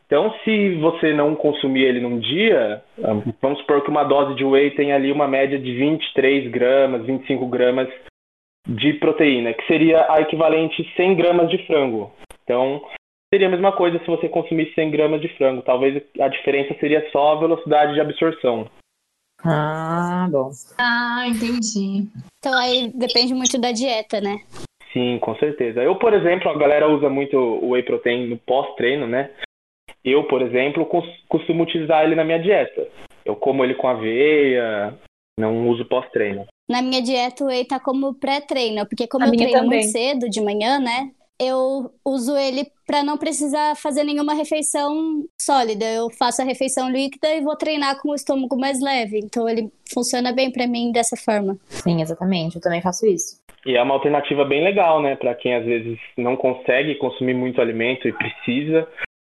Então, 0.05 0.31
se 0.43 0.75
você 0.75 1.13
não 1.13 1.33
consumir 1.33 1.83
ele 1.83 1.99
num 1.99 2.19
dia, 2.19 2.83
vamos 3.41 3.57
supor 3.59 3.81
que 3.81 3.89
uma 3.89 4.03
dose 4.03 4.35
de 4.35 4.45
whey 4.45 4.69
tem 4.71 4.93
ali 4.93 5.11
uma 5.11 5.27
média 5.27 5.57
de 5.57 5.73
23 5.73 6.51
gramas, 6.51 7.03
25 7.07 7.47
gramas 7.47 7.89
de 8.65 8.93
proteína, 8.93 9.53
que 9.53 9.65
seria 9.67 10.11
a 10.11 10.21
equivalente 10.21 10.83
100 10.95 11.15
gramas 11.15 11.49
de 11.49 11.65
frango. 11.67 12.11
Então, 12.43 12.81
seria 13.33 13.47
a 13.47 13.51
mesma 13.51 13.71
coisa 13.71 13.99
se 13.99 14.07
você 14.07 14.27
consumisse 14.27 14.73
100 14.73 14.91
gramas 14.91 15.21
de 15.21 15.27
frango. 15.37 15.61
Talvez 15.61 16.01
a 16.19 16.27
diferença 16.27 16.75
seria 16.79 17.09
só 17.11 17.33
a 17.33 17.39
velocidade 17.39 17.93
de 17.93 18.01
absorção. 18.01 18.69
Ah, 19.43 20.27
bom. 20.31 20.49
Ah, 20.77 21.25
entendi. 21.27 22.07
Então 22.39 22.57
aí 22.57 22.91
depende 22.95 23.33
muito 23.33 23.59
da 23.59 23.71
dieta, 23.71 24.19
né? 24.19 24.39
Sim, 24.91 25.19
com 25.19 25.35
certeza. 25.35 25.83
Eu, 25.83 25.97
por 25.97 26.13
exemplo, 26.13 26.49
a 26.49 26.57
galera 26.57 26.87
usa 26.87 27.09
muito 27.09 27.37
o 27.37 27.71
whey 27.71 27.83
protein 27.83 28.27
no 28.27 28.37
pós-treino, 28.37 29.05
né? 29.05 29.29
Eu, 30.03 30.23
por 30.23 30.41
exemplo, 30.41 30.87
costumo 31.27 31.63
utilizar 31.63 32.05
ele 32.05 32.15
na 32.15 32.23
minha 32.23 32.39
dieta. 32.39 32.87
Eu 33.25 33.35
como 33.35 33.63
ele 33.63 33.75
com 33.75 33.87
aveia, 33.87 34.97
não 35.37 35.67
uso 35.67 35.83
pós-treino. 35.85 36.45
Na 36.69 36.81
minha 36.81 37.01
dieta, 37.01 37.43
o 37.43 37.47
whey 37.47 37.65
tá 37.65 37.79
como 37.79 38.15
pré-treino, 38.15 38.85
porque 38.87 39.07
como 39.07 39.25
a 39.25 39.27
eu 39.27 39.35
treino 39.35 39.53
também. 39.53 39.79
muito 39.79 39.91
cedo 39.91 40.29
de 40.29 40.41
manhã, 40.41 40.79
né? 40.79 41.11
eu 41.39 41.91
uso 42.05 42.35
ele 42.37 42.65
para 42.87 43.03
não 43.03 43.17
precisar 43.17 43.75
fazer 43.75 44.03
nenhuma 44.03 44.33
refeição 44.33 45.23
sólida. 45.39 45.85
Eu 45.85 46.09
faço 46.09 46.41
a 46.41 46.45
refeição 46.45 46.89
líquida 46.89 47.33
e 47.33 47.41
vou 47.41 47.57
treinar 47.57 48.01
com 48.01 48.11
o 48.11 48.15
estômago 48.15 48.57
mais 48.57 48.81
leve. 48.81 49.19
Então 49.19 49.47
ele 49.47 49.69
funciona 49.93 50.31
bem 50.31 50.51
para 50.51 50.67
mim 50.67 50.91
dessa 50.91 51.15
forma. 51.17 51.57
Sim, 51.67 52.01
exatamente. 52.01 52.55
Eu 52.55 52.61
também 52.61 52.81
faço 52.81 53.05
isso. 53.05 53.37
E 53.65 53.75
é 53.75 53.81
uma 53.81 53.95
alternativa 53.95 54.45
bem 54.45 54.63
legal, 54.63 55.01
né, 55.01 55.15
para 55.15 55.33
quem 55.33 55.55
às 55.55 55.65
vezes 55.65 55.97
não 56.15 56.35
consegue 56.35 56.95
consumir 56.95 57.33
muito 57.33 57.59
alimento 57.59 58.07
e 58.07 58.13
precisa 58.13 58.87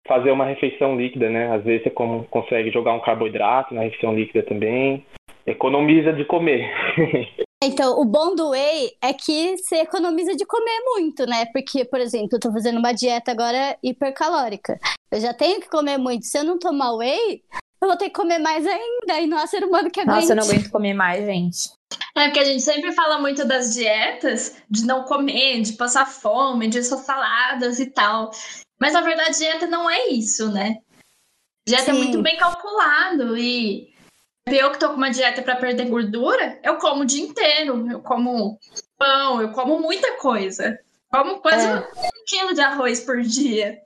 fazer 0.06 0.32
uma 0.32 0.46
refeição 0.46 0.98
líquida, 0.98 1.30
né? 1.30 1.54
Às 1.54 1.64
vezes 1.64 1.84
você 1.84 1.90
consegue 1.90 2.72
jogar 2.72 2.94
um 2.94 3.00
carboidrato 3.00 3.74
na 3.74 3.82
refeição 3.82 4.14
líquida 4.14 4.44
também. 4.44 5.06
Economiza 5.48 6.14
de 6.14 6.26
comer. 6.26 6.70
Então, 7.64 8.00
o 8.00 8.06
bom 8.06 8.36
do 8.36 8.50
whey 8.50 8.92
é 9.02 9.12
que 9.12 9.58
você 9.58 9.78
economiza 9.78 10.36
de 10.36 10.46
comer 10.46 10.80
muito, 10.86 11.26
né? 11.26 11.48
Porque, 11.48 11.84
por 11.84 12.00
exemplo, 12.00 12.30
eu 12.34 12.40
tô 12.40 12.52
fazendo 12.52 12.78
uma 12.78 12.94
dieta 12.94 13.32
agora 13.32 13.76
hipercalórica. 13.82 14.80
Eu 15.12 15.20
já 15.20 15.34
tenho 15.34 15.60
que 15.60 15.68
comer 15.68 15.98
muito. 15.98 16.28
Se 16.28 16.38
eu 16.38 16.44
não 16.44 16.60
tomar 16.60 16.94
whey, 16.94 17.42
eu 17.82 17.88
vou 17.88 17.98
ter 17.98 18.06
que 18.06 18.16
comer 18.16 18.38
mais 18.38 18.66
ainda. 18.66 19.20
E 19.20 19.26
não 19.26 19.40
há 19.40 19.48
ser 19.48 19.64
humano 19.64 19.90
que 19.90 20.00
aguente. 20.00 20.16
Nossa, 20.16 20.34
eu 20.34 20.36
não 20.36 20.44
aguento 20.44 20.70
comer 20.70 20.94
mais, 20.94 21.26
gente. 21.26 21.72
É 22.16 22.26
porque 22.26 22.40
a 22.40 22.46
gente 22.46 22.62
sempre 22.62 22.92
fala 22.92 23.20
muito 23.20 23.44
das 23.44 23.74
dietas, 23.74 24.62
de 24.70 24.86
não 24.86 25.04
comer, 25.04 25.62
de 25.62 25.74
passar 25.74 26.06
fome, 26.06 26.68
de 26.68 26.84
só 26.84 26.98
saladas 26.98 27.80
e 27.80 27.88
tal. 27.88 28.30
Mas 28.80 28.94
na 28.94 29.02
verdade, 29.02 29.38
dieta 29.38 29.66
não 29.66 29.90
é 29.90 30.10
isso, 30.10 30.52
né? 30.52 30.78
Dieta 31.68 31.90
é 31.90 31.94
Sim. 31.94 32.02
é 32.02 32.04
muito 32.04 32.22
bem 32.22 32.38
calculado 32.38 33.36
e 33.36 33.90
eu 34.56 34.72
que 34.72 34.80
tô 34.80 34.90
com 34.90 34.96
uma 34.96 35.10
dieta 35.10 35.42
para 35.42 35.56
perder 35.56 35.90
gordura, 35.90 36.60
eu 36.64 36.78
como 36.78 37.04
o 37.04 37.06
dia 37.06 37.24
inteiro. 37.24 37.90
Eu 37.90 38.00
como 38.02 38.58
pão, 38.98 39.42
eu 39.42 39.50
como 39.52 39.80
muita 39.80 40.18
coisa. 40.18 40.80
Como 41.12 41.40
quase 41.40 41.68
é. 41.68 41.76
um 41.76 41.84
quilo 42.26 42.54
de 42.54 42.62
arroz 42.62 43.00
por 43.02 43.22
dia. 43.22 43.80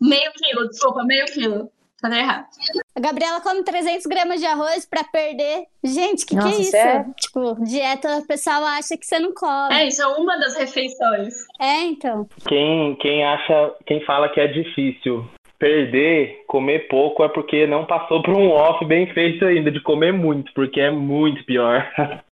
Meio 0.00 0.32
quilo, 0.32 0.68
desculpa, 0.68 1.04
meio 1.04 1.26
quilo. 1.26 1.70
Falei 2.00 2.20
errado. 2.20 2.46
A 2.96 3.00
Gabriela 3.00 3.40
come 3.42 3.62
300 3.62 4.06
gramas 4.06 4.40
de 4.40 4.46
arroz 4.46 4.86
para 4.86 5.04
perder. 5.04 5.66
Gente, 5.84 6.24
que 6.24 6.34
Nossa, 6.34 6.48
que 6.48 6.54
é 6.54 6.60
isso? 6.60 6.76
É... 6.76 7.04
Tipo, 7.20 7.62
dieta, 7.62 8.16
o 8.16 8.26
pessoal 8.26 8.64
acha 8.64 8.96
que 8.96 9.04
você 9.04 9.18
não 9.18 9.34
come. 9.34 9.74
É, 9.74 9.86
isso 9.86 10.00
é 10.00 10.06
uma 10.06 10.38
das 10.38 10.56
refeições. 10.56 11.34
É, 11.60 11.82
então. 11.82 12.26
Quem, 12.48 12.96
quem 12.96 13.22
acha, 13.22 13.74
quem 13.86 14.02
fala 14.06 14.30
que 14.30 14.40
é 14.40 14.46
difícil 14.46 15.28
perder, 15.60 16.42
comer 16.46 16.88
pouco, 16.88 17.22
é 17.22 17.28
porque 17.28 17.66
não 17.66 17.86
passou 17.86 18.22
por 18.22 18.34
um 18.34 18.48
off 18.48 18.82
bem 18.86 19.12
feito 19.12 19.44
ainda, 19.44 19.70
de 19.70 19.80
comer 19.82 20.12
muito, 20.12 20.52
porque 20.54 20.80
é 20.80 20.90
muito 20.90 21.44
pior. 21.44 21.86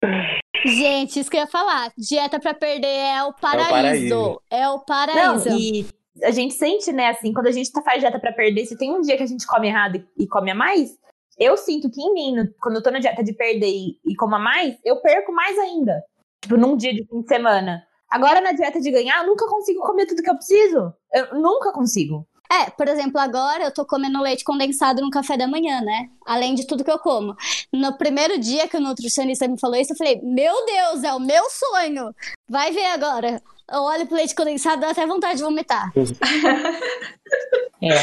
Gente, 0.65 1.19
isso 1.19 1.29
que 1.29 1.37
eu 1.37 1.41
ia 1.41 1.47
falar. 1.47 1.91
Dieta 1.97 2.39
para 2.39 2.53
perder 2.53 2.87
é 2.87 3.23
o 3.23 3.33
paraíso. 3.33 3.63
É 3.69 3.69
o 3.69 3.69
paraíso. 3.69 4.41
É 4.49 4.69
o 4.69 4.79
paraíso. 4.79 5.49
Não, 5.49 5.57
e 5.57 5.85
a 6.23 6.31
gente 6.31 6.55
sente, 6.55 6.91
né, 6.91 7.09
assim, 7.09 7.31
quando 7.33 7.47
a 7.47 7.51
gente 7.51 7.71
tá, 7.71 7.81
faz 7.81 7.99
dieta 7.99 8.19
para 8.19 8.33
perder, 8.33 8.65
se 8.65 8.77
tem 8.77 8.91
um 8.91 9.01
dia 9.01 9.15
que 9.15 9.23
a 9.23 9.27
gente 9.27 9.47
come 9.47 9.67
errado 9.67 10.03
e, 10.17 10.27
come 10.27 10.51
a 10.51 10.55
mais, 10.55 10.97
eu 11.37 11.55
sinto 11.55 11.89
que 11.89 12.01
em 12.01 12.13
mim, 12.13 12.35
quando 12.59 12.75
eu 12.75 12.83
tô 12.83 12.91
na 12.91 12.99
dieta 12.99 13.23
de 13.23 13.33
perder 13.33 13.69
e, 13.69 13.99
e 14.05 14.15
como 14.15 14.35
a 14.35 14.39
mais, 14.39 14.77
eu 14.83 14.97
perco 15.01 15.31
mais 15.31 15.57
ainda. 15.57 16.03
Tipo, 16.41 16.57
num 16.57 16.75
dia 16.75 16.93
de 16.93 17.05
fim 17.05 17.21
de 17.21 17.27
semana. 17.27 17.83
Agora, 18.09 18.41
na 18.41 18.51
dieta 18.51 18.81
de 18.81 18.91
ganhar, 18.91 19.21
eu 19.21 19.27
nunca 19.27 19.47
consigo 19.47 19.81
comer 19.81 20.05
tudo 20.05 20.21
que 20.21 20.29
eu 20.29 20.35
preciso. 20.35 20.93
Eu 21.13 21.39
nunca 21.39 21.71
consigo. 21.71 22.27
É, 22.51 22.69
por 22.69 22.89
exemplo, 22.89 23.17
agora 23.17 23.63
eu 23.63 23.73
tô 23.73 23.85
comendo 23.85 24.21
leite 24.21 24.43
condensado 24.43 25.01
no 25.01 25.09
café 25.09 25.37
da 25.37 25.47
manhã, 25.47 25.79
né? 25.79 26.09
Além 26.25 26.53
de 26.53 26.67
tudo 26.67 26.83
que 26.83 26.91
eu 26.91 26.99
como. 26.99 27.33
No 27.71 27.97
primeiro 27.97 28.37
dia 28.37 28.67
que 28.67 28.75
o 28.75 28.81
nutricionista 28.81 29.47
me 29.47 29.57
falou 29.57 29.77
isso, 29.77 29.93
eu 29.93 29.97
falei: 29.97 30.19
Meu 30.21 30.53
Deus, 30.65 31.03
é 31.05 31.13
o 31.13 31.19
meu 31.19 31.43
sonho! 31.49 32.13
Vai 32.49 32.71
ver 32.71 32.87
agora. 32.87 33.41
Eu 33.71 33.83
olho 33.83 34.05
pro 34.05 34.17
leite 34.17 34.35
condensado, 34.35 34.81
dá 34.81 34.89
até 34.89 35.07
vontade 35.07 35.37
de 35.37 35.43
vomitar. 35.43 35.93
é. 37.81 37.95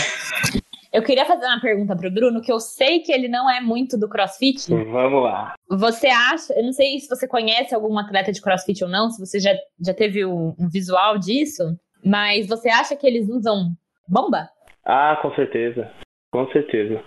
Eu 0.90 1.02
queria 1.02 1.26
fazer 1.26 1.44
uma 1.44 1.60
pergunta 1.60 1.94
pro 1.94 2.10
Bruno, 2.10 2.40
que 2.40 2.50
eu 2.50 2.58
sei 2.58 3.00
que 3.00 3.12
ele 3.12 3.28
não 3.28 3.50
é 3.50 3.60
muito 3.60 3.98
do 3.98 4.08
crossfit. 4.08 4.66
Vamos 4.70 5.24
lá. 5.24 5.54
Você 5.68 6.06
acha, 6.06 6.54
eu 6.54 6.64
não 6.64 6.72
sei 6.72 6.98
se 6.98 7.06
você 7.06 7.28
conhece 7.28 7.74
algum 7.74 7.98
atleta 7.98 8.32
de 8.32 8.40
crossfit 8.40 8.82
ou 8.82 8.88
não, 8.88 9.10
se 9.10 9.20
você 9.20 9.38
já, 9.38 9.54
já 9.78 9.92
teve 9.92 10.24
um, 10.24 10.54
um 10.58 10.70
visual 10.70 11.18
disso, 11.18 11.78
mas 12.02 12.48
você 12.48 12.70
acha 12.70 12.96
que 12.96 13.06
eles 13.06 13.28
usam 13.28 13.76
bomba? 14.08 14.48
Ah, 14.84 15.18
com 15.20 15.30
certeza. 15.32 15.90
Com 16.32 16.46
certeza. 16.48 17.02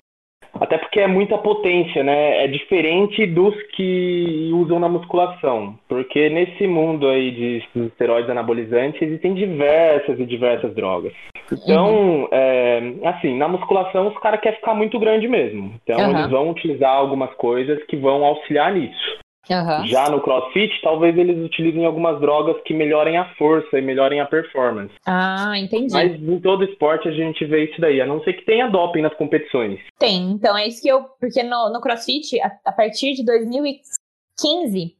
Até 0.54 0.78
porque 0.78 1.00
é 1.00 1.08
muita 1.08 1.38
potência, 1.38 2.04
né? 2.04 2.44
É 2.44 2.48
diferente 2.48 3.26
dos 3.26 3.56
que 3.74 4.52
usam 4.54 4.80
na 4.80 4.90
musculação. 4.90 5.76
Porque 5.88 6.30
nesse 6.30 6.68
mundo 6.68 7.08
aí 7.08 7.32
de 7.32 7.64
esteroides 7.88 8.30
anabolizantes 8.30 9.02
existem 9.02 9.34
diversas 9.34 10.20
e 10.20 10.26
diversas 10.26 10.74
drogas. 10.76 11.14
Então, 11.52 12.24
uhum. 12.24 12.28
é, 12.32 12.94
assim, 13.06 13.38
na 13.38 13.48
musculação 13.48 14.08
os 14.08 14.18
caras 14.20 14.42
querem 14.42 14.60
ficar 14.60 14.74
muito 14.74 15.00
grande 15.00 15.28
mesmo. 15.28 15.74
Então 15.84 16.00
uhum. 16.00 16.12
eles 16.12 16.30
vão 16.30 16.50
utilizar 16.50 16.96
algumas 16.96 17.34
coisas 17.36 17.82
que 17.86 17.96
vão 17.96 18.24
auxiliar 18.26 18.74
nisso. 18.74 19.22
Uhum. 19.50 19.88
Já 19.88 20.10
no 20.10 20.22
CrossFit, 20.22 20.82
talvez 20.82 21.18
eles 21.18 21.44
utilizem 21.44 21.86
algumas 21.86 22.20
drogas 22.22 22.62
que 22.64 22.74
melhorem 22.74 23.18
a 23.18 23.34
força 23.36 23.78
e 23.78 23.82
melhorem 23.82 24.22
a 24.22 24.26
performance. 24.26 24.94
Ah, 25.06 25.58
entendi. 25.58 25.92
Mas 25.92 26.12
em 26.12 26.40
todo 26.40 26.64
esporte 26.64 27.08
a 27.08 27.12
gente 27.12 27.44
vê 27.46 27.66
isso 27.66 27.82
daí, 27.82 28.00
a 28.00 28.06
não 28.06 28.24
ser 28.24 28.34
que 28.34 28.46
tenha 28.46 28.70
doping 28.70 29.02
nas 29.02 29.16
competições. 29.16 29.80
Tem, 29.98 30.32
então 30.32 30.56
é 30.56 30.68
isso 30.68 30.82
que 30.82 30.90
eu. 30.90 31.04
Porque 31.20 31.42
no, 31.42 31.72
no 31.72 31.82
CrossFit, 31.82 32.40
a, 32.40 32.52
a 32.66 32.72
partir 32.72 33.14
de 33.14 33.26
2015, 33.26 34.96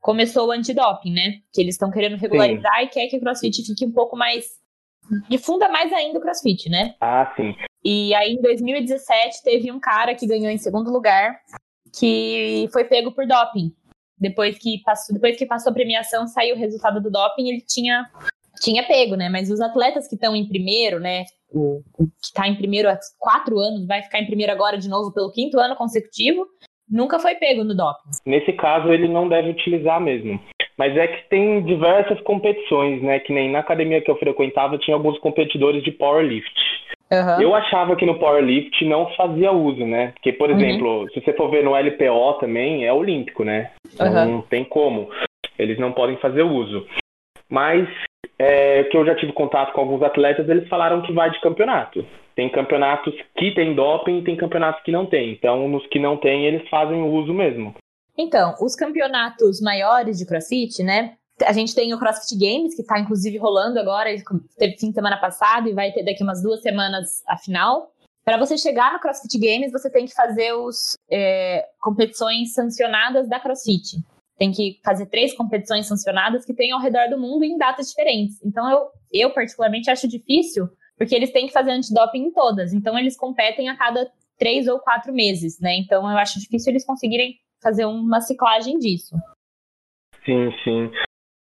começou 0.00 0.48
o 0.48 0.52
antidoping, 0.52 1.12
né? 1.12 1.40
Que 1.52 1.60
eles 1.60 1.74
estão 1.74 1.90
querendo 1.90 2.16
regularizar 2.16 2.78
sim. 2.78 2.84
e 2.84 2.88
quer 2.88 3.06
que 3.08 3.16
o 3.16 3.20
CrossFit 3.20 3.66
fique 3.66 3.84
um 3.84 3.92
pouco 3.92 4.16
mais. 4.16 4.46
difunda 5.28 5.68
mais 5.68 5.92
ainda 5.92 6.18
o 6.18 6.22
CrossFit, 6.22 6.70
né? 6.70 6.94
Ah, 7.00 7.32
sim. 7.36 7.54
E 7.84 8.14
aí 8.14 8.32
em 8.34 8.40
2017 8.40 9.42
teve 9.42 9.72
um 9.72 9.80
cara 9.80 10.14
que 10.14 10.26
ganhou 10.26 10.50
em 10.50 10.58
segundo 10.58 10.90
lugar, 10.92 11.40
que 11.98 12.68
foi 12.72 12.84
pego 12.84 13.12
por 13.12 13.26
doping. 13.26 13.74
Depois 14.20 14.58
que 14.58 14.82
passou, 14.84 15.14
depois 15.14 15.36
que 15.36 15.46
passou 15.46 15.70
a 15.70 15.74
premiação, 15.74 16.26
saiu 16.26 16.54
o 16.54 16.58
resultado 16.58 17.00
do 17.00 17.10
doping, 17.10 17.48
ele 17.48 17.62
tinha 17.66 18.04
tinha 18.60 18.86
pego, 18.86 19.16
né? 19.16 19.28
Mas 19.30 19.50
os 19.50 19.60
atletas 19.60 20.06
que 20.06 20.14
estão 20.14 20.36
em 20.36 20.46
primeiro, 20.46 21.00
né? 21.00 21.24
O, 21.50 21.82
o 21.98 22.06
que 22.06 22.26
está 22.26 22.46
em 22.46 22.54
primeiro 22.54 22.88
há 22.88 22.98
quatro 23.18 23.58
anos, 23.58 23.86
vai 23.86 24.02
ficar 24.02 24.20
em 24.20 24.26
primeiro 24.26 24.52
agora 24.52 24.76
de 24.76 24.88
novo 24.88 25.12
pelo 25.12 25.32
quinto 25.32 25.58
ano 25.58 25.74
consecutivo, 25.74 26.46
nunca 26.88 27.18
foi 27.18 27.34
pego 27.36 27.64
no 27.64 27.74
doping. 27.74 28.10
Nesse 28.26 28.52
caso, 28.52 28.92
ele 28.92 29.08
não 29.08 29.28
deve 29.28 29.50
utilizar 29.50 30.00
mesmo. 30.00 30.38
Mas 30.76 30.96
é 30.96 31.06
que 31.08 31.28
tem 31.28 31.64
diversas 31.64 32.20
competições, 32.22 33.02
né? 33.02 33.18
Que 33.20 33.32
nem 33.32 33.50
na 33.50 33.58
academia 33.60 34.00
que 34.00 34.10
eu 34.10 34.16
frequentava 34.16 34.78
tinha 34.78 34.94
alguns 34.94 35.18
competidores 35.18 35.82
de 35.82 35.90
powerlift. 35.90 36.54
Uhum. 37.12 37.42
Eu 37.42 37.54
achava 37.54 37.96
que 37.96 38.06
no 38.06 38.18
powerlift 38.18 38.84
não 38.84 39.10
fazia 39.14 39.50
uso, 39.50 39.84
né? 39.84 40.12
Porque, 40.12 40.32
por 40.32 40.48
uhum. 40.48 40.56
exemplo, 40.56 41.10
se 41.12 41.20
você 41.20 41.32
for 41.32 41.50
ver 41.50 41.64
no 41.64 41.74
LPO 41.74 42.34
também, 42.38 42.86
é 42.86 42.92
olímpico, 42.92 43.44
né? 43.44 43.72
Uhum. 43.98 44.30
Não 44.32 44.42
tem 44.42 44.64
como. 44.64 45.10
Eles 45.58 45.78
não 45.78 45.92
podem 45.92 46.16
fazer 46.18 46.42
uso. 46.42 46.86
Mas 47.48 47.88
é, 48.38 48.84
que 48.84 48.96
eu 48.96 49.04
já 49.04 49.14
tive 49.14 49.32
contato 49.32 49.72
com 49.72 49.80
alguns 49.80 50.02
atletas, 50.02 50.48
eles 50.48 50.68
falaram 50.68 51.02
que 51.02 51.12
vai 51.12 51.30
de 51.30 51.40
campeonato. 51.40 52.06
Tem 52.34 52.48
campeonatos 52.48 53.14
que 53.36 53.52
tem 53.54 53.74
doping 53.74 54.18
e 54.18 54.24
tem 54.24 54.36
campeonatos 54.36 54.82
que 54.82 54.92
não 54.92 55.04
tem. 55.04 55.32
Então, 55.32 55.68
nos 55.68 55.86
que 55.88 55.98
não 55.98 56.16
tem, 56.16 56.46
eles 56.46 56.66
fazem 56.68 57.02
o 57.02 57.12
uso 57.12 57.34
mesmo. 57.34 57.74
Então, 58.16 58.54
os 58.60 58.74
campeonatos 58.76 59.60
maiores 59.60 60.18
de 60.18 60.26
CrossFit, 60.26 60.82
né? 60.82 61.16
A 61.46 61.52
gente 61.52 61.74
tem 61.74 61.92
o 61.94 61.98
CrossFit 61.98 62.38
Games, 62.38 62.74
que 62.74 62.82
está 62.82 62.98
inclusive 62.98 63.38
rolando 63.38 63.78
agora, 63.78 64.10
teve 64.58 64.76
fim 64.78 64.88
de 64.88 64.94
semana 64.94 65.18
passado 65.18 65.68
e 65.68 65.72
vai 65.72 65.92
ter 65.92 66.04
daqui 66.04 66.22
umas 66.22 66.42
duas 66.42 66.60
semanas 66.62 67.22
a 67.26 67.36
final. 67.36 67.92
Para 68.24 68.36
você 68.36 68.58
chegar 68.58 68.92
no 68.92 69.00
CrossFit 69.00 69.38
Games, 69.38 69.72
você 69.72 69.90
tem 69.90 70.06
que 70.06 70.14
fazer 70.14 70.52
os 70.52 70.96
é, 71.10 71.66
competições 71.80 72.52
sancionadas 72.52 73.28
da 73.28 73.40
CrossFit. 73.40 73.96
Tem 74.38 74.52
que 74.52 74.78
fazer 74.84 75.06
três 75.06 75.34
competições 75.34 75.86
sancionadas 75.86 76.44
que 76.44 76.54
tem 76.54 76.72
ao 76.72 76.80
redor 76.80 77.08
do 77.08 77.18
mundo 77.18 77.44
em 77.44 77.56
datas 77.56 77.88
diferentes. 77.88 78.40
Então, 78.44 78.70
eu, 78.70 78.88
eu 79.12 79.30
particularmente 79.32 79.90
acho 79.90 80.06
difícil, 80.06 80.68
porque 80.96 81.14
eles 81.14 81.32
têm 81.32 81.46
que 81.46 81.52
fazer 81.52 81.72
antidoping 81.72 82.26
em 82.26 82.32
todas. 82.32 82.72
Então, 82.72 82.98
eles 82.98 83.16
competem 83.16 83.68
a 83.68 83.76
cada 83.76 84.10
três 84.38 84.68
ou 84.68 84.78
quatro 84.78 85.12
meses, 85.12 85.58
né? 85.60 85.76
Então, 85.76 86.10
eu 86.10 86.16
acho 86.16 86.40
difícil 86.40 86.72
eles 86.72 86.86
conseguirem 86.86 87.38
fazer 87.62 87.84
uma 87.84 88.20
ciclagem 88.20 88.78
disso. 88.78 89.14
Sim, 90.24 90.50
sim. 90.64 90.90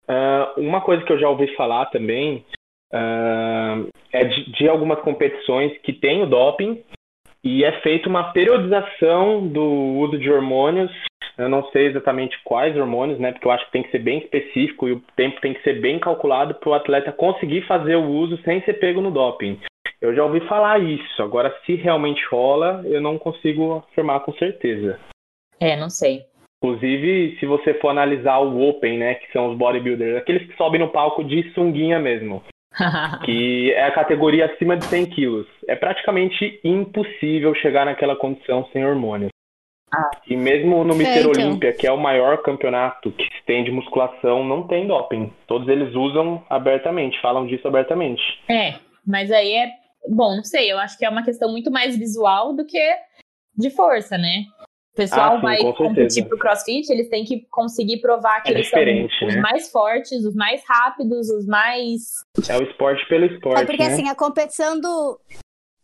Uh, 0.09 0.61
uma 0.61 0.81
coisa 0.81 1.05
que 1.05 1.13
eu 1.13 1.19
já 1.19 1.29
ouvi 1.29 1.55
falar 1.55 1.87
também 1.87 2.45
uh, 2.93 3.89
é 4.11 4.25
de, 4.25 4.53
de, 4.53 4.69
algumas 4.69 4.99
competições 5.01 5.77
que 5.83 5.93
tem 5.93 6.23
o 6.23 6.27
doping 6.27 6.83
e 7.45 7.63
é 7.63 7.81
feita 7.83 8.09
uma 8.09 8.33
periodização 8.33 9.47
do 9.47 9.63
uso 9.63 10.19
de 10.19 10.31
hormônios. 10.31 10.91
Eu 11.37 11.49
não 11.49 11.65
sei 11.71 11.87
exatamente 11.87 12.41
quais 12.43 12.77
hormônios, 12.77 13.19
né? 13.19 13.33
Porque 13.33 13.47
eu 13.47 13.53
acho 13.53 13.67
que 13.67 13.73
tem 13.73 13.83
que 13.83 13.91
ser 13.91 14.01
bem 14.01 14.19
específico 14.19 14.89
e 14.89 14.93
o 14.93 15.03
tempo 15.15 15.41
tem 15.41 15.55
que 15.55 15.63
ser 15.63 15.81
bem 15.81 15.99
calculado 15.99 16.55
para 16.55 16.71
o 16.71 16.75
atleta 16.75 17.13
conseguir 17.13 17.67
fazer 17.67 17.97
o 17.97 18.09
uso 18.09 18.39
sem 18.43 18.61
ser 18.63 18.75
pego 18.75 19.01
no 19.01 19.11
doping. 19.11 19.61
Eu 20.01 20.15
já 20.15 20.25
ouvi 20.25 20.41
falar 20.49 20.81
isso. 20.81 21.23
Agora, 21.23 21.55
se 21.65 21.75
realmente 21.75 22.25
rola, 22.31 22.83
eu 22.87 23.01
não 23.01 23.19
consigo 23.19 23.85
afirmar 23.91 24.21
com 24.21 24.33
certeza. 24.33 24.99
É, 25.61 25.77
não 25.77 25.91
sei. 25.91 26.23
Inclusive, 26.63 27.37
se 27.39 27.47
você 27.47 27.75
for 27.75 27.91
analisar 27.91 28.39
o 28.39 28.69
Open, 28.69 28.99
né, 28.99 29.15
que 29.15 29.33
são 29.33 29.51
os 29.51 29.57
bodybuilders, 29.57 30.17
aqueles 30.17 30.47
que 30.49 30.57
sobem 30.57 30.81
no 30.81 30.89
palco 30.89 31.23
de 31.23 31.53
sunguinha 31.53 32.01
mesmo, 32.01 32.43
que 33.25 33.73
é 33.73 33.85
a 33.85 33.93
categoria 33.93 34.47
acima 34.47 34.77
de 34.77 34.85
100 34.87 35.07
quilos, 35.07 35.47
é 35.69 35.77
praticamente 35.77 36.61
impossível 36.65 37.55
chegar 37.55 37.87
naquela 37.87 38.17
condição 38.17 38.67
sem 38.73 38.85
hormônios. 38.85 39.31
Ah. 39.95 40.11
E 40.29 40.37
mesmo 40.37 40.85
no 40.85 40.95
Mister 40.95 41.27
então. 41.27 41.31
Olímpia, 41.31 41.73
que 41.73 41.87
é 41.87 41.93
o 41.93 41.97
maior 41.97 42.43
campeonato 42.43 43.11
que 43.13 43.25
se 43.25 43.45
tem 43.47 43.65
de 43.65 43.71
musculação, 43.71 44.45
não 44.45 44.67
tem 44.67 44.87
doping. 44.87 45.33
Todos 45.47 45.67
eles 45.69 45.95
usam 45.95 46.45
abertamente, 46.51 47.21
falam 47.23 47.47
disso 47.47 47.67
abertamente. 47.67 48.23
É, 48.49 48.75
mas 49.07 49.31
aí 49.31 49.55
é. 49.55 49.71
Bom, 50.09 50.37
não 50.37 50.45
sei, 50.45 50.71
eu 50.71 50.79
acho 50.79 50.99
que 50.99 51.05
é 51.05 51.09
uma 51.09 51.25
questão 51.25 51.51
muito 51.51 51.71
mais 51.71 51.97
visual 51.97 52.55
do 52.55 52.67
que 52.67 52.97
de 53.57 53.71
força, 53.71 54.17
né? 54.17 54.45
Pessoal 54.99 55.35
ah, 55.35 55.37
sim, 55.37 55.43
vai 55.43 55.73
competir 55.75 56.25
pro 56.27 56.37
CrossFit, 56.37 56.91
eles 56.91 57.09
têm 57.09 57.25
que 57.25 57.47
conseguir 57.51 58.01
provar 58.01 58.43
que 58.43 58.49
é 58.49 58.55
eles 58.55 58.69
são 58.69 58.81
né? 58.81 59.07
os 59.23 59.37
mais 59.37 59.71
fortes, 59.71 60.25
os 60.25 60.35
mais 60.35 60.61
rápidos, 60.67 61.31
os 61.31 61.47
mais. 61.47 62.25
É 62.49 62.59
o 62.59 62.63
esporte 62.65 63.09
pelo 63.09 63.27
esporte. 63.27 63.63
É 63.63 63.65
porque 63.65 63.85
né? 63.85 63.93
assim, 63.93 64.09
a 64.09 64.15
competição 64.17 64.81
do. 64.81 65.21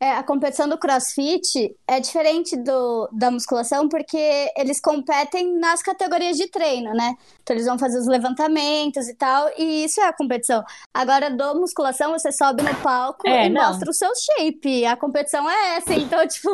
É, 0.05 0.11
a 0.11 0.23
competição 0.23 0.69
do 0.69 0.77
crossfit 0.77 1.75
é 1.89 1.99
diferente 1.99 2.55
do, 2.59 3.09
da 3.11 3.31
musculação 3.31 3.89
porque 3.89 4.53
eles 4.55 4.79
competem 4.79 5.59
nas 5.59 5.83
categorias 5.83 6.37
de 6.37 6.47
treino, 6.47 6.93
né? 6.93 7.15
Então 7.43 7.57
eles 7.57 7.65
vão 7.65 7.79
fazer 7.79 7.99
os 7.99 8.07
levantamentos 8.07 9.09
e 9.09 9.17
tal, 9.17 9.49
e 9.57 9.83
isso 9.85 10.03
é 10.03 10.05
a 10.07 10.13
competição. 10.13 10.63
Agora, 10.93 11.31
do 11.31 11.59
musculação, 11.59 12.13
você 12.13 12.31
sobe 12.33 12.63
no 12.63 12.75
palco 12.83 13.27
é, 13.27 13.47
e 13.47 13.49
não. 13.49 13.67
mostra 13.67 13.89
o 13.89 13.95
seu 13.95 14.11
shape. 14.15 14.85
A 14.85 14.95
competição 14.95 15.49
é 15.51 15.77
essa, 15.77 15.95
então, 15.95 16.21
tipo. 16.29 16.51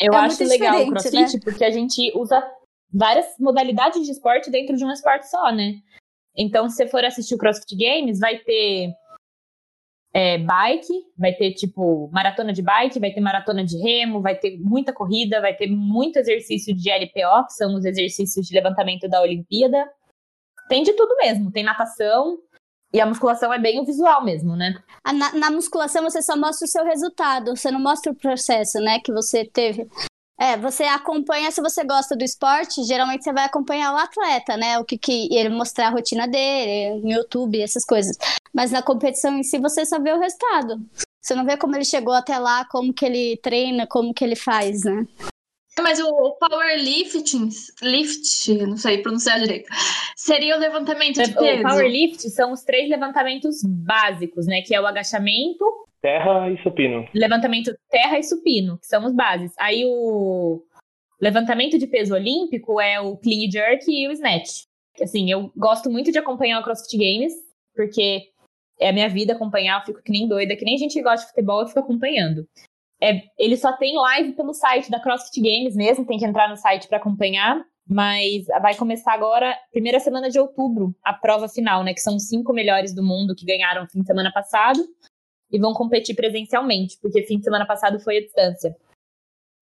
Eu 0.00 0.14
é 0.14 0.16
acho 0.16 0.42
legal 0.42 0.80
o 0.80 0.88
crossfit 0.88 1.34
né? 1.34 1.40
porque 1.44 1.62
a 1.62 1.70
gente 1.70 2.10
usa 2.16 2.42
várias 2.90 3.26
modalidades 3.38 4.02
de 4.02 4.12
esporte 4.12 4.50
dentro 4.50 4.78
de 4.78 4.82
um 4.82 4.90
esporte 4.90 5.28
só, 5.28 5.52
né? 5.52 5.74
Então, 6.34 6.70
se 6.70 6.76
você 6.76 6.88
for 6.88 7.04
assistir 7.04 7.34
o 7.34 7.38
CrossFit 7.38 7.76
Games, 7.76 8.18
vai 8.18 8.38
ter 8.38 8.94
é, 10.14 10.38
bike, 10.38 10.92
vai 11.18 11.32
ter 11.32 11.52
tipo 11.54 12.08
maratona 12.12 12.52
de 12.52 12.62
bike, 12.62 13.00
vai 13.00 13.10
ter 13.10 13.20
maratona 13.20 13.64
de 13.64 13.76
remo, 13.76 14.22
vai 14.22 14.36
ter 14.36 14.56
muita 14.60 14.92
corrida, 14.92 15.40
vai 15.40 15.54
ter 15.56 15.66
muito 15.66 16.18
exercício 16.18 16.72
de 16.72 16.88
LPO, 16.88 17.46
que 17.46 17.54
são 17.54 17.74
os 17.74 17.84
exercícios 17.84 18.46
de 18.46 18.54
levantamento 18.54 19.08
da 19.08 19.20
Olimpíada. 19.20 19.90
Tem 20.68 20.84
de 20.84 20.92
tudo 20.92 21.16
mesmo, 21.16 21.50
tem 21.50 21.64
natação, 21.64 22.38
e 22.94 23.00
a 23.00 23.06
musculação 23.06 23.52
é 23.52 23.58
bem 23.58 23.80
o 23.80 23.84
visual 23.84 24.24
mesmo, 24.24 24.54
né? 24.54 24.80
Na, 25.04 25.34
na, 25.34 25.50
musculação 25.50 26.04
você 26.04 26.22
só 26.22 26.36
mostra 26.36 26.64
o 26.64 26.70
seu 26.70 26.84
resultado, 26.84 27.56
você 27.56 27.68
não 27.68 27.80
mostra 27.80 28.12
o 28.12 28.14
processo, 28.14 28.78
né, 28.78 29.00
que 29.00 29.12
você 29.12 29.44
teve. 29.44 29.88
É, 30.38 30.56
você 30.56 30.84
acompanha, 30.84 31.50
se 31.50 31.60
você 31.60 31.84
gosta 31.84 32.16
do 32.16 32.22
esporte, 32.22 32.84
geralmente 32.84 33.24
você 33.24 33.32
vai 33.32 33.44
acompanhar 33.44 33.92
o 33.92 33.96
atleta, 33.96 34.56
né? 34.56 34.78
O 34.78 34.84
que, 34.84 34.96
que 34.96 35.28
ele 35.34 35.48
mostrar 35.48 35.88
a 35.88 35.90
rotina 35.90 36.28
dele, 36.28 37.00
no 37.00 37.10
YouTube, 37.10 37.60
essas 37.60 37.84
coisas. 37.84 38.16
Mas 38.54 38.70
na 38.70 38.82
competição 38.82 39.36
em 39.36 39.42
si, 39.42 39.58
você 39.58 39.84
só 39.84 40.00
vê 40.00 40.12
o 40.12 40.20
resultado. 40.20 40.80
Você 41.20 41.34
não 41.34 41.44
vê 41.44 41.56
como 41.56 41.74
ele 41.74 41.84
chegou 41.84 42.14
até 42.14 42.38
lá, 42.38 42.66
como 42.70 42.92
que 42.92 43.04
ele 43.04 43.36
treina, 43.38 43.86
como 43.86 44.14
que 44.14 44.24
ele 44.24 44.36
faz, 44.36 44.84
né? 44.84 45.06
Mas 45.80 45.98
o 45.98 46.36
powerlifting, 46.38 47.48
lift, 47.82 48.54
não 48.64 48.76
sei 48.76 49.02
pronunciar 49.02 49.40
direito, 49.40 49.68
seria 50.14 50.56
o 50.56 50.60
levantamento 50.60 51.20
de 51.20 51.34
peso? 51.34 51.60
O 51.60 51.62
powerlift 51.62 52.30
são 52.30 52.52
os 52.52 52.62
três 52.62 52.88
levantamentos 52.88 53.60
básicos, 53.64 54.46
né? 54.46 54.62
Que 54.62 54.74
é 54.74 54.80
o 54.80 54.86
agachamento, 54.86 55.64
Terra 56.04 56.50
e 56.50 56.62
supino. 56.62 57.08
Levantamento 57.14 57.74
terra 57.90 58.18
e 58.18 58.22
supino, 58.22 58.76
que 58.76 58.86
são 58.86 59.06
os 59.06 59.14
bases. 59.14 59.54
Aí 59.58 59.86
o 59.86 60.62
levantamento 61.18 61.78
de 61.78 61.86
peso 61.86 62.12
olímpico 62.12 62.78
é 62.78 63.00
o 63.00 63.16
clean 63.16 63.50
jerk 63.50 63.86
e 63.88 64.06
o 64.06 64.12
snatch. 64.12 64.64
Assim, 65.00 65.30
eu 65.30 65.50
gosto 65.56 65.88
muito 65.88 66.12
de 66.12 66.18
acompanhar 66.18 66.60
o 66.60 66.62
CrossFit 66.62 66.98
Games, 66.98 67.32
porque 67.74 68.33
é 68.78 68.88
a 68.88 68.92
minha 68.92 69.08
vida 69.08 69.32
acompanhar, 69.32 69.80
eu 69.80 69.86
fico 69.86 70.02
que 70.02 70.12
nem 70.12 70.28
doida, 70.28 70.56
que 70.56 70.64
nem 70.64 70.78
gente 70.78 70.94
que 70.94 71.02
gosta 71.02 71.26
de 71.26 71.30
futebol, 71.30 71.60
eu 71.60 71.68
fico 71.68 71.80
acompanhando. 71.80 72.46
É, 73.00 73.22
ele 73.38 73.56
só 73.56 73.72
tem 73.72 73.96
live 73.96 74.32
pelo 74.32 74.54
site 74.54 74.90
da 74.90 75.00
CrossFit 75.00 75.40
Games 75.40 75.76
mesmo, 75.76 76.06
tem 76.06 76.18
que 76.18 76.24
entrar 76.24 76.48
no 76.48 76.56
site 76.56 76.88
para 76.88 76.98
acompanhar. 76.98 77.64
Mas 77.86 78.46
vai 78.62 78.74
começar 78.74 79.12
agora, 79.12 79.54
primeira 79.70 80.00
semana 80.00 80.30
de 80.30 80.38
outubro, 80.38 80.96
a 81.04 81.12
prova 81.12 81.50
final, 81.50 81.84
né? 81.84 81.92
Que 81.92 82.00
são 82.00 82.16
os 82.16 82.28
cinco 82.28 82.50
melhores 82.50 82.94
do 82.94 83.02
mundo 83.02 83.34
que 83.34 83.44
ganharam 83.44 83.86
fim 83.86 84.00
de 84.00 84.06
semana 84.06 84.32
passado 84.32 84.82
e 85.52 85.58
vão 85.58 85.74
competir 85.74 86.16
presencialmente, 86.16 86.98
porque 87.00 87.22
fim 87.24 87.36
de 87.38 87.44
semana 87.44 87.66
passado 87.66 88.00
foi 88.00 88.16
a 88.16 88.20
distância. 88.22 88.74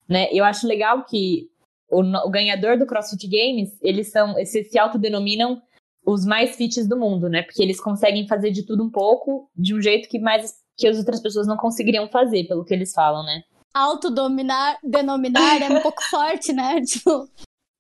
Né? 0.09 0.29
Eu 0.31 0.45
acho 0.45 0.69
legal 0.69 1.05
que 1.05 1.51
o, 1.91 2.01
o 2.01 2.31
ganhador 2.31 2.79
do 2.79 2.87
CrossFit 2.87 3.27
Games, 3.27 3.77
eles 3.83 4.11
são, 4.11 4.39
eles 4.39 4.51
se 4.51 4.79
autodenominam 4.79 5.61
os 6.05 6.25
mais 6.25 6.57
fits 6.57 6.89
do 6.89 6.99
mundo, 6.99 7.29
né? 7.29 7.43
Porque 7.43 7.63
eles 7.63 7.81
conseguem 7.81 8.27
fazer 8.27 8.51
de 8.51 8.65
tudo 8.65 8.85
um 8.85 8.91
pouco, 8.91 9.51
de 9.55 9.75
um 9.75 9.81
jeito 9.81 10.09
que 10.09 10.19
mais 10.19 10.55
que 10.77 10.87
as 10.87 10.99
outras 10.99 11.21
pessoas 11.21 11.47
não 11.47 11.57
conseguiriam 11.57 12.09
fazer, 12.09 12.45
pelo 12.45 12.65
que 12.65 12.75
eles 12.75 12.93
falam, 12.93 13.25
né? 13.25 13.43
Autodominar, 13.75 14.79
denominar 14.83 15.63
é 15.63 15.69
um 15.69 15.81
pouco 15.81 16.03
forte, 16.11 16.53
né? 16.53 16.81
Tipo... 16.87 17.29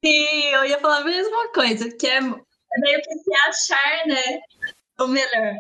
Sim, 0.05 0.45
eu 0.53 0.64
ia 0.64 0.81
falar 0.81 0.99
a 0.99 1.05
mesma 1.05 1.53
coisa, 1.53 1.91
que 1.97 2.07
é 2.07 2.20
meio 2.20 3.01
que 3.03 3.18
se 3.18 3.35
achar, 3.49 4.07
né? 4.07 4.41
o 5.01 5.09
melhor. 5.09 5.55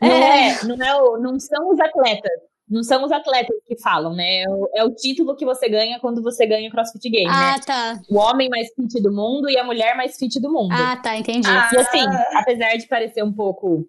Não 0.00 0.08
é, 0.08 0.48
é 0.50 0.64
não, 0.64 0.86
é 0.86 1.02
o, 1.02 1.18
não 1.18 1.38
são 1.38 1.70
os 1.70 1.80
atletas. 1.80 2.32
Não 2.68 2.82
são 2.82 3.04
os 3.04 3.12
atletas 3.12 3.56
que 3.66 3.76
falam, 3.80 4.14
né? 4.14 4.42
É 4.42 4.48
o, 4.48 4.70
é 4.74 4.84
o 4.84 4.94
título 4.94 5.36
que 5.36 5.44
você 5.44 5.68
ganha 5.68 6.00
quando 6.00 6.22
você 6.22 6.46
ganha 6.46 6.68
o 6.68 6.72
CrossFit 6.72 7.10
Games. 7.10 7.36
Ah, 7.36 7.56
né? 7.56 7.60
tá. 7.64 8.00
O 8.08 8.16
homem 8.16 8.48
mais 8.48 8.68
fit 8.74 9.02
do 9.02 9.12
mundo 9.12 9.50
e 9.50 9.58
a 9.58 9.64
mulher 9.64 9.94
mais 9.96 10.16
fit 10.16 10.40
do 10.40 10.50
mundo. 10.50 10.72
Ah, 10.72 10.96
tá, 10.96 11.16
entendi. 11.16 11.46
Ah. 11.48 11.70
E 11.72 11.76
assim, 11.76 12.04
apesar 12.34 12.76
de 12.76 12.86
parecer 12.86 13.22
um 13.22 13.32
pouco 13.32 13.86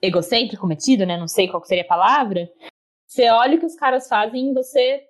egocêntrico, 0.00 0.66
metido, 0.66 1.04
né? 1.04 1.16
Não 1.16 1.26
sei 1.26 1.48
qual 1.48 1.64
seria 1.64 1.82
a 1.82 1.88
palavra. 1.88 2.48
Você 3.06 3.28
olha 3.30 3.56
o 3.56 3.58
que 3.58 3.66
os 3.66 3.74
caras 3.74 4.06
fazem 4.06 4.50
e 4.50 4.54
você 4.54 5.02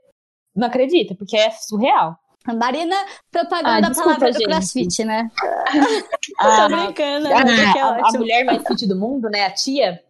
não 0.55 0.69
acredita, 0.69 1.15
porque 1.15 1.37
é 1.37 1.51
surreal. 1.51 2.17
Marina 2.55 2.97
propaganda 3.31 3.89
ah, 3.89 3.91
desculpa, 3.91 4.13
a 4.13 4.15
palavra 4.15 4.33
gente. 4.33 4.43
do 4.43 4.49
crossfit, 4.49 5.05
né? 5.05 5.31
Ah, 6.39 6.69
Tô 6.69 6.77
brincando. 6.77 7.27
A, 7.27 7.31
é 7.31 7.81
a, 7.81 8.09
a, 8.09 8.13
mulher 8.13 8.45
mais 8.45 8.67
fit 8.67 8.87
do 8.87 8.97
mundo, 8.97 9.29
né? 9.29 9.45
A 9.45 9.51
tia, 9.51 10.03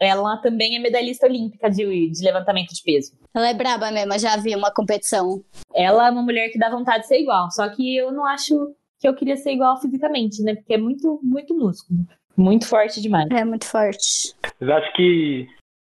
ela 0.00 0.36
também 0.38 0.76
é 0.76 0.78
medalhista 0.78 1.26
olímpica 1.26 1.70
de, 1.70 2.10
de 2.10 2.24
levantamento 2.24 2.74
de 2.74 2.82
peso. 2.82 3.12
Ela 3.34 3.48
é 3.48 3.54
braba 3.54 3.90
mesmo, 3.90 4.18
já 4.18 4.36
vi 4.36 4.54
uma 4.54 4.72
competição. 4.72 5.42
Ela 5.74 6.08
é 6.08 6.10
uma 6.10 6.22
mulher 6.22 6.48
que 6.50 6.58
dá 6.58 6.70
vontade 6.70 7.02
de 7.02 7.08
ser 7.08 7.20
igual, 7.20 7.50
só 7.50 7.68
que 7.68 7.96
eu 7.96 8.12
não 8.12 8.24
acho 8.26 8.54
que 9.00 9.08
eu 9.08 9.14
queria 9.14 9.36
ser 9.36 9.52
igual 9.52 9.80
fisicamente, 9.80 10.42
né? 10.42 10.54
Porque 10.54 10.74
é 10.74 10.78
muito, 10.78 11.20
muito 11.22 11.54
músculo. 11.54 12.00
Muito 12.36 12.66
forte 12.66 13.00
demais. 13.00 13.28
É 13.30 13.44
muito 13.44 13.66
forte. 13.66 14.34
Mas 14.60 14.68
acho 14.68 14.92
que 14.94 15.46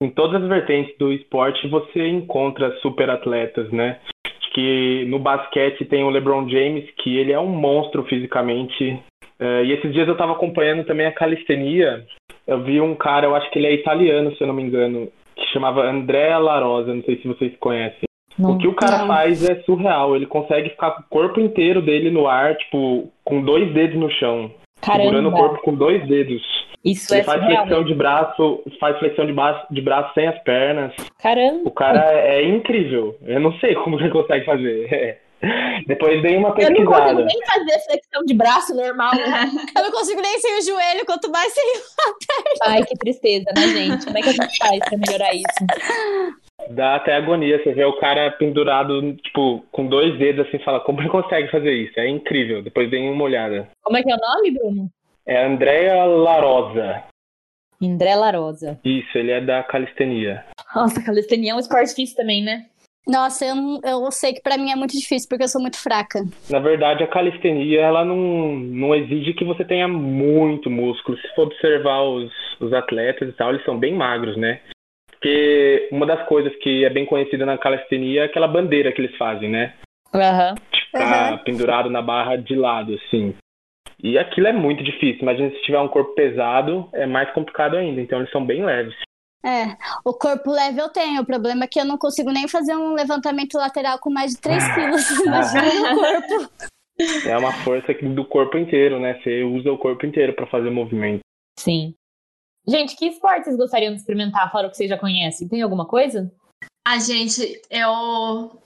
em 0.02 0.10
todas 0.12 0.42
as 0.42 0.48
vertentes 0.48 0.96
do 1.00 1.12
esporte 1.12 1.68
você 1.68 2.08
encontra 2.08 2.78
super 2.82 3.10
atletas, 3.10 3.72
né? 3.72 4.00
que 4.58 5.06
no 5.06 5.20
basquete 5.20 5.86
tem 5.86 6.04
o 6.04 6.10
LeBron 6.10 6.50
James, 6.50 6.90
que 6.98 7.16
ele 7.16 7.32
é 7.32 7.40
um 7.40 7.46
monstro 7.46 8.04
fisicamente. 8.06 9.00
Uh, 9.40 9.64
e 9.64 9.72
esses 9.72 9.94
dias 9.94 10.08
eu 10.08 10.14
estava 10.14 10.32
acompanhando 10.32 10.84
também 10.84 11.06
a 11.06 11.12
calistenia. 11.12 12.04
Eu 12.48 12.64
vi 12.64 12.80
um 12.80 12.96
cara, 12.96 13.26
eu 13.26 13.36
acho 13.36 13.50
que 13.52 13.60
ele 13.60 13.68
é 13.68 13.74
italiano, 13.74 14.34
se 14.36 14.42
eu 14.42 14.48
não 14.48 14.54
me 14.54 14.64
engano, 14.64 15.10
que 15.36 15.46
chamava 15.48 15.86
Andrea 15.86 16.38
Larosa, 16.38 16.94
não 16.94 17.04
sei 17.04 17.18
se 17.18 17.28
vocês 17.28 17.54
conhecem. 17.60 18.08
Não, 18.40 18.52
o 18.52 18.58
que 18.58 18.68
o 18.68 18.74
cara 18.74 19.00
não. 19.00 19.08
faz 19.08 19.48
é 19.50 19.56
surreal. 19.64 20.16
Ele 20.16 20.28
consegue 20.28 20.70
ficar 20.70 20.92
com 20.92 21.02
o 21.02 21.06
corpo 21.10 21.40
inteiro 21.40 21.82
dele 21.82 22.12
no 22.12 22.28
ar, 22.28 22.56
tipo, 22.56 23.10
com 23.24 23.42
dois 23.42 23.74
dedos 23.74 24.00
no 24.00 24.10
chão. 24.12 24.52
Caramba. 24.80 25.04
Segurando 25.04 25.30
o 25.30 25.32
corpo 25.32 25.62
com 25.64 25.74
dois 25.74 26.08
dedos. 26.08 26.42
Isso 26.86 27.14
ele 27.14 27.22
é 27.22 27.24
faz 27.24 27.42
surreal. 27.42 27.66
flexão 27.66 27.84
de 27.84 27.94
braço, 27.96 28.64
faz 28.80 28.98
flexão 29.00 29.26
de 29.26 29.34
braço, 29.34 29.74
de 29.74 29.82
braço 29.82 30.14
sem 30.14 30.28
as 30.28 30.38
pernas. 30.44 30.94
Caramba! 31.20 31.62
O 31.66 31.72
cara 31.72 32.00
é, 32.14 32.42
é 32.42 32.48
incrível. 32.48 33.18
Eu 33.26 33.40
não 33.40 33.52
sei 33.54 33.74
como 33.76 34.00
ele 34.00 34.10
consegue 34.10 34.46
fazer. 34.46 35.20
Depois 35.88 36.22
dei 36.22 36.38
uma 36.38 36.54
pesquisada. 36.54 36.82
Eu 36.82 36.86
não 36.86 36.92
consigo 36.92 37.26
nem 37.26 37.46
fazer 37.46 37.86
flexão 37.86 38.26
de 38.26 38.34
braço 38.34 38.76
normal. 38.76 39.12
eu 39.78 39.84
não 39.84 39.92
consigo 39.92 40.22
nem 40.22 40.40
sem 40.40 40.58
o 40.58 40.62
joelho, 40.62 41.06
quanto 41.06 41.30
mais 41.30 41.54
sem 41.54 41.64
a 41.76 42.64
perna. 42.64 42.76
Ai, 42.76 42.84
que 42.84 42.96
tristeza, 42.96 43.46
né, 43.56 43.68
gente? 43.68 44.06
Como 44.06 44.18
é 44.18 44.22
que 44.22 44.30
a 44.30 44.34
gente 44.34 44.58
faz 44.58 44.80
pra 44.80 44.98
melhorar 44.98 45.34
isso? 45.34 46.38
Dá 46.72 46.96
até 46.96 47.16
agonia, 47.16 47.62
você 47.64 47.72
vê 47.72 47.86
o 47.86 48.00
cara 48.00 48.32
pendurado, 48.32 49.16
tipo, 49.18 49.64
com 49.72 49.86
dois 49.86 50.18
dedos 50.18 50.48
assim, 50.48 50.60
fala, 50.60 50.80
como 50.80 51.00
ele 51.00 51.10
consegue 51.10 51.50
fazer 51.50 51.72
isso? 51.72 52.00
É 52.00 52.08
incrível. 52.08 52.62
Depois 52.62 52.90
dei 52.90 53.08
uma 53.08 53.24
olhada. 53.24 53.70
Como 53.84 53.98
é 53.98 54.04
que 54.04 54.12
é 54.12 54.16
o 54.16 54.20
nome, 54.20 54.52
Bruno? 54.52 54.90
É 55.26 55.46
Andréa 55.46 56.04
Larosa. 56.06 57.04
André 57.82 58.16
Larosa. 58.16 58.80
Isso, 58.84 59.18
ele 59.18 59.32
é 59.32 59.40
da 59.40 59.62
calistenia. 59.62 60.44
Nossa, 60.76 61.04
calistenia 61.04 61.52
é 61.52 61.56
um 61.56 61.60
esporte 61.60 61.90
difícil 61.90 62.16
também, 62.16 62.44
né? 62.44 62.66
Nossa, 63.08 63.46
eu, 63.46 63.56
eu 63.84 64.12
sei 64.12 64.34
que 64.34 64.42
pra 64.42 64.58
mim 64.58 64.70
é 64.70 64.76
muito 64.76 64.92
difícil, 64.92 65.30
porque 65.30 65.46
eu 65.46 65.48
sou 65.48 65.62
muito 65.62 65.82
fraca. 65.82 66.20
Na 66.50 66.60
verdade, 66.60 67.04
a 67.04 67.08
calistenia, 67.08 67.82
ela 67.82 68.04
não, 68.04 68.18
não 68.58 68.94
exige 68.94 69.34
que 69.34 69.46
você 69.46 69.64
tenha 69.64 69.88
muito 69.88 70.70
músculo. 70.70 71.18
Se 71.18 71.28
for 71.34 71.44
observar 71.44 72.02
os, 72.02 72.30
os 72.60 72.74
atletas 72.74 73.30
e 73.30 73.32
tal, 73.32 73.52
eles 73.52 73.64
são 73.64 73.80
bem 73.80 73.94
magros, 73.94 74.36
né? 74.36 74.60
Porque 75.10 75.88
uma 75.92 76.06
das 76.06 76.28
coisas 76.28 76.54
que 76.58 76.84
é 76.84 76.90
bem 76.90 77.06
conhecida 77.06 77.46
na 77.46 77.58
calistenia 77.58 78.24
é 78.24 78.26
aquela 78.26 78.48
bandeira 78.48 78.92
que 78.92 79.02
eles 79.02 79.16
fazem, 79.16 79.50
né? 79.50 79.74
Aham. 80.14 80.56
Ficar 80.72 81.44
pendurado 81.44 81.90
na 81.90 82.02
barra 82.02 82.36
de 82.36 82.56
lado, 82.56 82.94
assim. 82.94 83.34
E 84.04 84.18
aquilo 84.18 84.48
é 84.48 84.54
muito 84.54 84.84
difícil. 84.84 85.22
Imagina 85.22 85.50
se 85.50 85.62
tiver 85.64 85.80
um 85.80 85.88
corpo 85.88 86.14
pesado, 86.14 86.90
é 86.94 87.06
mais 87.06 87.32
complicado 87.32 87.78
ainda. 87.78 88.02
Então 88.02 88.20
eles 88.20 88.32
são 88.32 88.46
bem 88.46 88.64
leves. 88.64 88.96
É, 89.46 89.78
o 90.04 90.14
corpo 90.14 90.52
leve 90.52 90.82
eu 90.82 90.90
tenho, 90.90 91.22
o 91.22 91.26
problema 91.26 91.64
é 91.64 91.68
que 91.68 91.80
eu 91.80 91.86
não 91.86 91.98
consigo 91.98 92.32
nem 92.32 92.48
fazer 92.48 92.76
um 92.76 92.94
levantamento 92.94 93.56
lateral 93.56 94.00
com 94.00 94.10
mais 94.10 94.32
de 94.34 94.42
3 94.42 94.64
quilos. 94.74 95.10
Imagina 95.22 95.94
o 95.94 95.96
corpo. 95.96 96.54
É 97.28 97.38
uma 97.38 97.54
força 97.64 97.94
que- 97.94 98.08
do 98.08 98.26
corpo 98.26 98.58
inteiro, 98.58 99.00
né? 99.00 99.20
Você 99.22 99.44
usa 99.44 99.72
o 99.72 99.78
corpo 99.78 100.06
inteiro 100.06 100.34
para 100.34 100.48
fazer 100.48 100.70
movimento. 100.72 101.22
Sim. 101.60 101.94
Gente, 102.68 102.96
que 102.98 103.06
esporte 103.08 103.46
vocês 103.46 103.56
gostariam 103.58 103.94
de 103.94 104.00
experimentar, 104.00 104.52
fora 104.52 104.68
o 104.68 104.72
que 104.72 104.76
vocês 104.78 104.90
já 104.90 104.98
conhecem? 104.98 105.48
Tem 105.48 105.62
alguma 105.62 105.86
coisa? 105.86 106.30
A 106.88 106.98
gente, 107.00 107.62
eu. 107.70 108.60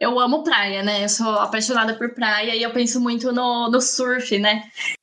Eu 0.00 0.18
amo 0.20 0.44
praia, 0.44 0.82
né? 0.84 1.02
Eu 1.04 1.08
sou 1.08 1.28
apaixonada 1.40 1.98
por 1.98 2.14
praia 2.14 2.54
e 2.54 2.62
eu 2.62 2.72
penso 2.72 3.00
muito 3.00 3.32
no, 3.32 3.68
no 3.68 3.80
surf, 3.80 4.38
né? 4.38 4.62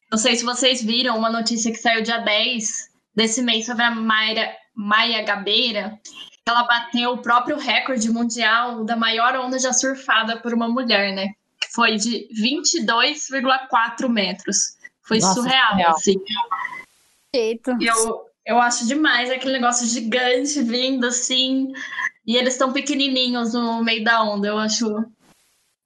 Não 0.10 0.18
sei 0.18 0.36
se 0.38 0.46
vocês 0.46 0.82
viram 0.82 1.18
uma 1.18 1.30
notícia 1.30 1.70
que 1.70 1.78
saiu 1.78 2.02
dia 2.02 2.20
10 2.20 2.90
desse 3.14 3.42
mês 3.42 3.66
sobre 3.66 3.84
a 3.84 3.92
Mayra, 3.92 4.50
Maia 4.76 5.24
Gabeira. 5.24 6.00
Ela 6.48 6.64
bateu 6.64 7.12
o 7.14 7.22
próprio 7.22 7.58
recorde 7.58 8.10
mundial 8.12 8.84
da 8.84 8.96
maior 8.96 9.36
onda 9.36 9.58
já 9.58 9.74
surfada 9.74 10.38
por 10.38 10.54
uma 10.54 10.68
mulher, 10.68 11.14
né? 11.16 11.30
Que 11.60 11.72
foi 11.74 11.96
de 11.96 12.28
22,4 12.40 14.08
metros. 14.08 14.76
Foi 15.02 15.20
Nossa, 15.20 15.34
surreal, 15.34 15.72
surreal. 15.72 15.92
assim. 15.96 16.16
Jeito. 17.34 17.78
E 17.82 17.88
Eu, 17.88 18.22
eu 18.46 18.60
acho 18.60 18.86
demais 18.86 19.32
aquele 19.32 19.54
negócio 19.54 19.88
gigante 19.88 20.62
vindo 20.62 21.06
assim. 21.08 21.74
E 22.28 22.36
eles 22.36 22.54
estão 22.54 22.74
pequenininhos 22.74 23.54
no 23.54 23.84
meio 23.84 24.04
da 24.04 24.24
onda. 24.24 24.48
Eu 24.48 24.58
acho 24.58 25.04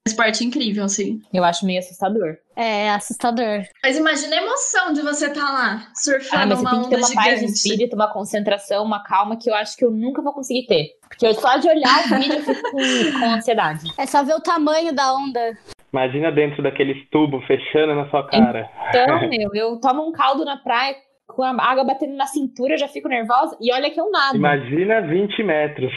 esporte 0.09 0.43
incrível, 0.43 0.83
assim. 0.85 1.21
Eu 1.33 1.43
acho 1.43 1.65
meio 1.65 1.79
assustador. 1.79 2.37
É 2.55 2.89
assustador. 2.91 3.63
Mas 3.83 3.97
imagina 3.97 4.35
a 4.35 4.41
emoção 4.43 4.93
de 4.93 5.01
você 5.01 5.27
estar 5.27 5.43
lá, 5.51 5.87
Ah, 5.87 5.91
surfando 5.95 6.47
mas 6.47 6.59
você 6.59 6.65
uma 6.65 6.71
tem 6.71 6.81
que 6.83 6.89
ter 6.89 6.95
onda 6.97 7.05
uma 7.07 7.15
paz 7.15 7.27
de 7.27 7.35
gigante. 7.39 7.53
espírito, 7.53 7.95
uma 7.95 8.11
concentração, 8.11 8.83
uma 8.83 9.03
calma 9.03 9.37
que 9.37 9.49
eu 9.49 9.55
acho 9.55 9.77
que 9.77 9.85
eu 9.85 9.91
nunca 9.91 10.21
vou 10.21 10.33
conseguir 10.33 10.65
ter. 10.67 10.87
Porque 11.07 11.25
eu 11.25 11.33
só 11.33 11.57
de 11.57 11.67
olhar 11.67 12.05
o 12.05 12.15
vídeo 12.19 12.33
eu 12.33 12.43
fico 12.43 12.71
com, 12.71 13.19
com 13.19 13.25
ansiedade. 13.25 13.91
É 13.97 14.05
só 14.05 14.23
ver 14.23 14.33
o 14.35 14.41
tamanho 14.41 14.93
da 14.93 15.13
onda. 15.15 15.57
Imagina 15.91 16.31
dentro 16.31 16.61
daqueles 16.61 16.97
tubos 17.09 17.43
fechando 17.47 17.95
na 17.95 18.09
sua 18.09 18.27
cara. 18.27 18.69
Então, 18.89 19.19
meu, 19.29 19.49
eu 19.55 19.79
tomo 19.79 20.07
um 20.07 20.11
caldo 20.11 20.45
na 20.45 20.57
praia 20.57 20.95
com 21.27 21.43
a 21.43 21.49
água 21.63 21.83
batendo 21.83 22.15
na 22.15 22.25
cintura, 22.25 22.73
eu 22.73 22.77
já 22.77 22.87
fico 22.87 23.07
nervosa. 23.07 23.57
E 23.61 23.71
olha 23.73 23.89
que 23.89 23.99
eu 23.99 24.11
nado. 24.11 24.35
Imagina 24.35 25.01
20 25.01 25.43
metros. 25.43 25.91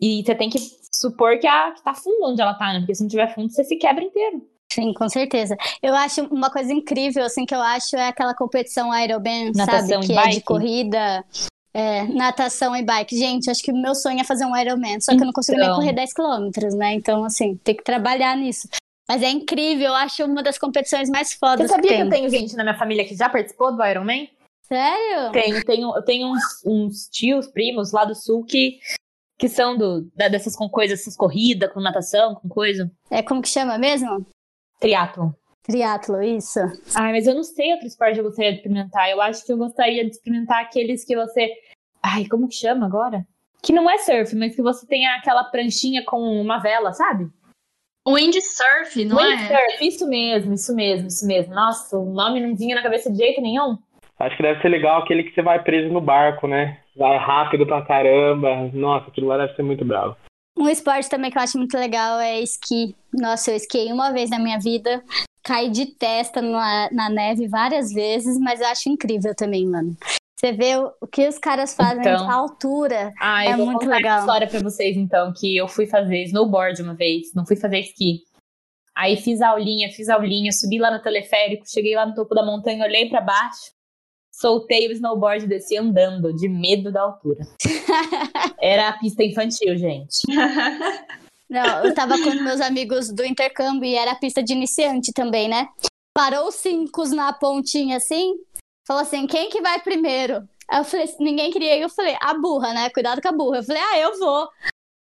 E 0.00 0.22
você 0.24 0.34
tem 0.34 0.48
que 0.50 0.58
supor 0.98 1.38
que, 1.38 1.46
a, 1.46 1.72
que 1.72 1.82
tá 1.82 1.94
fundo 1.94 2.26
onde 2.26 2.40
ela 2.40 2.54
tá, 2.54 2.72
né? 2.72 2.80
Porque 2.80 2.94
se 2.94 3.02
não 3.02 3.08
tiver 3.08 3.34
fundo, 3.34 3.52
você 3.52 3.64
se 3.64 3.76
quebra 3.76 4.04
inteiro. 4.04 4.42
Sim, 4.72 4.92
com 4.92 5.08
certeza. 5.08 5.56
Eu 5.82 5.94
acho 5.94 6.22
uma 6.26 6.50
coisa 6.50 6.72
incrível, 6.72 7.24
assim, 7.24 7.46
que 7.46 7.54
eu 7.54 7.60
acho 7.60 7.96
é 7.96 8.08
aquela 8.08 8.34
competição 8.34 8.90
Natação 9.54 10.02
sabe? 10.02 10.06
Que 10.06 10.12
é 10.12 10.16
bike? 10.16 10.34
de 10.34 10.40
corrida, 10.42 11.24
é, 11.72 12.02
natação 12.04 12.76
e 12.76 12.82
bike. 12.82 13.16
Gente, 13.16 13.50
acho 13.50 13.62
que 13.62 13.72
o 13.72 13.76
meu 13.76 13.94
sonho 13.94 14.20
é 14.20 14.24
fazer 14.24 14.44
um 14.44 14.56
Ironman, 14.56 15.00
só 15.00 15.14
que 15.14 15.22
eu 15.22 15.26
não 15.26 15.32
consigo 15.32 15.58
nem 15.58 15.68
Então. 15.68 15.76
correr 15.76 15.92
10 15.92 16.12
quilômetros, 16.12 16.74
né? 16.74 16.94
Então, 16.94 17.24
assim, 17.24 17.56
tem 17.56 17.74
que 17.74 17.82
trabalhar 17.82 18.36
nisso. 18.36 18.68
Mas 19.08 19.22
é 19.22 19.30
incrível, 19.30 19.88
eu 19.88 19.94
acho 19.94 20.22
uma 20.24 20.42
das 20.42 20.58
competições 20.58 21.08
mais 21.08 21.28
Você 21.28 21.38
fodas 21.38 21.70
sabia 21.70 21.90
que 21.90 21.96
que 21.96 22.02
eu 22.02 22.10
tenho 22.10 22.28
gente 22.28 22.54
na 22.54 22.62
minha 22.62 22.76
família 22.76 23.06
que 23.06 23.16
já 23.16 23.28
participou 23.28 23.74
do 23.74 23.84
Ironman? 23.84 24.28
Sério? 24.64 25.32
Tenho, 25.32 25.64
tenho, 25.64 25.96
eu 25.96 26.02
tenho 26.02 26.28
uns, 26.28 26.42
uns 26.66 27.08
tios, 27.08 27.46
primos 27.46 27.90
lá 27.90 28.04
do 28.04 28.14
sul 28.14 28.44
que, 28.44 28.78
que 29.38 29.48
são 29.48 29.76
do, 29.76 30.10
da- 30.16 30.28
dessas 30.28 30.56
com 30.56 30.68
coisas, 30.68 31.00
essas 31.00 31.16
corridas, 31.16 31.72
com 31.72 31.80
natação, 31.80 32.34
com 32.34 32.48
coisa. 32.48 32.90
É 33.10 33.22
como 33.22 33.40
que 33.40 33.48
chama 33.48 33.78
mesmo? 33.78 34.26
Triatlo. 34.80 35.34
Triatlo, 35.62 36.22
isso. 36.22 36.58
Ai, 36.94 37.12
mas 37.12 37.26
eu 37.26 37.34
não 37.34 37.44
sei 37.44 37.72
outro 37.72 37.86
esporte 37.86 38.14
que 38.14 38.20
eu 38.20 38.24
gostaria 38.24 38.52
de 38.52 38.58
experimentar. 38.58 39.10
Eu 39.10 39.20
acho 39.20 39.44
que 39.44 39.52
eu 39.52 39.58
gostaria 39.58 40.02
de 40.04 40.10
experimentar 40.10 40.62
aqueles 40.62 41.04
que 41.04 41.14
você. 41.14 41.52
Ai, 42.02 42.24
como 42.26 42.48
que 42.48 42.54
chama 42.54 42.86
agora? 42.86 43.26
Que 43.62 43.72
não 43.72 43.90
é 43.90 43.98
surf, 43.98 44.34
mas 44.36 44.54
que 44.54 44.62
você 44.62 44.86
tem 44.86 45.06
aquela 45.06 45.44
pranchinha 45.44 46.04
com 46.04 46.18
uma 46.40 46.58
vela, 46.58 46.92
sabe? 46.92 47.28
O 48.06 48.14
windsurf, 48.14 49.04
não 49.04 49.20
é? 49.20 49.36
Windsurf, 49.36 49.86
isso 49.86 50.08
mesmo, 50.08 50.54
isso 50.54 50.74
mesmo, 50.74 51.08
isso 51.08 51.26
mesmo. 51.26 51.54
Nossa, 51.54 51.98
o 51.98 52.10
nome 52.14 52.40
não 52.40 52.56
vinha 52.56 52.74
na 52.76 52.82
cabeça 52.82 53.10
de 53.10 53.18
jeito 53.18 53.40
nenhum. 53.42 53.76
Acho 54.18 54.36
que 54.36 54.42
deve 54.42 54.60
ser 54.60 54.68
legal 54.68 55.02
aquele 55.02 55.22
que 55.24 55.32
você 55.34 55.42
vai 55.42 55.62
preso 55.62 55.92
no 55.92 56.00
barco, 56.00 56.46
né? 56.48 56.78
Vai 56.96 57.16
rápido 57.18 57.64
pra 57.66 57.82
caramba. 57.82 58.68
Nossa, 58.72 59.08
aquilo 59.08 59.28
lá 59.28 59.36
deve 59.38 59.54
ser 59.54 59.62
muito 59.62 59.84
bravo. 59.84 60.16
Um 60.58 60.68
esporte 60.68 61.08
também 61.08 61.30
que 61.30 61.38
eu 61.38 61.42
acho 61.42 61.56
muito 61.56 61.78
legal 61.78 62.18
é 62.18 62.40
esqui. 62.40 62.96
Nossa, 63.12 63.52
eu 63.52 63.56
esquiei 63.56 63.92
uma 63.92 64.10
vez 64.12 64.28
na 64.30 64.38
minha 64.40 64.58
vida. 64.58 65.02
Caí 65.44 65.70
de 65.70 65.86
testa 65.86 66.42
na, 66.42 66.88
na 66.90 67.08
neve 67.08 67.46
várias 67.46 67.92
vezes, 67.92 68.38
mas 68.40 68.60
eu 68.60 68.66
acho 68.66 68.88
incrível 68.88 69.34
também, 69.36 69.64
mano. 69.66 69.96
Você 70.36 70.52
vê 70.52 70.76
o, 70.76 70.92
o 71.00 71.06
que 71.06 71.26
os 71.28 71.38
caras 71.38 71.74
fazem 71.74 72.00
Então. 72.00 72.28
a 72.28 72.34
altura. 72.34 73.12
Ah, 73.20 73.44
É 73.44 73.52
eu 73.52 73.56
vou 73.58 73.66
muito 73.66 73.80
contar 73.84 73.96
legal. 73.96 74.12
uma 74.18 74.20
história 74.20 74.46
pra 74.48 74.60
vocês, 74.60 74.96
então, 74.96 75.32
que 75.32 75.56
eu 75.56 75.68
fui 75.68 75.86
fazer 75.86 76.24
snowboard 76.24 76.82
uma 76.82 76.94
vez, 76.94 77.32
não 77.34 77.46
fui 77.46 77.56
fazer 77.56 77.78
esqui. 77.78 78.22
Aí 78.96 79.16
fiz 79.16 79.40
aulinha, 79.40 79.88
fiz 79.90 80.08
aulinha, 80.08 80.50
subi 80.52 80.78
lá 80.78 80.90
no 80.90 81.00
teleférico, 81.00 81.64
cheguei 81.68 81.94
lá 81.94 82.04
no 82.04 82.14
topo 82.16 82.34
da 82.34 82.44
montanha, 82.44 82.84
olhei 82.84 83.08
pra 83.08 83.20
baixo, 83.20 83.70
soltei 84.38 84.86
o 84.88 84.92
snowboard 84.92 85.44
e 85.44 85.48
desci 85.48 85.76
andando, 85.76 86.32
de 86.32 86.48
medo 86.48 86.92
da 86.92 87.02
altura. 87.02 87.44
Era 88.60 88.88
a 88.88 88.98
pista 88.98 89.24
infantil, 89.24 89.76
gente. 89.76 90.18
Não, 91.50 91.84
eu 91.84 91.94
tava 91.94 92.14
com 92.18 92.30
meus 92.44 92.60
amigos 92.60 93.10
do 93.10 93.24
intercâmbio 93.24 93.88
e 93.88 93.94
era 93.94 94.10
a 94.10 94.14
pista 94.14 94.42
de 94.42 94.52
iniciante 94.52 95.14
também, 95.14 95.48
né? 95.48 95.66
Parou 96.14 96.48
os 96.48 96.56
cinco 96.56 97.08
na 97.08 97.32
pontinha 97.32 97.96
assim, 97.96 98.34
falou 98.86 99.00
assim: 99.00 99.26
quem 99.26 99.48
que 99.48 99.62
vai 99.62 99.80
primeiro? 99.80 100.46
Aí 100.70 100.80
eu 100.80 100.84
falei, 100.84 101.06
ninguém 101.18 101.50
queria 101.50 101.74
ir, 101.74 101.80
eu 101.80 101.88
falei, 101.88 102.14
a 102.20 102.34
burra, 102.34 102.74
né? 102.74 102.90
Cuidado 102.90 103.22
com 103.22 103.28
a 103.28 103.32
burra. 103.32 103.56
Eu 103.60 103.64
falei, 103.64 103.80
ah, 103.80 103.98
eu 103.98 104.18
vou. 104.18 104.46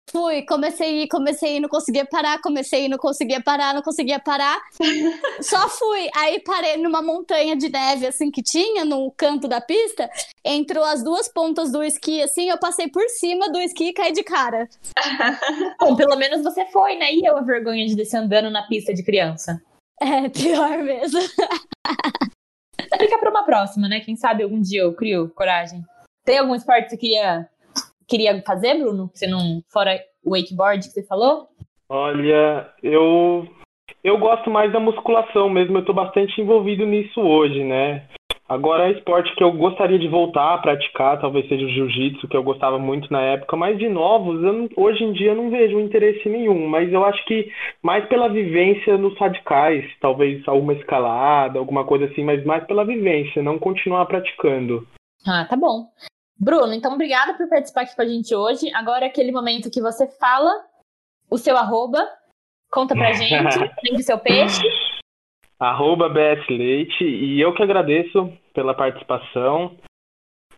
Fui, 0.08 0.42
comecei 0.42 0.86
a 0.86 1.02
ir, 1.02 1.08
comecei 1.08 1.48
a 1.48 1.52
ir, 1.56 1.60
não 1.60 1.68
conseguia 1.68 2.06
parar, 2.06 2.40
comecei 2.40 2.82
a 2.82 2.84
ir, 2.84 2.88
não 2.88 2.96
conseguia 2.96 3.42
parar, 3.42 3.74
não 3.74 3.82
conseguia 3.82 4.20
parar. 4.20 4.62
Só 5.42 5.68
fui. 5.68 6.08
Aí 6.14 6.40
parei 6.40 6.76
numa 6.76 7.02
montanha 7.02 7.56
de 7.56 7.68
neve, 7.68 8.06
assim, 8.06 8.30
que 8.30 8.40
tinha 8.40 8.84
no 8.84 9.10
canto 9.10 9.48
da 9.48 9.60
pista. 9.60 10.08
Entre 10.44 10.78
as 10.78 11.02
duas 11.02 11.28
pontas 11.28 11.72
do 11.72 11.82
esqui, 11.82 12.22
assim, 12.22 12.48
eu 12.48 12.58
passei 12.58 12.88
por 12.88 13.02
cima 13.08 13.50
do 13.50 13.58
esqui 13.58 13.88
e 13.88 13.92
caí 13.92 14.12
de 14.12 14.22
cara. 14.22 14.68
Bom, 15.80 15.96
pelo 15.96 16.16
menos 16.16 16.42
você 16.42 16.64
foi, 16.66 16.96
né? 16.96 17.12
E 17.12 17.26
eu 17.26 17.36
a 17.36 17.42
vergonha 17.42 17.84
de 17.84 17.96
descer 17.96 18.18
andando 18.18 18.48
na 18.48 18.66
pista 18.68 18.94
de 18.94 19.02
criança. 19.02 19.60
É, 20.00 20.28
pior 20.28 20.78
mesmo. 20.84 21.20
Fica 22.98 23.18
pra 23.18 23.30
uma 23.30 23.44
próxima, 23.44 23.88
né? 23.88 23.98
Quem 24.00 24.14
sabe 24.14 24.44
algum 24.44 24.60
dia 24.60 24.82
eu 24.82 24.94
crio 24.94 25.30
coragem. 25.30 25.84
Tem 26.24 26.38
algum 26.38 26.54
esporte 26.54 26.84
que 26.84 26.90
você 26.90 26.96
queria, 26.96 27.48
queria 28.08 28.42
fazer, 28.42 28.78
Bruno? 28.78 29.10
Você 29.12 29.26
não. 29.26 29.62
Fora 29.72 29.98
o 30.24 30.32
wakeboard 30.32 30.86
que 30.86 30.92
você 30.92 31.02
falou? 31.06 31.48
Olha, 31.88 32.68
eu 32.82 33.46
eu 34.02 34.18
gosto 34.18 34.50
mais 34.50 34.72
da 34.72 34.80
musculação 34.80 35.48
mesmo, 35.48 35.78
eu 35.78 35.84
tô 35.84 35.92
bastante 35.92 36.40
envolvido 36.40 36.84
nisso 36.86 37.20
hoje, 37.20 37.62
né? 37.64 38.06
Agora, 38.48 38.92
esporte 38.92 39.34
que 39.34 39.42
eu 39.42 39.50
gostaria 39.50 39.98
de 39.98 40.06
voltar 40.06 40.54
a 40.54 40.58
praticar, 40.58 41.20
talvez 41.20 41.48
seja 41.48 41.66
o 41.66 41.68
jiu-jitsu, 41.68 42.28
que 42.28 42.36
eu 42.36 42.44
gostava 42.44 42.78
muito 42.78 43.12
na 43.12 43.20
época, 43.20 43.56
mas 43.56 43.76
de 43.76 43.88
novos, 43.88 44.40
não- 44.40 44.68
hoje 44.76 45.02
em 45.02 45.12
dia 45.12 45.32
eu 45.32 45.34
não 45.34 45.50
vejo 45.50 45.80
interesse 45.80 46.28
nenhum, 46.28 46.68
mas 46.68 46.92
eu 46.92 47.04
acho 47.04 47.24
que 47.24 47.50
mais 47.82 48.06
pela 48.08 48.28
vivência 48.28 48.96
nos 48.96 49.18
radicais, 49.18 49.84
talvez 50.00 50.46
alguma 50.46 50.74
escalada, 50.74 51.58
alguma 51.58 51.84
coisa 51.84 52.04
assim, 52.04 52.22
mas 52.22 52.44
mais 52.44 52.64
pela 52.66 52.84
vivência, 52.84 53.42
não 53.42 53.58
continuar 53.58 54.06
praticando. 54.06 54.86
Ah, 55.26 55.44
tá 55.44 55.56
bom. 55.56 55.86
Bruno, 56.38 56.74
então 56.74 56.94
obrigada 56.94 57.34
por 57.34 57.48
participar 57.48 57.82
aqui 57.82 57.96
com 57.96 58.02
a 58.02 58.06
gente 58.06 58.34
hoje. 58.34 58.70
Agora 58.74 59.04
é 59.04 59.08
aquele 59.08 59.32
momento 59.32 59.70
que 59.70 59.80
você 59.80 60.06
fala 60.06 60.52
o 61.30 61.38
seu 61.38 61.56
arroba, 61.56 62.06
conta 62.70 62.94
pra 62.94 63.12
gente, 63.14 63.58
vende 63.82 64.02
seu 64.02 64.18
peixe. 64.18 64.62
Arroba 65.58 66.08
BS 66.08 66.46
Leite, 66.50 67.04
e 67.04 67.40
eu 67.40 67.54
que 67.54 67.62
agradeço 67.62 68.30
pela 68.52 68.74
participação. 68.74 69.76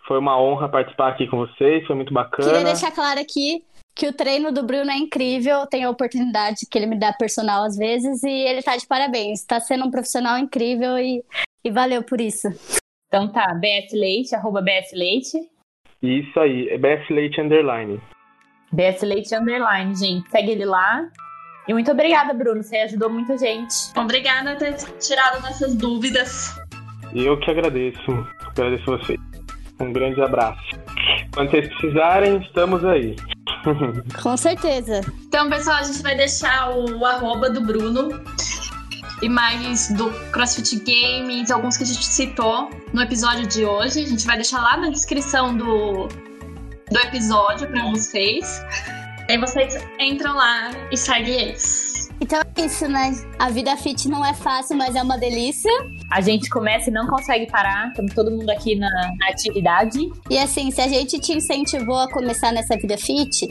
Foi 0.06 0.18
uma 0.18 0.40
honra 0.40 0.68
participar 0.68 1.10
aqui 1.10 1.28
com 1.28 1.36
vocês, 1.36 1.86
foi 1.86 1.94
muito 1.94 2.12
bacana. 2.12 2.48
Queria 2.48 2.64
deixar 2.64 2.90
claro 2.90 3.20
aqui 3.20 3.62
que 3.94 4.08
o 4.08 4.12
treino 4.12 4.50
do 4.52 4.64
Bruno 4.64 4.90
é 4.90 4.96
incrível, 4.96 5.66
tem 5.66 5.84
a 5.84 5.90
oportunidade 5.90 6.66
que 6.68 6.78
ele 6.78 6.86
me 6.86 6.98
dá 6.98 7.12
personal 7.12 7.64
às 7.64 7.76
vezes 7.76 8.22
e 8.22 8.30
ele 8.30 8.62
tá 8.62 8.76
de 8.76 8.86
parabéns. 8.86 9.44
Tá 9.44 9.60
sendo 9.60 9.84
um 9.84 9.90
profissional 9.90 10.38
incrível 10.38 10.98
e, 10.98 11.22
E 11.64 11.70
valeu 11.70 12.02
por 12.02 12.20
isso. 12.20 12.48
Então 13.06 13.30
tá, 13.30 13.54
BS 13.54 13.92
Leite, 13.92 14.34
arroba 14.34 14.62
BS 14.62 14.92
Leite. 14.92 15.38
Isso 16.02 16.38
aí, 16.38 16.68
é 16.68 16.78
BS 16.78 17.08
Leite 17.10 17.40
Underline. 17.40 18.00
BS 18.72 19.02
Leite 19.02 19.34
Underline, 19.34 19.94
gente. 19.94 20.30
Segue 20.30 20.52
ele 20.52 20.64
lá. 20.64 21.08
E 21.66 21.72
muito 21.72 21.90
obrigada, 21.90 22.32
Bruno. 22.32 22.62
Você 22.62 22.76
ajudou 22.78 23.10
muita 23.10 23.36
gente. 23.36 23.74
Obrigada 23.96 24.52
por 24.52 24.58
ter 24.58 24.74
tirado 24.98 25.42
nossas 25.42 25.74
dúvidas. 25.74 26.54
Eu 27.14 27.38
que 27.40 27.50
agradeço. 27.50 28.26
Agradeço 28.50 28.84
vocês. 28.86 29.18
Um 29.80 29.92
grande 29.92 30.20
abraço. 30.22 30.78
Quando 31.34 31.50
vocês 31.50 31.68
precisarem, 31.68 32.38
estamos 32.42 32.84
aí. 32.84 33.16
Com 34.22 34.36
certeza. 34.36 35.00
Então, 35.26 35.48
pessoal, 35.50 35.78
a 35.78 35.82
gente 35.82 36.02
vai 36.02 36.16
deixar 36.16 36.70
o 36.76 37.04
arroba 37.04 37.50
do 37.50 37.60
Bruno 37.60 38.08
mais 39.26 39.88
do 39.88 40.10
CrossFit 40.30 40.76
Games, 40.84 41.50
alguns 41.50 41.78
que 41.78 41.84
a 41.84 41.86
gente 41.86 42.04
citou 42.04 42.68
no 42.92 43.00
episódio 43.00 43.46
de 43.46 43.64
hoje. 43.64 44.04
A 44.04 44.06
gente 44.06 44.26
vai 44.26 44.36
deixar 44.36 44.60
lá 44.60 44.76
na 44.76 44.90
descrição 44.90 45.56
do, 45.56 46.08
do 46.90 46.98
episódio 46.98 47.66
para 47.68 47.82
vocês. 47.88 48.60
Aí 49.30 49.38
vocês 49.38 49.74
entram 49.98 50.34
lá 50.34 50.70
e 50.92 50.96
seguem 50.96 51.40
eles. 51.40 52.10
Então 52.20 52.40
isso, 52.58 52.88
né? 52.88 53.12
A 53.38 53.50
vida 53.50 53.76
fit 53.76 54.08
não 54.08 54.24
é 54.24 54.34
fácil, 54.34 54.76
mas 54.76 54.94
é 54.96 55.02
uma 55.02 55.16
delícia. 55.16 55.70
A 56.10 56.20
gente 56.20 56.50
começa 56.50 56.90
e 56.90 56.92
não 56.92 57.06
consegue 57.06 57.46
parar. 57.46 57.88
Estamos 57.88 58.12
todo 58.14 58.30
mundo 58.30 58.50
aqui 58.50 58.74
na, 58.74 58.90
na 58.90 59.28
atividade. 59.30 59.98
E 60.28 60.38
assim, 60.38 60.70
se 60.70 60.80
a 60.80 60.88
gente 60.88 61.18
te 61.20 61.32
incentivou 61.32 61.98
a 61.98 62.10
começar 62.10 62.52
nessa 62.52 62.76
vida 62.76 62.96
fit, 62.98 63.48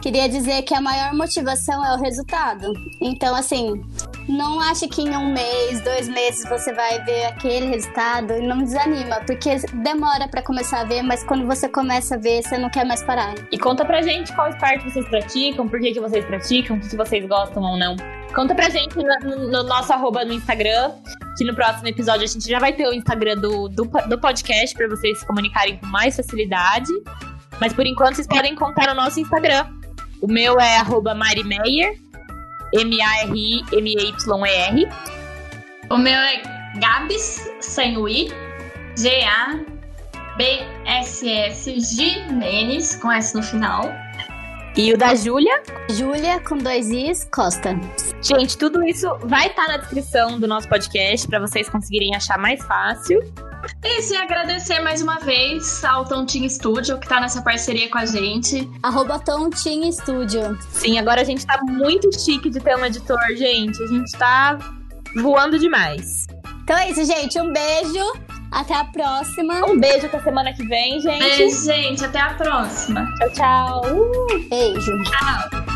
queria 0.00 0.28
dizer 0.28 0.62
que 0.62 0.74
a 0.74 0.80
maior 0.80 1.12
motivação 1.14 1.84
é 1.84 1.96
o 1.96 2.00
resultado. 2.00 2.72
Então, 3.00 3.34
assim, 3.34 3.82
não 4.28 4.60
ache 4.60 4.88
que 4.88 5.02
em 5.02 5.16
um 5.16 5.32
mês, 5.32 5.80
dois 5.82 6.08
meses 6.08 6.48
você 6.48 6.72
vai 6.72 7.02
ver 7.04 7.26
aquele 7.26 7.66
resultado 7.66 8.32
e 8.34 8.46
não 8.46 8.58
desanima, 8.58 9.20
porque 9.26 9.56
demora 9.82 10.28
para 10.28 10.42
começar 10.42 10.80
a 10.80 10.84
ver, 10.84 11.02
mas 11.02 11.24
quando 11.24 11.46
você 11.46 11.68
começa 11.68 12.16
a 12.16 12.18
ver, 12.18 12.42
você 12.42 12.58
não 12.58 12.70
quer 12.70 12.84
mais 12.84 13.02
parar. 13.02 13.34
E 13.50 13.58
conta 13.58 13.84
pra 13.84 14.02
gente 14.02 14.34
qual 14.34 14.48
esporte 14.48 14.84
vocês 14.84 15.08
praticam, 15.08 15.68
por 15.68 15.80
que, 15.80 15.92
que 15.92 16.00
vocês 16.00 16.24
praticam, 16.24 16.76
o 16.76 16.80
que, 16.80 16.88
que 16.88 16.96
vocês 16.96 17.24
gostam 17.26 17.62
ou 17.62 17.76
não. 17.76 17.96
Conta 18.34 18.54
pra 18.54 18.68
gente 18.68 18.94
no, 18.96 19.48
no 19.48 19.62
nosso 19.62 19.92
arroba 19.92 20.24
no 20.24 20.32
Instagram, 20.32 20.92
que 21.36 21.44
no 21.44 21.54
próximo 21.54 21.88
episódio 21.88 22.24
a 22.24 22.26
gente 22.26 22.48
já 22.48 22.58
vai 22.58 22.72
ter 22.72 22.86
o 22.86 22.92
Instagram 22.92 23.36
do, 23.38 23.68
do, 23.68 23.84
do 23.84 24.18
podcast 24.20 24.76
para 24.76 24.88
vocês 24.88 25.20
se 25.20 25.26
comunicarem 25.26 25.78
com 25.78 25.86
mais 25.86 26.16
facilidade. 26.16 26.92
Mas 27.60 27.72
por 27.72 27.86
enquanto 27.86 28.16
vocês 28.16 28.26
podem 28.26 28.54
contar 28.54 28.88
no 28.88 28.94
nosso 28.94 29.20
Instagram. 29.20 29.66
O 30.20 30.26
meu 30.26 30.58
é 30.58 30.78
arroba 30.78 31.14
Marimeyer, 31.14 31.98
M-A-R-I-M-E-Y-E-R. 32.72 33.68
O 35.90 35.96
meu 35.96 36.18
é 36.18 36.42
Gabs, 36.78 37.48
sem 37.60 37.96
o 37.96 38.08
I, 38.08 38.28
G-A-B-S-S 38.96 39.70
Gimenez, 41.80 42.96
com 42.96 43.12
S 43.12 43.36
no 43.36 43.42
final. 43.42 44.05
E 44.76 44.92
o 44.92 44.98
da 44.98 45.14
Júlia? 45.14 45.62
Júlia 45.88 46.38
com 46.40 46.58
dois 46.58 46.90
Is, 46.90 47.26
Costa. 47.32 47.74
Gente, 48.20 48.58
tudo 48.58 48.86
isso 48.86 49.08
vai 49.22 49.46
estar 49.46 49.66
na 49.68 49.78
descrição 49.78 50.38
do 50.38 50.46
nosso 50.46 50.68
podcast 50.68 51.26
para 51.26 51.40
vocês 51.40 51.66
conseguirem 51.66 52.14
achar 52.14 52.36
mais 52.36 52.62
fácil. 52.62 53.20
E 53.82 54.02
se 54.02 54.14
agradecer 54.14 54.80
mais 54.80 55.00
uma 55.00 55.18
vez 55.20 55.82
ao 55.82 56.04
Tontinho 56.04 56.48
Studio, 56.50 56.98
que 56.98 57.08
tá 57.08 57.22
nessa 57.22 57.40
parceria 57.40 57.88
com 57.88 57.96
a 57.96 58.04
gente. 58.04 58.68
Arroba 58.82 59.18
Tontinho 59.18 59.90
Studio. 59.90 60.58
Sim, 60.70 60.98
agora 60.98 61.22
a 61.22 61.24
gente 61.24 61.46
tá 61.46 61.58
muito 61.62 62.12
chique 62.12 62.50
de 62.50 62.60
ter 62.60 62.76
um 62.76 62.84
editor, 62.84 63.18
gente. 63.34 63.82
A 63.82 63.86
gente 63.86 64.12
tá 64.12 64.58
voando 65.16 65.58
demais. 65.58 66.26
Então 66.62 66.76
é 66.76 66.90
isso, 66.90 67.02
gente. 67.02 67.40
Um 67.40 67.50
beijo. 67.50 68.35
Até 68.50 68.74
a 68.74 68.84
próxima. 68.84 69.66
Um 69.66 69.78
beijo 69.78 70.06
até 70.06 70.20
semana 70.20 70.52
que 70.52 70.66
vem, 70.66 71.00
gente. 71.00 71.18
Beijo, 71.18 71.64
gente. 71.64 72.04
Até 72.04 72.20
a 72.20 72.34
próxima. 72.34 73.06
Tchau, 73.18 73.30
tchau. 73.30 73.82
Beijo. 74.48 74.92
Tchau. 75.04 75.75